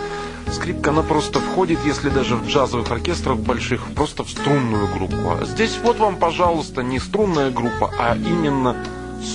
Скрипка, 0.53 0.91
она 0.91 1.03
просто 1.03 1.41
входит, 1.41 1.79
если 1.85 2.09
даже 2.09 2.37
в 2.37 2.47
джазовых 2.47 2.91
оркестрах 2.91 3.39
больших, 3.39 3.83
просто 3.95 4.25
в 4.25 4.31
струнную 4.31 4.87
группу. 4.93 5.17
А 5.31 5.45
здесь 5.45 5.79
вот 5.83 5.99
вам, 5.99 6.17
пожалуйста, 6.17 6.83
не 6.83 6.99
струнная 6.99 7.51
группа, 7.51 7.93
а 7.99 8.17
именно 8.17 8.77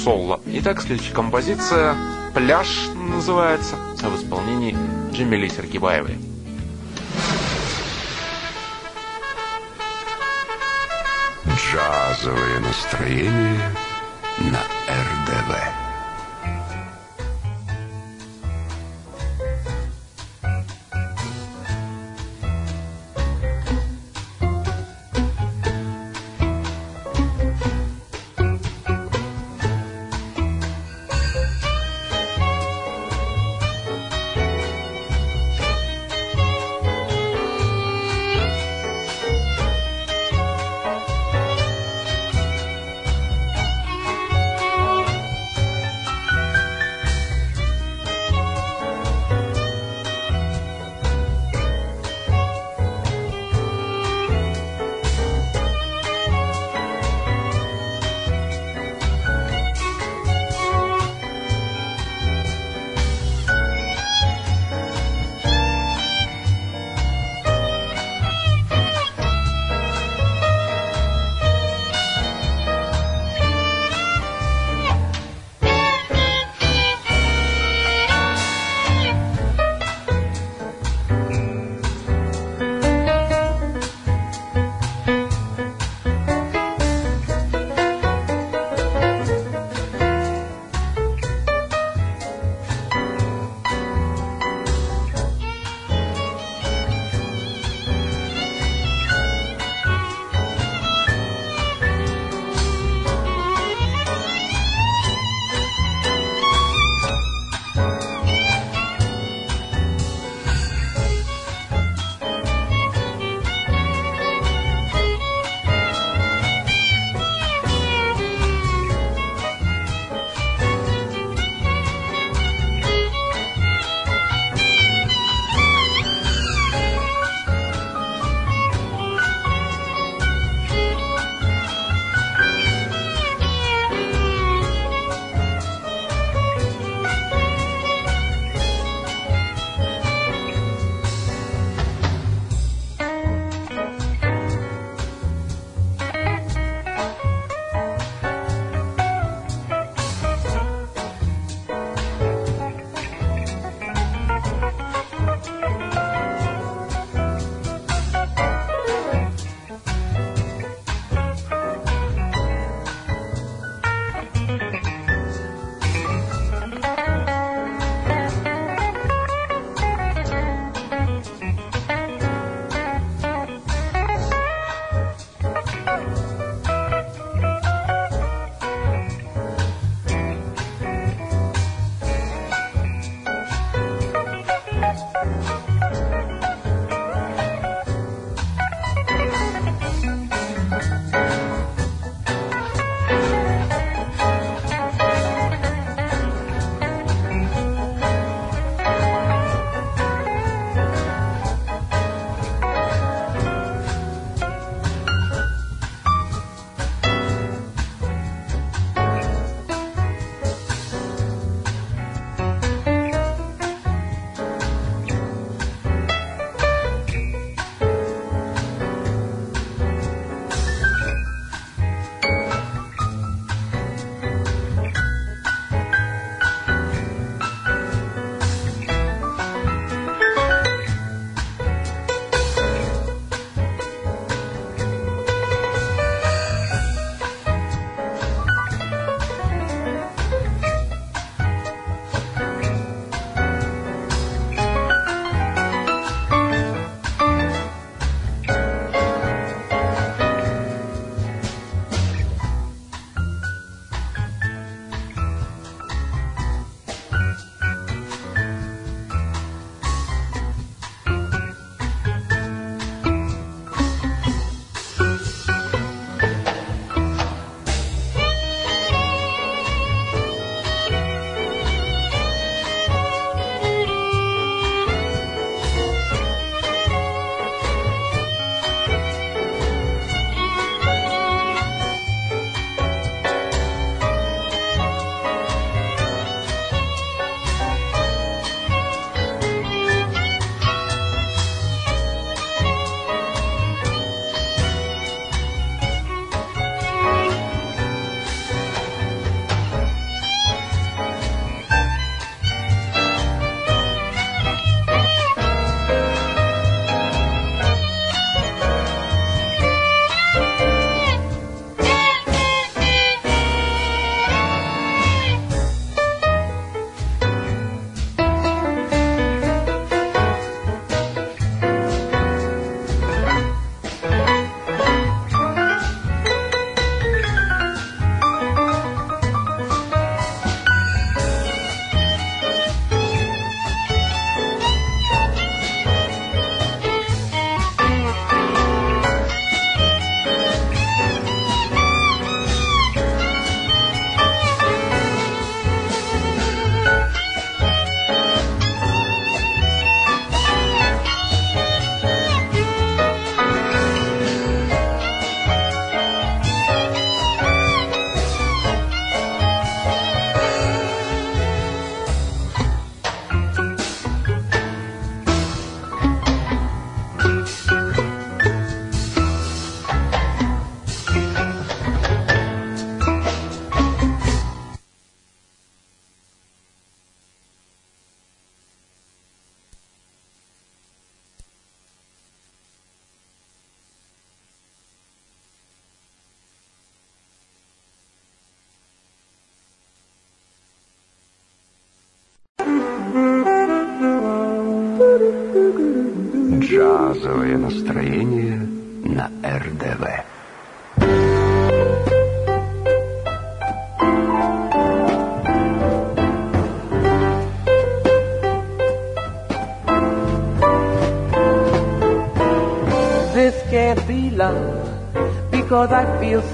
соло. 0.03 0.39
Итак, 0.45 0.81
следующая 0.81 1.13
композиция 1.13 1.95
«Пляж» 2.33 2.89
называется, 2.95 3.75
в 3.75 4.15
исполнении 4.15 4.75
Джемили 5.11 5.47
Сергибаевой. 5.47 6.17
Джазовое 11.45 12.59
настроение 12.61 13.59
на 14.39 14.59
РДВ. 14.88 15.89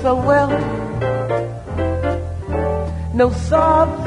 So 0.06 0.14
well. 0.14 0.52
No 3.22 3.32
sobs, 3.32 4.06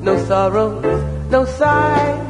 no 0.00 0.14
sorrows, 0.24 0.82
no 1.30 1.44
sighs. 1.44 2.24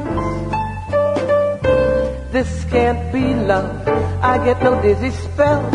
This 2.33 2.51
can't 2.65 3.03
be 3.13 3.33
love. 3.51 3.87
I 4.31 4.33
get 4.43 4.61
no 4.61 4.81
dizzy 4.81 5.11
spells. 5.11 5.71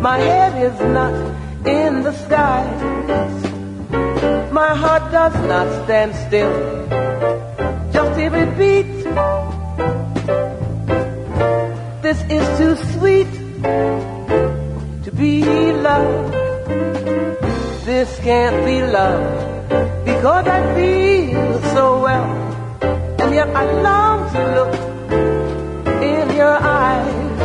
My 0.00 0.18
head 0.18 0.54
is 0.68 0.78
not 0.98 1.14
in 1.66 2.04
the 2.04 2.12
skies. 2.22 2.80
My 4.52 4.72
heart 4.82 5.10
does 5.10 5.36
not 5.52 5.66
stand 5.82 6.14
still. 6.26 6.54
Just 7.92 8.14
it 8.20 8.50
beat. 8.60 8.92
This 12.00 12.18
is 12.36 12.44
too 12.58 12.74
sweet 12.94 13.48
be 15.18 15.72
love. 15.72 16.32
This 17.84 18.20
can't 18.20 18.64
be 18.64 18.80
love 18.82 19.24
because 20.04 20.46
I 20.46 20.60
feel 20.76 21.62
so 21.74 22.02
well. 22.02 22.30
And 23.22 23.34
yet 23.34 23.48
I 23.48 23.64
long 23.88 24.18
to 24.32 24.40
look 24.58 24.74
in 26.12 26.36
your 26.36 26.56
eyes. 26.56 27.38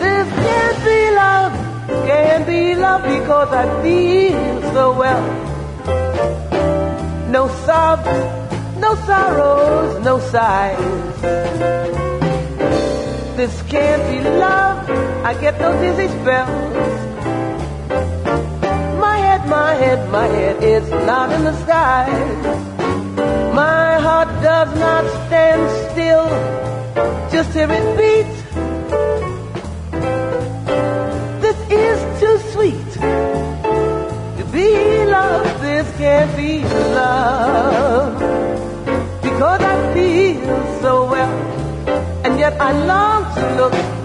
This 0.00 0.28
can't 0.46 0.80
be 0.88 1.00
love, 1.22 1.52
can't 2.08 2.46
be 2.46 2.74
love 2.74 3.02
because 3.02 3.50
I 3.52 3.82
feel 3.82 4.62
so 4.72 4.84
well. 5.02 5.24
No 7.28 7.48
sobs, 7.66 8.08
no 8.80 8.94
sorrows, 9.04 10.02
no 10.02 10.18
sighs. 10.20 10.78
This 13.36 13.60
can't 13.68 14.02
be 14.10 14.18
love, 14.40 14.75
I 15.26 15.34
get 15.40 15.58
those 15.58 15.80
dizzy 15.80 16.06
spells. 16.20 16.74
My 19.06 19.16
head, 19.16 19.48
my 19.48 19.74
head, 19.74 20.08
my 20.08 20.26
head 20.28 20.62
is 20.62 20.88
not 20.88 21.32
in 21.32 21.42
the 21.42 21.52
skies. 21.64 22.46
My 23.52 23.98
heart 24.06 24.28
does 24.40 24.78
not 24.78 25.04
stand 25.26 25.62
still, 25.90 26.28
just 27.32 27.52
hear 27.52 27.68
it 27.68 27.86
beat. 27.98 28.34
This 31.42 31.58
is 31.72 31.98
too 32.20 32.38
sweet 32.52 32.90
to 34.38 34.44
be 34.52 34.70
love. 35.06 35.60
This 35.60 35.88
can't 35.96 36.36
be 36.36 36.62
love 36.94 38.14
because 39.22 39.60
I 39.60 39.92
feel 39.92 40.80
so 40.82 41.10
well, 41.10 41.34
and 42.24 42.38
yet 42.38 42.60
I 42.60 42.70
long 42.86 43.34
to 43.34 43.56
look 43.56 43.95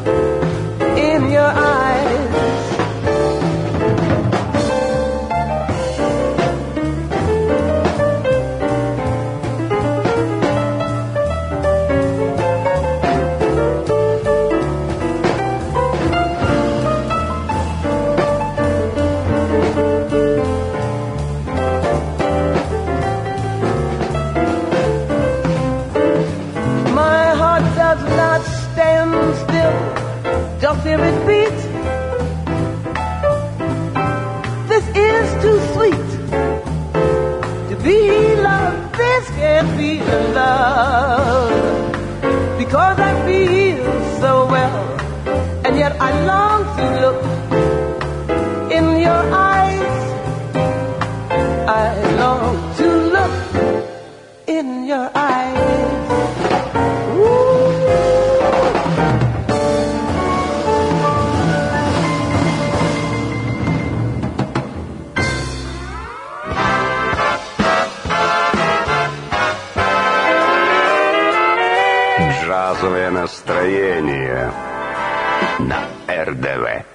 РДВ. 76.42 76.86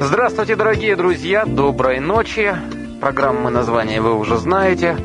Здравствуйте, 0.00 0.56
дорогие 0.56 0.96
друзья, 0.96 1.44
доброй 1.46 1.98
ночи. 1.98 2.54
Программы 3.00 3.50
название 3.50 4.00
вы 4.02 4.14
уже 4.14 4.36
знаете. 4.36 4.96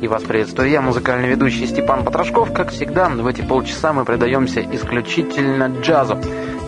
И 0.00 0.08
вас 0.08 0.22
приветствую 0.22 0.68
я, 0.68 0.80
музыкальный 0.80 1.28
ведущий 1.28 1.66
Степан 1.66 2.04
Потрошков. 2.04 2.52
Как 2.52 2.70
всегда, 2.70 3.08
в 3.08 3.26
эти 3.26 3.42
полчаса 3.42 3.92
мы 3.92 4.04
предаемся 4.04 4.60
исключительно 4.60 5.68
джазу. 5.80 6.18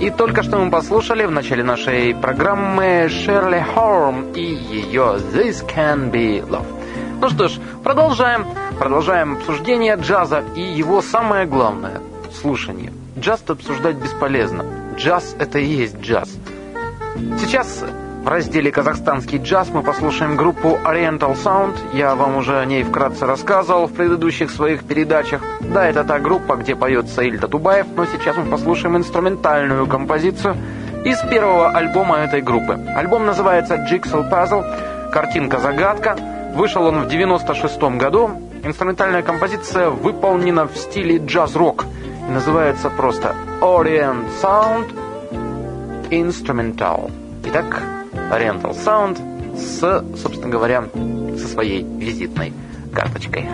И 0.00 0.10
только 0.10 0.42
что 0.42 0.58
мы 0.58 0.70
послушали 0.70 1.24
в 1.24 1.30
начале 1.30 1.64
нашей 1.64 2.14
программы 2.14 3.08
Шерли 3.08 3.64
Хорм 3.74 4.32
и 4.32 4.42
ее 4.42 5.18
«This 5.32 5.66
Can 5.66 6.10
Be 6.10 6.46
Love». 6.48 6.66
Ну 7.20 7.28
что 7.28 7.48
ж, 7.48 7.58
продолжаем. 7.84 8.46
Продолжаем 8.78 9.36
обсуждение 9.36 9.96
джаза 9.96 10.42
и 10.54 10.62
его 10.62 11.02
самое 11.02 11.46
главное– 11.46 12.00
слушание. 12.40 12.92
Джаз 13.20 13.42
обсуждать 13.48 13.96
бесполезно. 13.96 14.64
Джаз– 14.96 15.36
это 15.38 15.58
и 15.58 15.64
есть 15.66 16.00
джаз. 16.00 16.30
Сейчас 17.38 17.84
в 18.24 18.26
разделе 18.26 18.72
«Казахстанский 18.72 19.36
джаз» 19.36 19.68
мы 19.68 19.82
послушаем 19.82 20.36
группу 20.36 20.78
Oriental 20.86 21.36
Sound. 21.36 21.74
Я 21.92 22.14
вам 22.14 22.36
уже 22.36 22.58
о 22.58 22.64
ней 22.64 22.82
вкратце 22.82 23.26
рассказывал 23.26 23.88
в 23.88 23.92
предыдущих 23.92 24.50
своих 24.50 24.84
передачах. 24.84 25.42
Да, 25.60 25.86
это 25.86 26.02
та 26.04 26.18
группа, 26.18 26.56
где 26.56 26.74
поет 26.74 27.08
Саиль 27.08 27.38
Татубаев, 27.38 27.88
но 27.94 28.06
сейчас 28.06 28.38
мы 28.38 28.46
послушаем 28.46 28.96
инструментальную 28.96 29.86
композицию 29.86 30.56
из 31.04 31.18
первого 31.28 31.68
альбома 31.72 32.20
этой 32.20 32.40
группы. 32.40 32.72
Альбом 32.96 33.26
называется 33.26 33.74
«Jigsaw 33.74 34.30
Puzzle», 34.30 35.10
картинка-загадка. 35.10 36.16
Вышел 36.54 36.84
он 36.86 37.02
в 37.02 37.08
96 37.08 37.82
году. 37.98 38.30
Инструментальная 38.64 39.20
композиция 39.20 39.90
выполнена 39.90 40.66
в 40.66 40.74
стиле 40.74 41.18
джаз-рок 41.18 41.84
называется 42.30 42.90
просто 42.90 43.34
Orient 43.60 44.26
Sound 44.40 44.94
Instrumental. 46.10 47.10
Итак, 47.44 47.82
Oriental 48.30 48.72
Sound 48.72 49.56
с, 49.56 49.80
собственно 50.16 50.48
говоря, 50.48 50.84
со 51.36 51.48
своей 51.48 51.82
визитной 51.82 52.52
карточкой. 52.94 53.48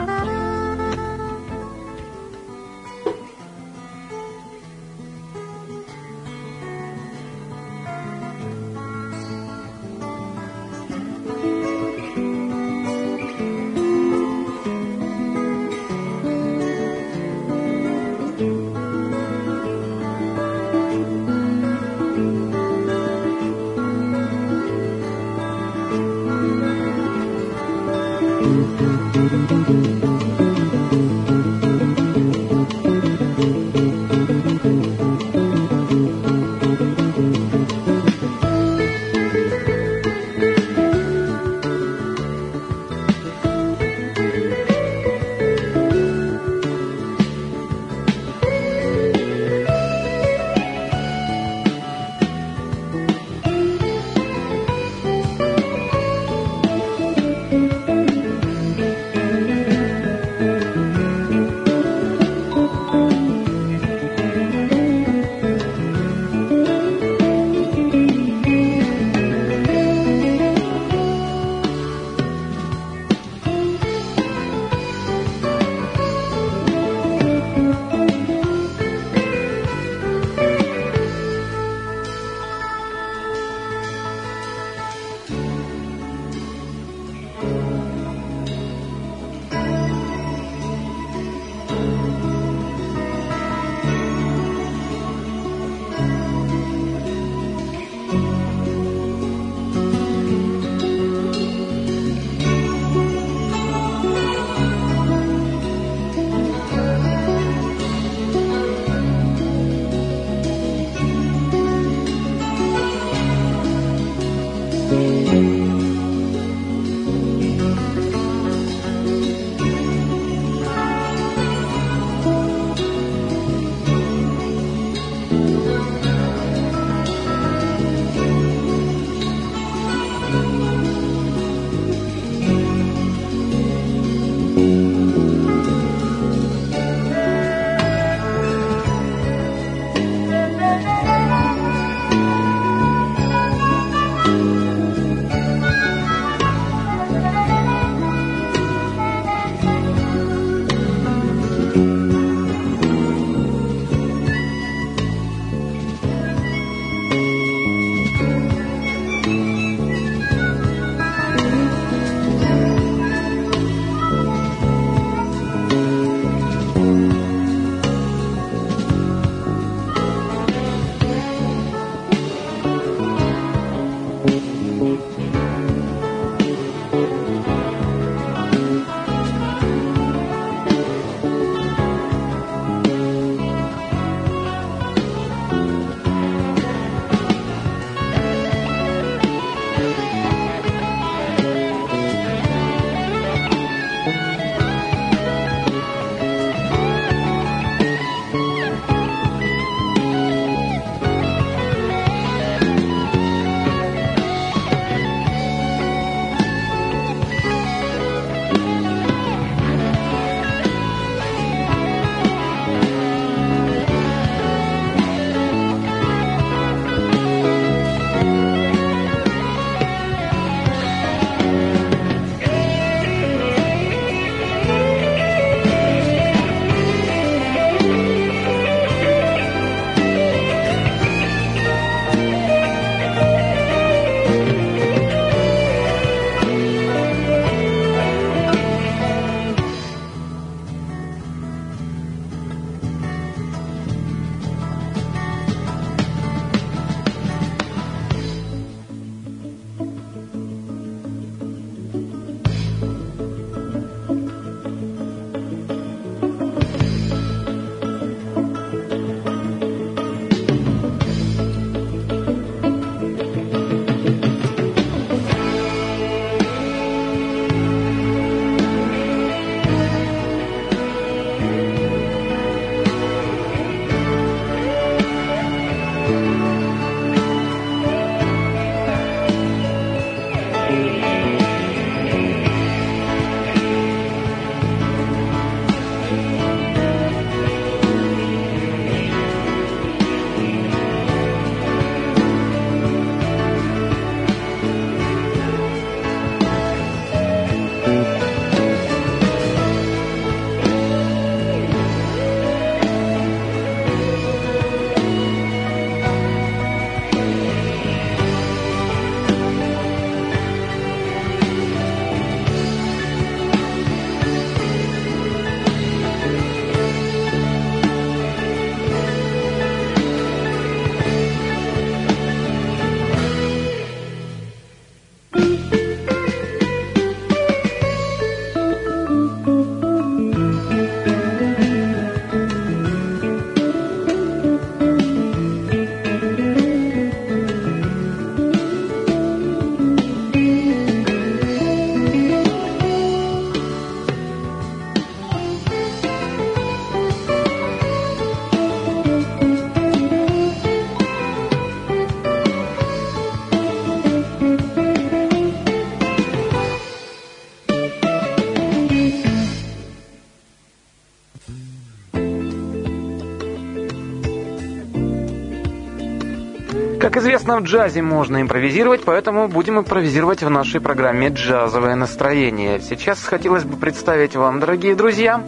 Соответственно, 367.46 367.60
в 367.60 367.70
джазе 367.70 368.02
можно 368.02 368.42
импровизировать, 368.42 369.04
поэтому 369.04 369.46
будем 369.46 369.78
импровизировать 369.78 370.42
в 370.42 370.50
нашей 370.50 370.80
программе 370.80 371.28
«Джазовое 371.28 371.94
настроение». 371.94 372.80
Сейчас 372.80 373.22
хотелось 373.22 373.62
бы 373.62 373.76
представить 373.76 374.34
вам, 374.34 374.58
дорогие 374.58 374.96
друзья, 374.96 375.44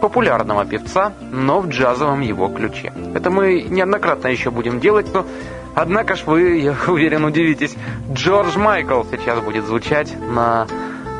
популярного 0.00 0.64
певца, 0.64 1.12
но 1.32 1.58
в 1.58 1.68
джазовом 1.68 2.20
его 2.20 2.48
ключе. 2.48 2.92
Это 3.16 3.30
мы 3.30 3.62
неоднократно 3.62 4.28
еще 4.28 4.52
будем 4.52 4.78
делать, 4.78 5.12
но, 5.12 5.26
однако 5.74 6.14
ж 6.14 6.22
вы, 6.26 6.58
я 6.58 6.76
уверен, 6.86 7.24
удивитесь, 7.24 7.74
Джордж 8.12 8.56
Майкл 8.56 9.02
сейчас 9.10 9.40
будет 9.40 9.66
звучать 9.66 10.14
на 10.20 10.68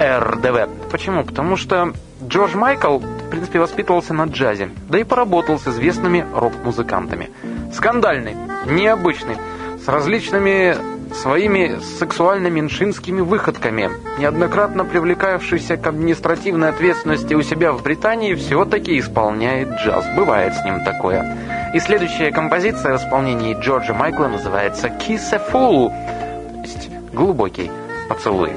РДВ. 0.00 0.68
Почему? 0.92 1.24
Потому 1.24 1.56
что 1.56 1.94
Джордж 2.24 2.54
Майкл, 2.54 2.98
в 2.98 3.30
принципе, 3.30 3.58
воспитывался 3.58 4.14
на 4.14 4.26
джазе, 4.26 4.70
да 4.88 5.00
и 5.00 5.04
поработал 5.04 5.58
с 5.58 5.66
известными 5.66 6.24
рок-музыкантами. 6.32 7.30
Скандальный, 7.72 8.36
необычный, 8.66 9.36
с 9.84 9.88
различными 9.88 10.76
своими 11.12 11.78
сексуально-меньшинскими 11.98 13.20
выходками, 13.20 13.90
неоднократно 14.18 14.84
привлекавшийся 14.84 15.76
к 15.76 15.86
административной 15.86 16.70
ответственности 16.70 17.34
у 17.34 17.42
себя 17.42 17.72
в 17.72 17.82
Британии, 17.82 18.34
все-таки 18.34 18.98
исполняет 18.98 19.68
джаз. 19.72 20.04
Бывает 20.16 20.54
с 20.54 20.64
ним 20.64 20.84
такое. 20.84 21.36
И 21.74 21.80
следующая 21.80 22.30
композиция 22.30 22.96
в 22.96 23.00
исполнении 23.00 23.58
Джорджа 23.60 23.92
Майкла 23.92 24.28
называется 24.28 24.88
«Kiss 24.88 25.32
a 25.32 25.42
Fool», 25.52 25.88
то 25.88 26.62
есть 26.62 26.90
«Глубокий 27.12 27.70
поцелуй». 28.08 28.52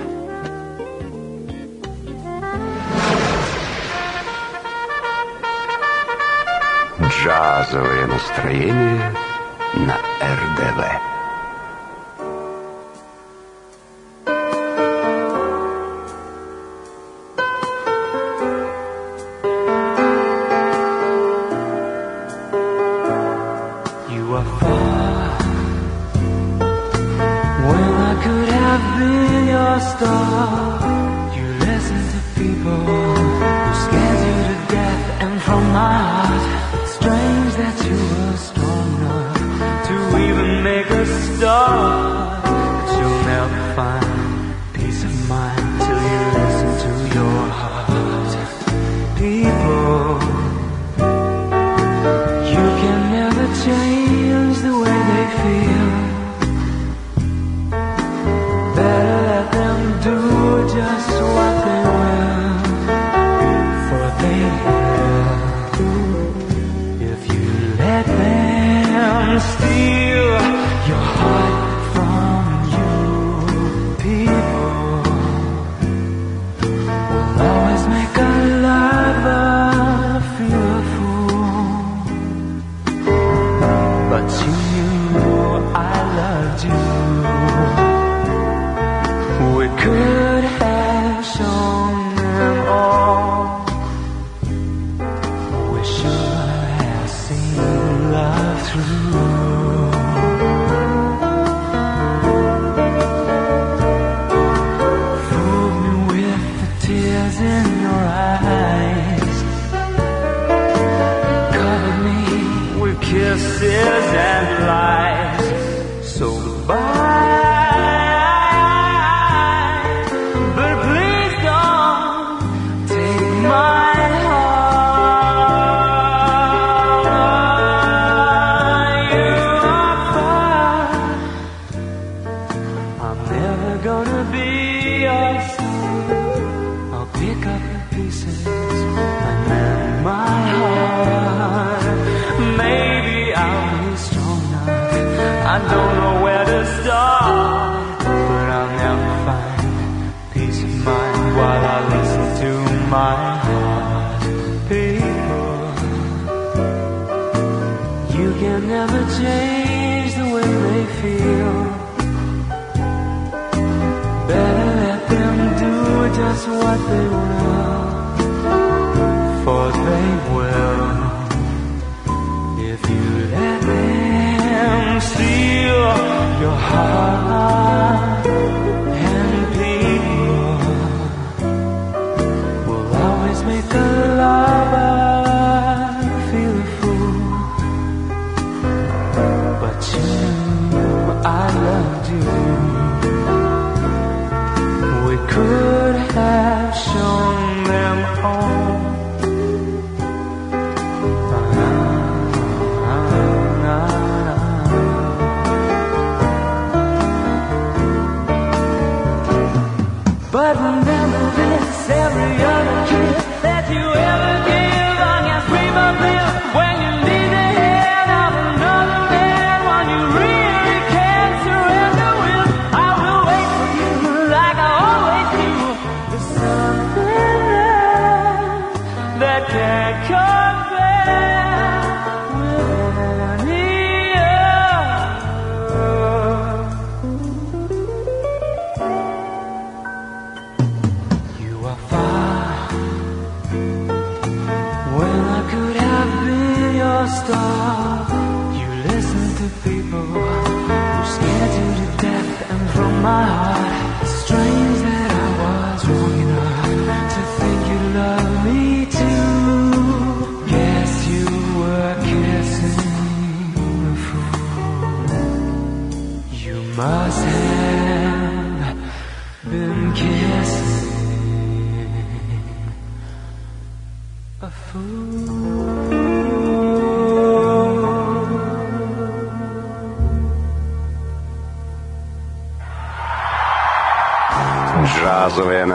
Джазовое 7.00 8.08
настроение 8.08 9.12
на 9.74 9.96
РДВ. 10.22 11.15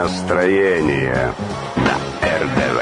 Настроение 0.01 1.31
на 1.75 1.93
РДВ. 2.25 2.79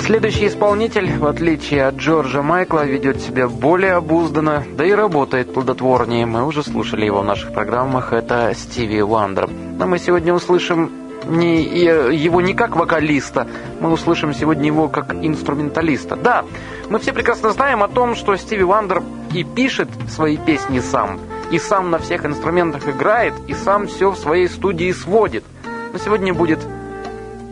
Следующий 0.00 0.46
исполнитель, 0.46 1.18
в 1.18 1.26
отличие 1.26 1.84
от 1.86 1.96
Джорджа 1.96 2.40
Майкла, 2.40 2.86
ведет 2.86 3.20
себя 3.20 3.48
более 3.48 3.94
обузданно, 3.94 4.64
да 4.78 4.86
и 4.86 4.92
работает 4.92 5.52
плодотворнее. 5.52 6.24
Мы 6.24 6.46
уже 6.46 6.62
слушали 6.62 7.04
его 7.04 7.20
в 7.20 7.24
наших 7.24 7.52
программах. 7.52 8.14
Это 8.14 8.54
Стиви 8.54 9.02
Уандер. 9.02 9.50
Но 9.50 9.86
мы 9.86 9.98
сегодня 9.98 10.32
услышим 10.32 10.90
не, 11.26 11.62
его 11.64 12.40
не 12.40 12.54
как 12.54 12.76
вокалиста, 12.76 13.46
мы 13.80 13.92
услышим 13.92 14.32
сегодня 14.32 14.66
его 14.66 14.88
как 14.88 15.12
инструменталиста. 15.12 16.16
Да, 16.16 16.44
мы 16.88 16.98
все 16.98 17.12
прекрасно 17.12 17.50
знаем 17.50 17.82
о 17.82 17.88
том, 17.88 18.14
что 18.14 18.36
Стиви 18.36 18.64
Вандер 18.64 19.02
и 19.34 19.44
пишет 19.44 19.88
свои 20.08 20.36
песни 20.38 20.80
сам, 20.80 21.18
и 21.50 21.58
сам 21.58 21.90
на 21.90 21.98
всех 21.98 22.24
инструментах 22.24 22.88
играет, 22.88 23.34
и 23.46 23.54
сам 23.54 23.86
все 23.86 24.10
в 24.10 24.16
своей 24.16 24.48
студии 24.48 24.92
сводит. 24.92 25.44
Но 25.92 25.98
сегодня 25.98 26.34
будет 26.34 26.60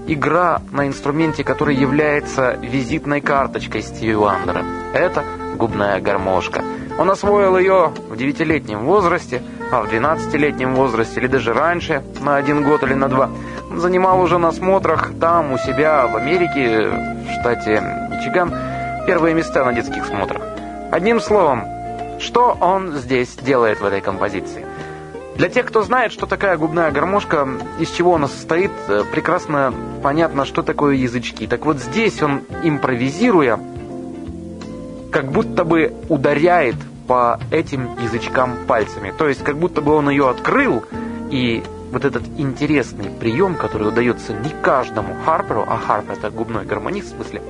игра 0.06 0.60
на 0.70 0.86
инструменте, 0.86 1.44
который 1.44 1.76
является 1.76 2.58
визитной 2.60 3.20
карточкой 3.20 3.82
Стиви 3.82 4.14
Вандера. 4.14 4.64
Это 4.92 5.24
губная 5.56 6.00
гармошка. 6.00 6.62
Он 6.98 7.10
освоил 7.10 7.58
ее 7.58 7.92
в 8.08 8.16
девятилетнем 8.16 8.84
возрасте, 8.84 9.42
а 9.73 9.82
в 9.82 9.92
12-летнем 9.92 10.74
возрасте 10.74 11.20
или 11.20 11.26
даже 11.26 11.52
раньше, 11.52 12.05
на 12.20 12.36
один 12.36 12.62
год 12.62 12.82
или 12.84 12.94
на 12.94 13.08
два, 13.08 13.31
занимал 13.74 14.20
уже 14.20 14.39
на 14.39 14.52
смотрах 14.52 15.12
там, 15.20 15.52
у 15.52 15.58
себя, 15.58 16.06
в 16.06 16.16
Америке, 16.16 16.89
в 16.89 17.40
штате 17.40 17.82
Мичиган, 18.10 18.55
первые 19.06 19.34
места 19.34 19.64
на 19.64 19.73
детских 19.73 20.06
смотрах. 20.06 20.42
Одним 20.92 21.20
словом, 21.20 21.64
что 22.18 22.57
он 22.60 22.93
здесь 22.93 23.34
делает 23.36 23.81
в 23.81 23.84
этой 23.84 24.01
композиции? 24.01 24.67
Для 25.36 25.49
тех, 25.49 25.67
кто 25.67 25.83
знает, 25.83 26.12
что 26.12 26.26
такая 26.26 26.57
губная 26.57 26.93
гармошка, 26.93 27.49
из 27.81 27.91
чего 27.91 28.15
она 28.15 28.28
состоит, 28.28 28.70
э, 28.89 29.02
прекрасно 29.10 29.75
понятно, 30.02 30.44
что 30.44 30.62
такое 30.62 30.94
язычки. 30.94 31.47
Так 31.49 31.67
вот 31.67 31.78
здесь 31.78 32.23
он, 32.23 32.43
импровизируя, 32.62 33.59
как 35.10 35.33
будто 35.33 35.65
бы 35.65 35.93
ударяет 36.09 36.76
по 37.09 37.41
этим 37.51 37.97
язычкам 38.01 38.59
пальцами. 38.68 39.12
То 39.17 39.28
есть 39.28 39.43
как 39.43 39.59
будто 39.59 39.81
бы 39.81 39.93
он 39.94 40.09
ее 40.09 40.31
открыл, 40.31 40.84
и 41.31 41.65
вот 41.91 42.05
этот 42.05 42.23
интересный 42.39 43.10
прием, 43.10 43.57
который 43.57 43.89
удается 43.89 44.33
не 44.33 44.51
каждому 44.62 45.17
Харперу, 45.25 45.65
а 45.67 45.78
Харпер 45.78 46.12
это 46.15 46.31
губной 46.31 46.65
гармонист 46.65 47.12
в 47.12 47.17
смысле, 47.17 47.43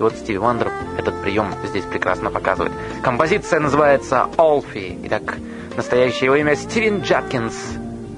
и 0.00 0.02
вот 0.02 0.14
Стиви 0.14 0.38
Вандер 0.38 0.72
этот 0.96 1.20
прием 1.20 1.54
здесь 1.64 1.84
прекрасно 1.84 2.30
показывает. 2.30 2.72
Композиция 3.02 3.60
называется 3.60 4.28
«Alfie». 4.38 4.98
Итак, 5.04 5.36
настоящее 5.76 6.26
его 6.26 6.36
имя 6.36 6.56
Стивен 6.56 7.02
Джадкинс, 7.02 7.54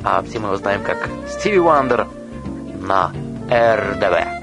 а 0.04 0.22
все 0.22 0.38
мы 0.38 0.46
его 0.46 0.56
знаем 0.56 0.82
как 0.84 1.08
Стиви 1.28 1.58
Вандер 1.58 2.06
на 2.80 3.12
РДВ. 3.50 4.41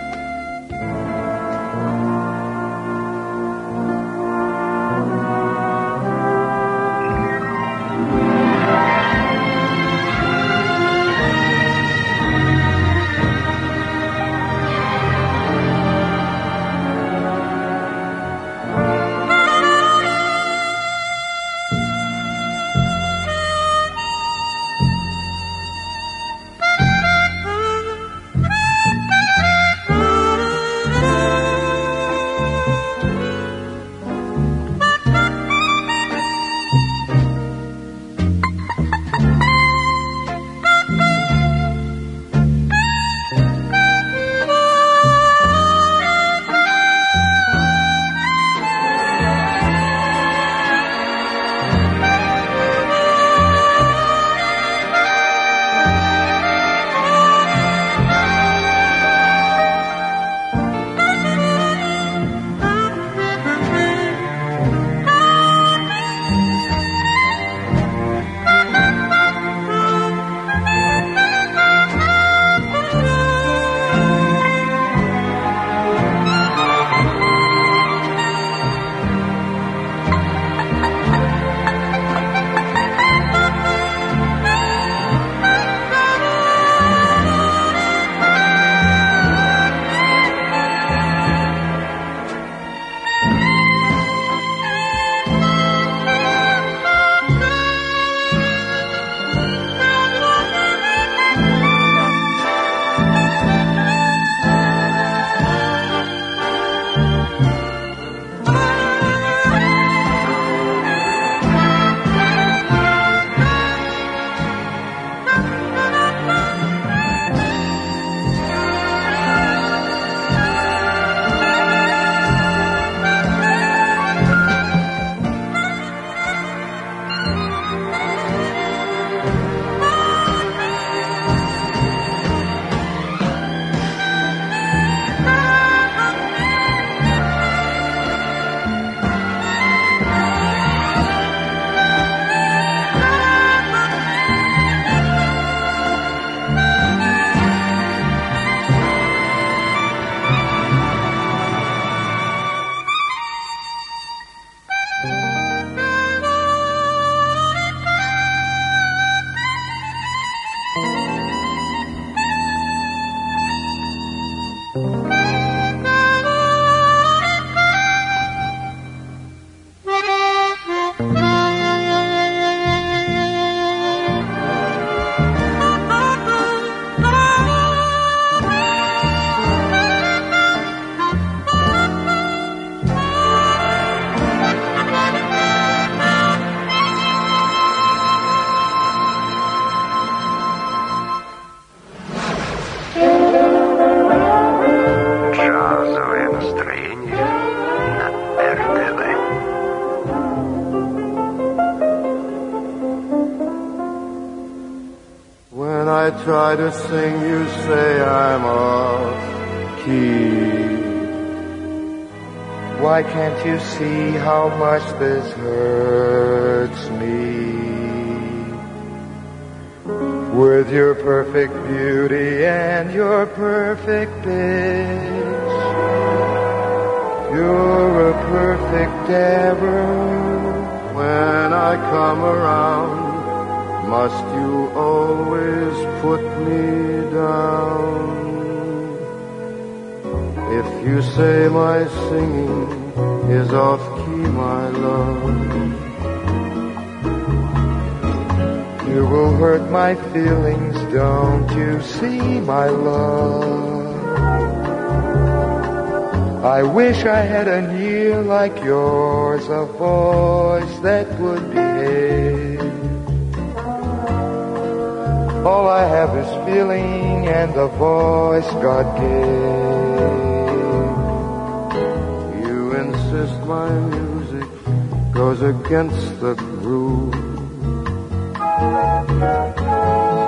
Against 275.69 276.19
the 276.19 276.33
groove. 276.33 277.13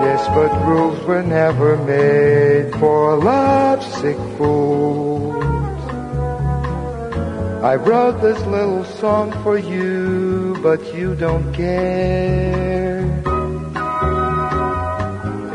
Yes, 0.06 0.28
but 0.36 0.52
rules 0.68 1.04
were 1.06 1.24
never 1.24 1.78
made 1.78 2.72
for 2.80 3.16
lovesick 3.16 4.18
fools. 4.38 5.44
I 7.64 7.74
wrote 7.74 8.22
this 8.22 8.40
little 8.46 8.86
song 9.02 9.32
for 9.42 9.58
you, 9.58 10.60
but 10.62 10.94
you 10.94 11.16
don't 11.16 11.52
care. 11.54 13.02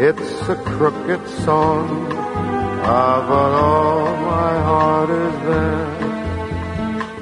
It's 0.00 0.48
a 0.48 0.56
crooked 0.74 1.28
song, 1.44 2.08
ah, 2.82 3.24
but 3.28 3.50
all 3.62 4.16
my 4.34 4.52
heart 4.68 5.10
is 5.10 5.34
there. 5.47 5.95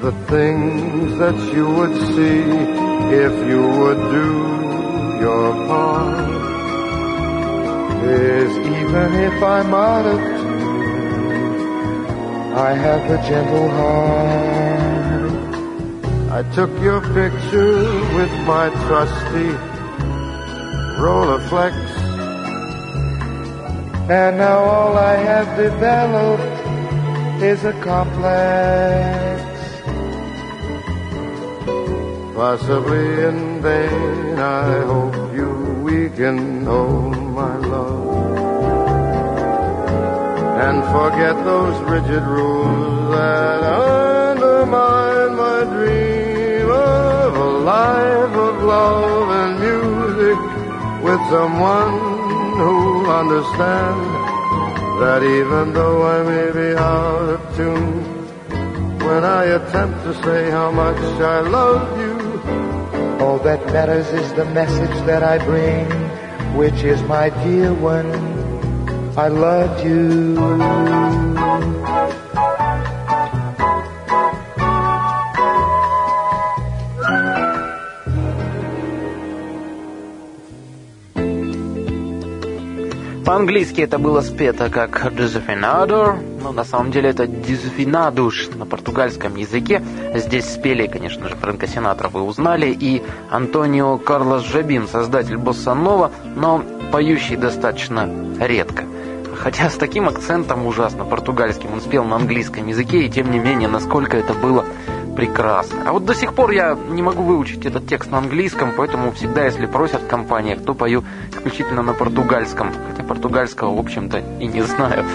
The 0.01 0.11
things 0.27 1.17
that 1.17 1.35
you 1.53 1.67
would 1.67 1.95
see 2.13 2.43
if 3.15 3.33
you 3.47 3.61
would 3.61 3.97
do 4.11 4.55
your 5.21 5.53
part 5.67 6.35
is 8.03 8.51
even 8.57 9.13
if 9.13 9.41
I'm 9.41 9.73
out 9.73 10.05
of 10.05 10.19
tune, 10.19 11.65
I 12.53 12.73
have 12.73 13.09
a 13.09 13.17
gentle 13.27 13.69
heart. 13.69 15.31
I 16.31 16.43
took 16.53 16.69
your 16.81 17.01
picture 17.01 17.83
with 18.17 18.31
my 18.45 18.69
trusty 18.85 19.49
Rolleiflex, 21.01 21.73
and 24.09 24.37
now 24.37 24.59
all 24.59 24.97
I 24.97 25.15
have 25.15 25.57
developed 25.57 26.43
is 27.41 27.63
a 27.63 27.73
complex. 27.81 29.24
Possibly 32.35 33.23
in 33.23 33.61
vain, 33.61 34.37
I 34.37 34.81
hope 34.81 35.15
you 35.33 35.49
weaken 35.81 36.65
hold 36.65 37.15
my 37.31 37.55
love 37.55 38.37
and 40.65 40.83
forget 40.95 41.35
those 41.45 41.77
rigid 41.93 42.23
rules 42.23 43.15
that 43.15 43.63
undermine 43.63 45.33
my 45.37 45.63
dream 45.75 46.69
of 46.69 47.37
a 47.37 47.51
life 47.73 48.35
of 48.47 48.63
love 48.63 49.29
and 49.41 49.53
music 49.67 50.39
with 51.05 51.21
someone 51.29 51.95
who'll 52.59 53.11
understand 53.11 53.99
that 54.99 55.23
even 55.23 55.71
though 55.71 56.05
I 56.05 56.21
may 56.23 56.51
be 56.51 56.75
out 56.75 57.29
of 57.35 57.55
tune, 57.55 58.03
when 59.07 59.23
I 59.23 59.45
attempt 59.57 60.03
to 60.03 60.13
say 60.21 60.51
how 60.51 60.69
much 60.71 60.97
I 61.21 61.39
love 61.39 61.94
all 63.24 63.38
that 63.40 63.64
matters 63.72 64.08
is 64.08 64.32
the 64.34 64.44
message 64.46 64.96
that 65.06 65.22
I 65.22 65.38
bring, 65.38 65.86
which 66.56 66.82
is 66.82 67.00
my 67.02 67.30
dear 67.44 67.72
one, 67.74 68.10
I 69.16 69.28
love 69.28 69.84
you. 69.84 70.36
По-английски 83.24 83.82
это 83.82 83.98
было 83.98 84.22
спето 84.22 84.68
как 84.70 85.12
«Desafinador», 85.12 86.18
но 86.45 86.51
на 86.51 86.63
самом 86.63 86.91
деле 86.91 87.09
это 87.09 87.23
«Desafinados» 87.23 88.55
на 88.55 88.67
португальском 88.67 89.35
языке. 89.35 89.81
Здесь 90.13 90.45
спели, 90.45 90.85
конечно 90.85 91.27
же, 91.27 91.35
Фрэнка 91.35 91.65
Синатра 91.65 92.07
вы 92.07 92.21
узнали, 92.21 92.67
и 92.67 93.01
Антонио 93.31 93.97
Карлос 93.97 94.43
Жабин, 94.43 94.87
создатель 94.87 95.37
босса 95.37 95.73
нова, 95.73 96.11
но 96.35 96.63
поющий 96.91 97.35
достаточно 97.35 98.07
редко. 98.39 98.83
Хотя 99.35 99.71
с 99.71 99.75
таким 99.75 100.07
акцентом 100.07 100.67
ужасно 100.67 101.03
португальским 101.03 101.73
он 101.73 101.81
спел 101.81 102.03
на 102.03 102.17
английском 102.17 102.67
языке, 102.67 103.01
и 103.01 103.09
тем 103.09 103.31
не 103.31 103.39
менее, 103.39 103.67
насколько 103.67 104.15
это 104.15 104.35
было 104.35 104.65
прекрасно. 105.15 105.81
А 105.87 105.93
вот 105.93 106.05
до 106.05 106.13
сих 106.13 106.33
пор 106.33 106.51
я 106.51 106.77
не 106.89 107.01
могу 107.01 107.23
выучить 107.23 107.65
этот 107.65 107.87
текст 107.87 108.11
на 108.11 108.19
английском, 108.19 108.73
поэтому 108.77 109.11
всегда, 109.13 109.45
если 109.45 109.65
просят 109.65 110.03
в 110.03 110.07
компаниях, 110.07 110.61
то 110.63 110.75
пою 110.75 111.03
исключительно 111.31 111.81
на 111.81 111.93
португальском. 111.93 112.71
Хотя 112.91 113.03
португальского, 113.03 113.75
в 113.75 113.79
общем-то, 113.79 114.19
и 114.39 114.47
не 114.47 114.61
знаю. 114.61 115.05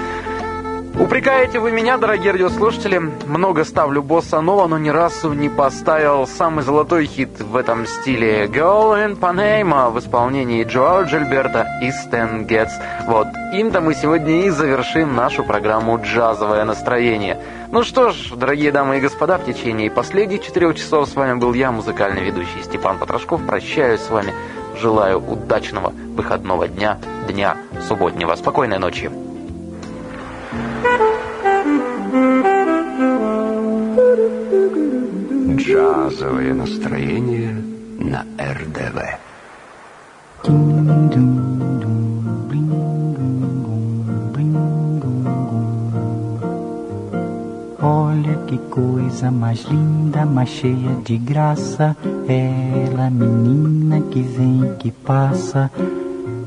Упрекаете 0.99 1.61
вы 1.61 1.71
меня, 1.71 1.97
дорогие 1.99 2.33
радиослушатели, 2.33 2.99
много 2.99 3.65
ставлю 3.65 4.03
босса 4.03 4.41
нова, 4.41 4.67
но 4.67 4.77
ни 4.77 4.89
разу 4.89 5.33
не 5.33 5.49
поставил 5.49 6.27
самый 6.27 6.63
золотой 6.65 7.07
хит 7.07 7.41
в 7.41 7.57
этом 7.57 7.87
стиле 7.87 8.47
Girl 8.47 8.95
in 8.97 9.19
Panama 9.19 9.91
в 9.91 9.99
исполнении 9.99 10.65
Джоао 10.65 11.05
Джильберта 11.05 11.67
и 11.81 11.91
Стэн 11.91 12.45
Гетц. 12.45 12.73
Вот, 13.07 13.29
им-то 13.53 13.81
мы 13.81 13.95
сегодня 13.95 14.45
и 14.45 14.51
завершим 14.51 15.15
нашу 15.15 15.45
программу 15.45 16.01
«Джазовое 16.03 16.65
настроение». 16.65 17.41
Ну 17.71 17.85
что 17.85 18.11
ж, 18.11 18.33
дорогие 18.35 18.73
дамы 18.73 18.99
и 18.99 19.01
господа, 19.01 19.39
в 19.39 19.45
течение 19.45 19.91
последних 19.91 20.43
четырех 20.43 20.77
часов 20.77 21.09
с 21.09 21.15
вами 21.15 21.39
был 21.39 21.55
я, 21.55 21.71
музыкальный 21.71 22.25
ведущий 22.25 22.63
Степан 22.65 22.99
Потрошков. 22.99 23.41
Прощаюсь 23.47 24.01
с 24.01 24.11
вами, 24.11 24.35
желаю 24.77 25.19
удачного 25.19 25.93
выходного 26.17 26.67
дня, 26.67 26.99
дня 27.29 27.57
субботнего. 27.87 28.35
Спокойной 28.35 28.79
ночи. 28.79 29.09
Джазовое 35.70 36.56
настроение 36.56 37.56
на 38.00 38.26
РДВ. 38.40 38.98
Olha 47.80 48.36
que 48.48 48.58
coisa 48.58 49.30
mais 49.30 49.64
linda, 49.66 50.26
mais 50.26 50.50
cheia 50.50 50.96
de 51.06 51.18
graça. 51.18 51.96
Ela, 52.28 53.12
menina 53.12 54.02
que 54.02 54.24
vem, 54.24 54.76
que 54.80 54.90
passa, 54.92 55.70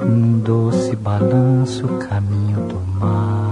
num 0.00 0.40
doce 0.40 0.96
balanço, 0.96 1.86
caminho 2.08 2.66
do 2.66 2.80
mar. 2.98 3.51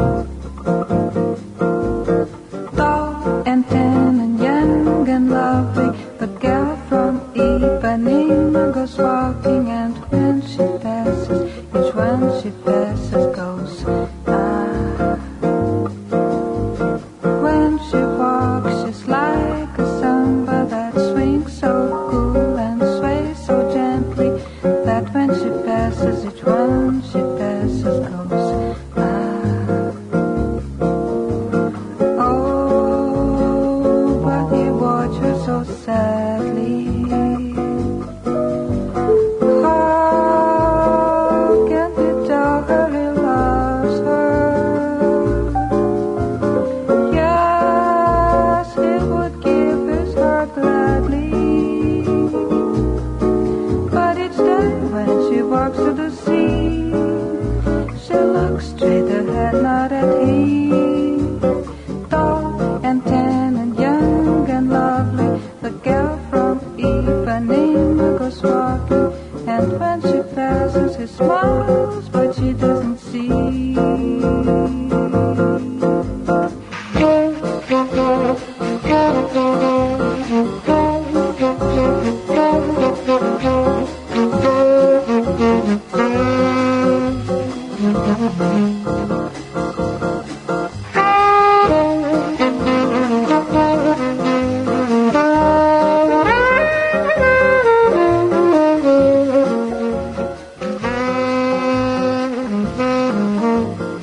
you. 103.61 104.00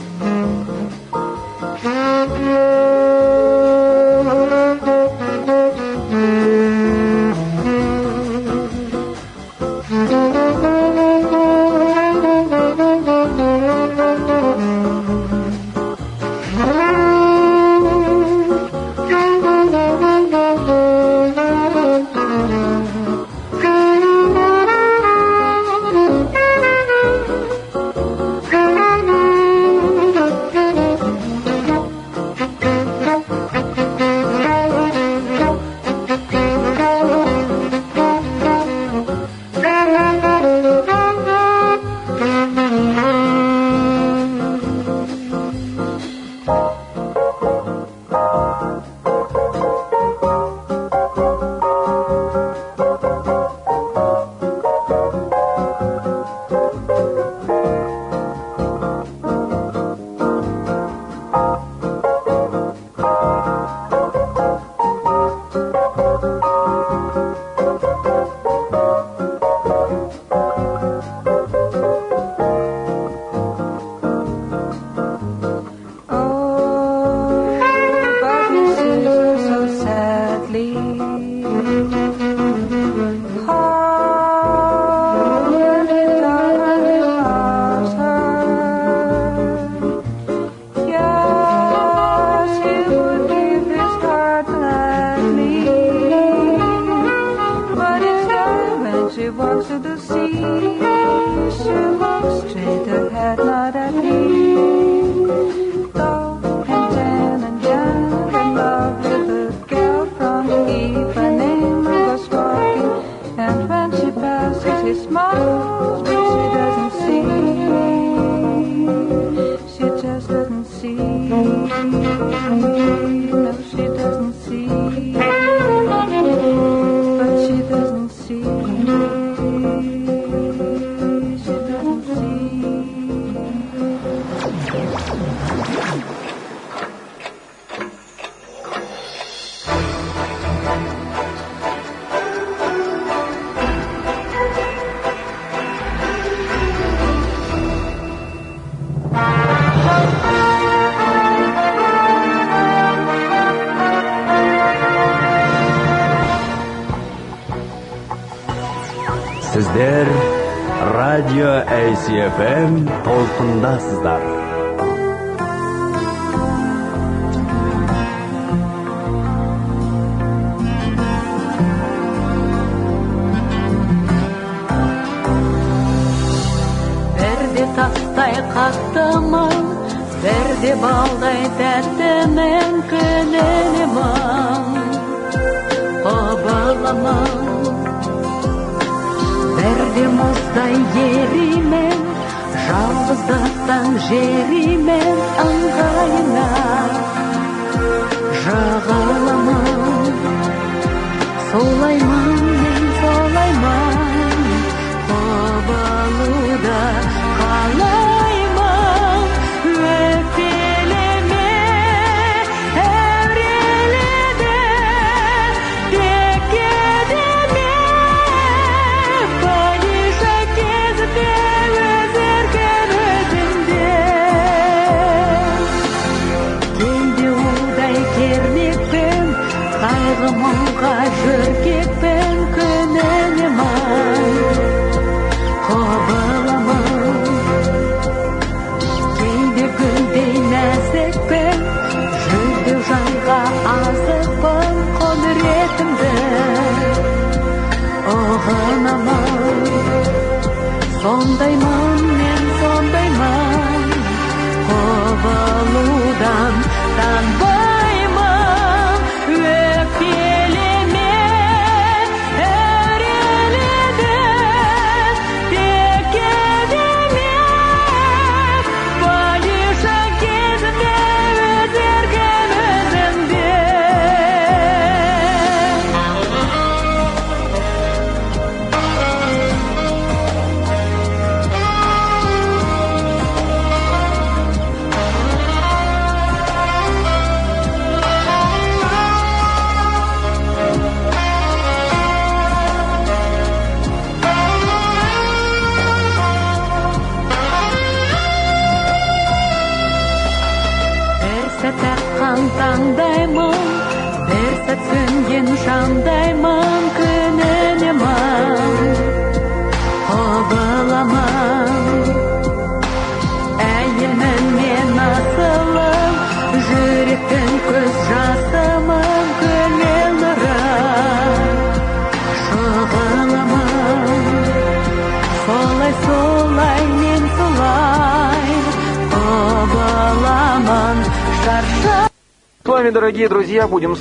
ben 162.40 162.88
Tolkun'da 163.04 163.80
sizler. 163.80 164.17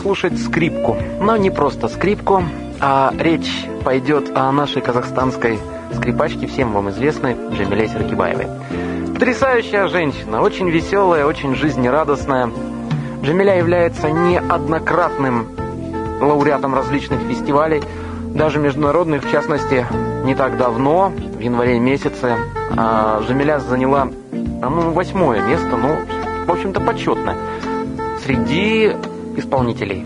Друзья, 0.08 0.16
будем 0.16 0.16
слушать 0.16 0.40
скрипку. 0.40 0.98
Но 1.20 1.38
не 1.38 1.50
просто 1.50 1.88
скрипку, 1.88 2.44
а 2.80 3.14
речь 3.20 3.66
пойдет 3.84 4.32
о 4.36 4.52
нашей 4.52 4.82
казахстанской 4.82 5.60
скрипачке, 5.94 6.48
всем 6.48 6.74
вам 6.74 6.90
известной, 6.90 7.36
Джамиле 7.52 7.88
Серкибаевой. 7.88 8.48
Потрясающая 9.14 9.88
женщина, 9.88 10.42
очень 10.42 10.70
веселая, 10.70 11.26
очень 11.26 11.56
жизнерадостная. 11.56 12.52
Джамиля 13.24 13.58
является 13.58 14.10
неоднократным 14.10 15.48
лауреатом 16.22 16.76
различных 16.76 17.20
фестивалей, 17.22 17.82
даже 18.34 18.60
международных, 18.60 19.24
в 19.24 19.32
частности, 19.32 19.86
не 20.24 20.36
так 20.36 20.58
давно, 20.58 21.12
в 21.38 21.40
январе 21.40 21.80
месяце, 21.80 22.38
а, 22.76 23.24
Джамиля 23.28 23.60
заняла 23.60 24.10
ну, 24.32 24.92
восьмое 24.92 25.42
место, 25.42 25.78
ну, 25.78 25.98
в 26.46 26.52
общем-то, 26.52 26.80
почетное 26.82 27.36
среди 28.24 28.94
исполнителей. 29.38 30.06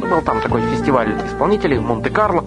Ну, 0.00 0.06
был 0.08 0.20
там 0.22 0.40
такой 0.40 0.60
фестиваль 0.62 1.14
исполнителей 1.26 1.78
в 1.78 1.82
Монте-Карло. 1.82 2.44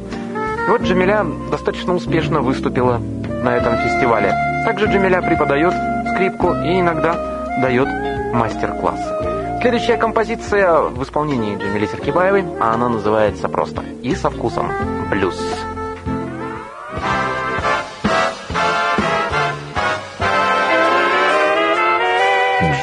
И 0.67 0.69
вот 0.69 0.81
Джамиля 0.81 1.25
достаточно 1.49 1.95
успешно 1.95 2.41
выступила 2.41 2.99
на 3.43 3.55
этом 3.55 3.77
фестивале. 3.77 4.33
Также 4.65 4.85
Джамиля 4.85 5.21
преподает 5.21 5.73
скрипку 6.13 6.53
и 6.53 6.79
иногда 6.79 7.15
дает 7.61 7.87
мастер-классы. 8.33 9.13
Следующая 9.61 9.97
композиция 9.97 10.81
в 10.81 11.01
исполнении 11.03 11.57
Джамили 11.57 11.87
Серкибаевой, 11.87 12.45
а 12.59 12.73
она 12.73 12.89
называется 12.89 13.49
просто 13.49 13.83
«И 14.03 14.13
со 14.13 14.29
вкусом 14.29 14.71
блюз». 15.09 15.35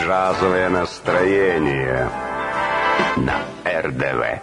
Джазовое 0.02 0.68
настроение 0.68 2.08
на 3.16 3.44
РДВ. 3.64 4.40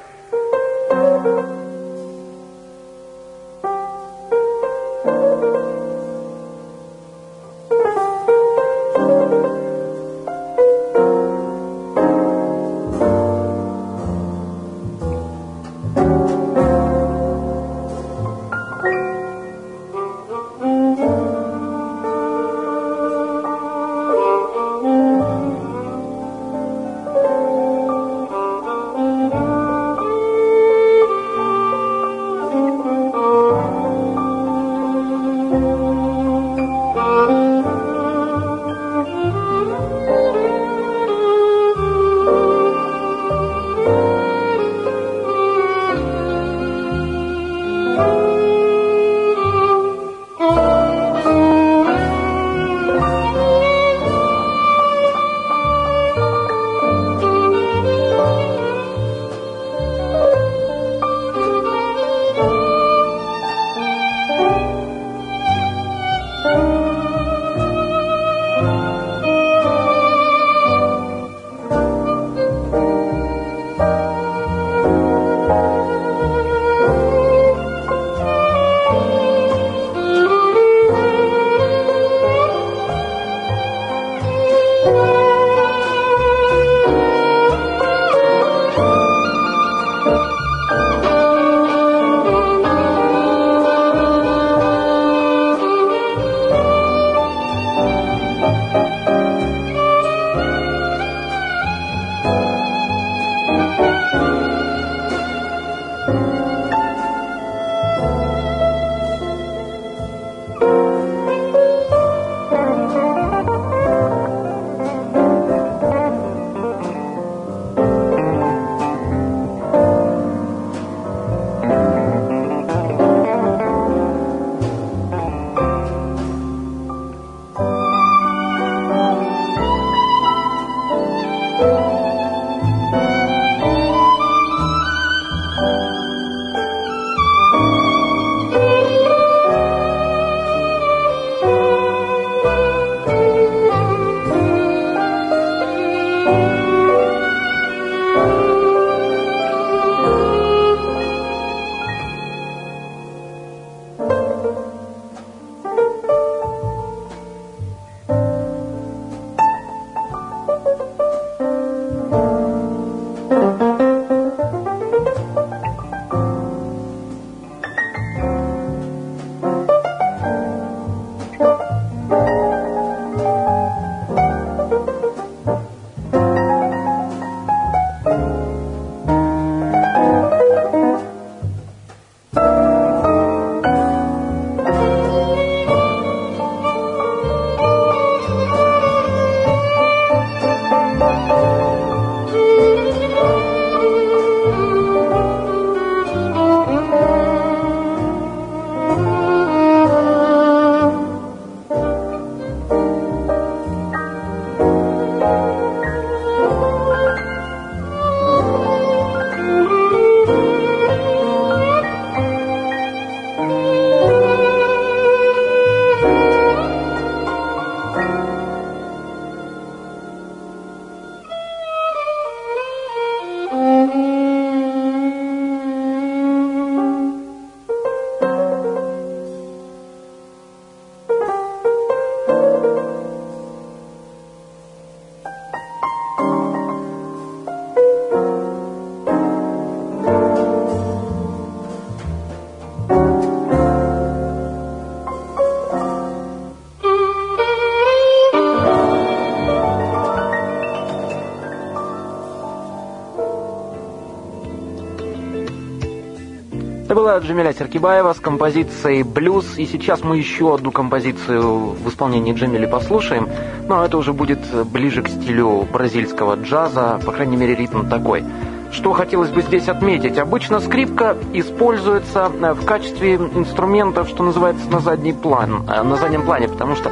Это 256.91 256.99
была 256.99 257.19
Джамиля 257.19 257.53
Серкибаева 257.53 258.11
с 258.11 258.19
композицией 258.19 259.03
«Блюз». 259.03 259.57
И 259.57 259.65
сейчас 259.65 260.03
мы 260.03 260.17
еще 260.17 260.53
одну 260.53 260.71
композицию 260.71 261.69
в 261.69 261.87
исполнении 261.87 262.33
Джамили 262.33 262.65
послушаем. 262.65 263.29
Но 263.69 263.85
это 263.85 263.97
уже 263.97 264.11
будет 264.11 264.39
ближе 264.65 265.01
к 265.01 265.07
стилю 265.07 265.65
бразильского 265.71 266.35
джаза, 266.35 266.99
по 267.05 267.13
крайней 267.13 267.37
мере, 267.37 267.55
ритм 267.55 267.87
такой. 267.87 268.25
Что 268.73 268.91
хотелось 268.91 269.29
бы 269.29 269.41
здесь 269.41 269.69
отметить? 269.69 270.17
Обычно 270.17 270.59
скрипка 270.59 271.15
используется 271.31 272.27
в 272.27 272.65
качестве 272.65 273.15
инструмента, 273.15 274.03
что 274.03 274.23
называется, 274.23 274.69
на 274.69 274.81
задний 274.81 275.13
план, 275.13 275.63
э, 275.69 275.83
на 275.83 275.95
заднем 275.95 276.25
плане, 276.25 276.49
потому 276.49 276.75
что 276.75 276.91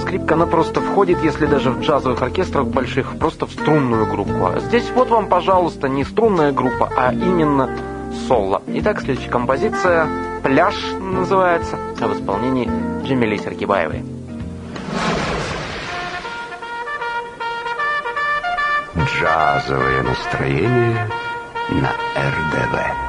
скрипка, 0.00 0.34
она 0.34 0.46
просто 0.46 0.80
входит, 0.80 1.22
если 1.22 1.46
даже 1.46 1.70
в 1.70 1.82
джазовых 1.82 2.20
оркестрах 2.20 2.66
больших, 2.66 3.16
просто 3.16 3.46
в 3.46 3.52
струнную 3.52 4.10
группу. 4.10 4.44
А 4.44 4.58
здесь 4.58 4.90
вот 4.96 5.08
вам, 5.10 5.28
пожалуйста, 5.28 5.88
не 5.88 6.02
струнная 6.02 6.50
группа, 6.50 6.90
а 6.96 7.12
именно 7.12 7.70
соло. 8.26 8.62
Итак, 8.66 9.00
следующая 9.00 9.30
композиция 9.30 10.08
«Пляж» 10.42 10.74
называется, 11.00 11.76
в 12.08 12.14
исполнении 12.14 12.68
Джамили 13.04 13.36
Сергибаевой. 13.36 14.04
Джазовое 18.96 20.02
настроение 20.02 21.08
на 21.70 21.90
РДВ. 22.16 23.05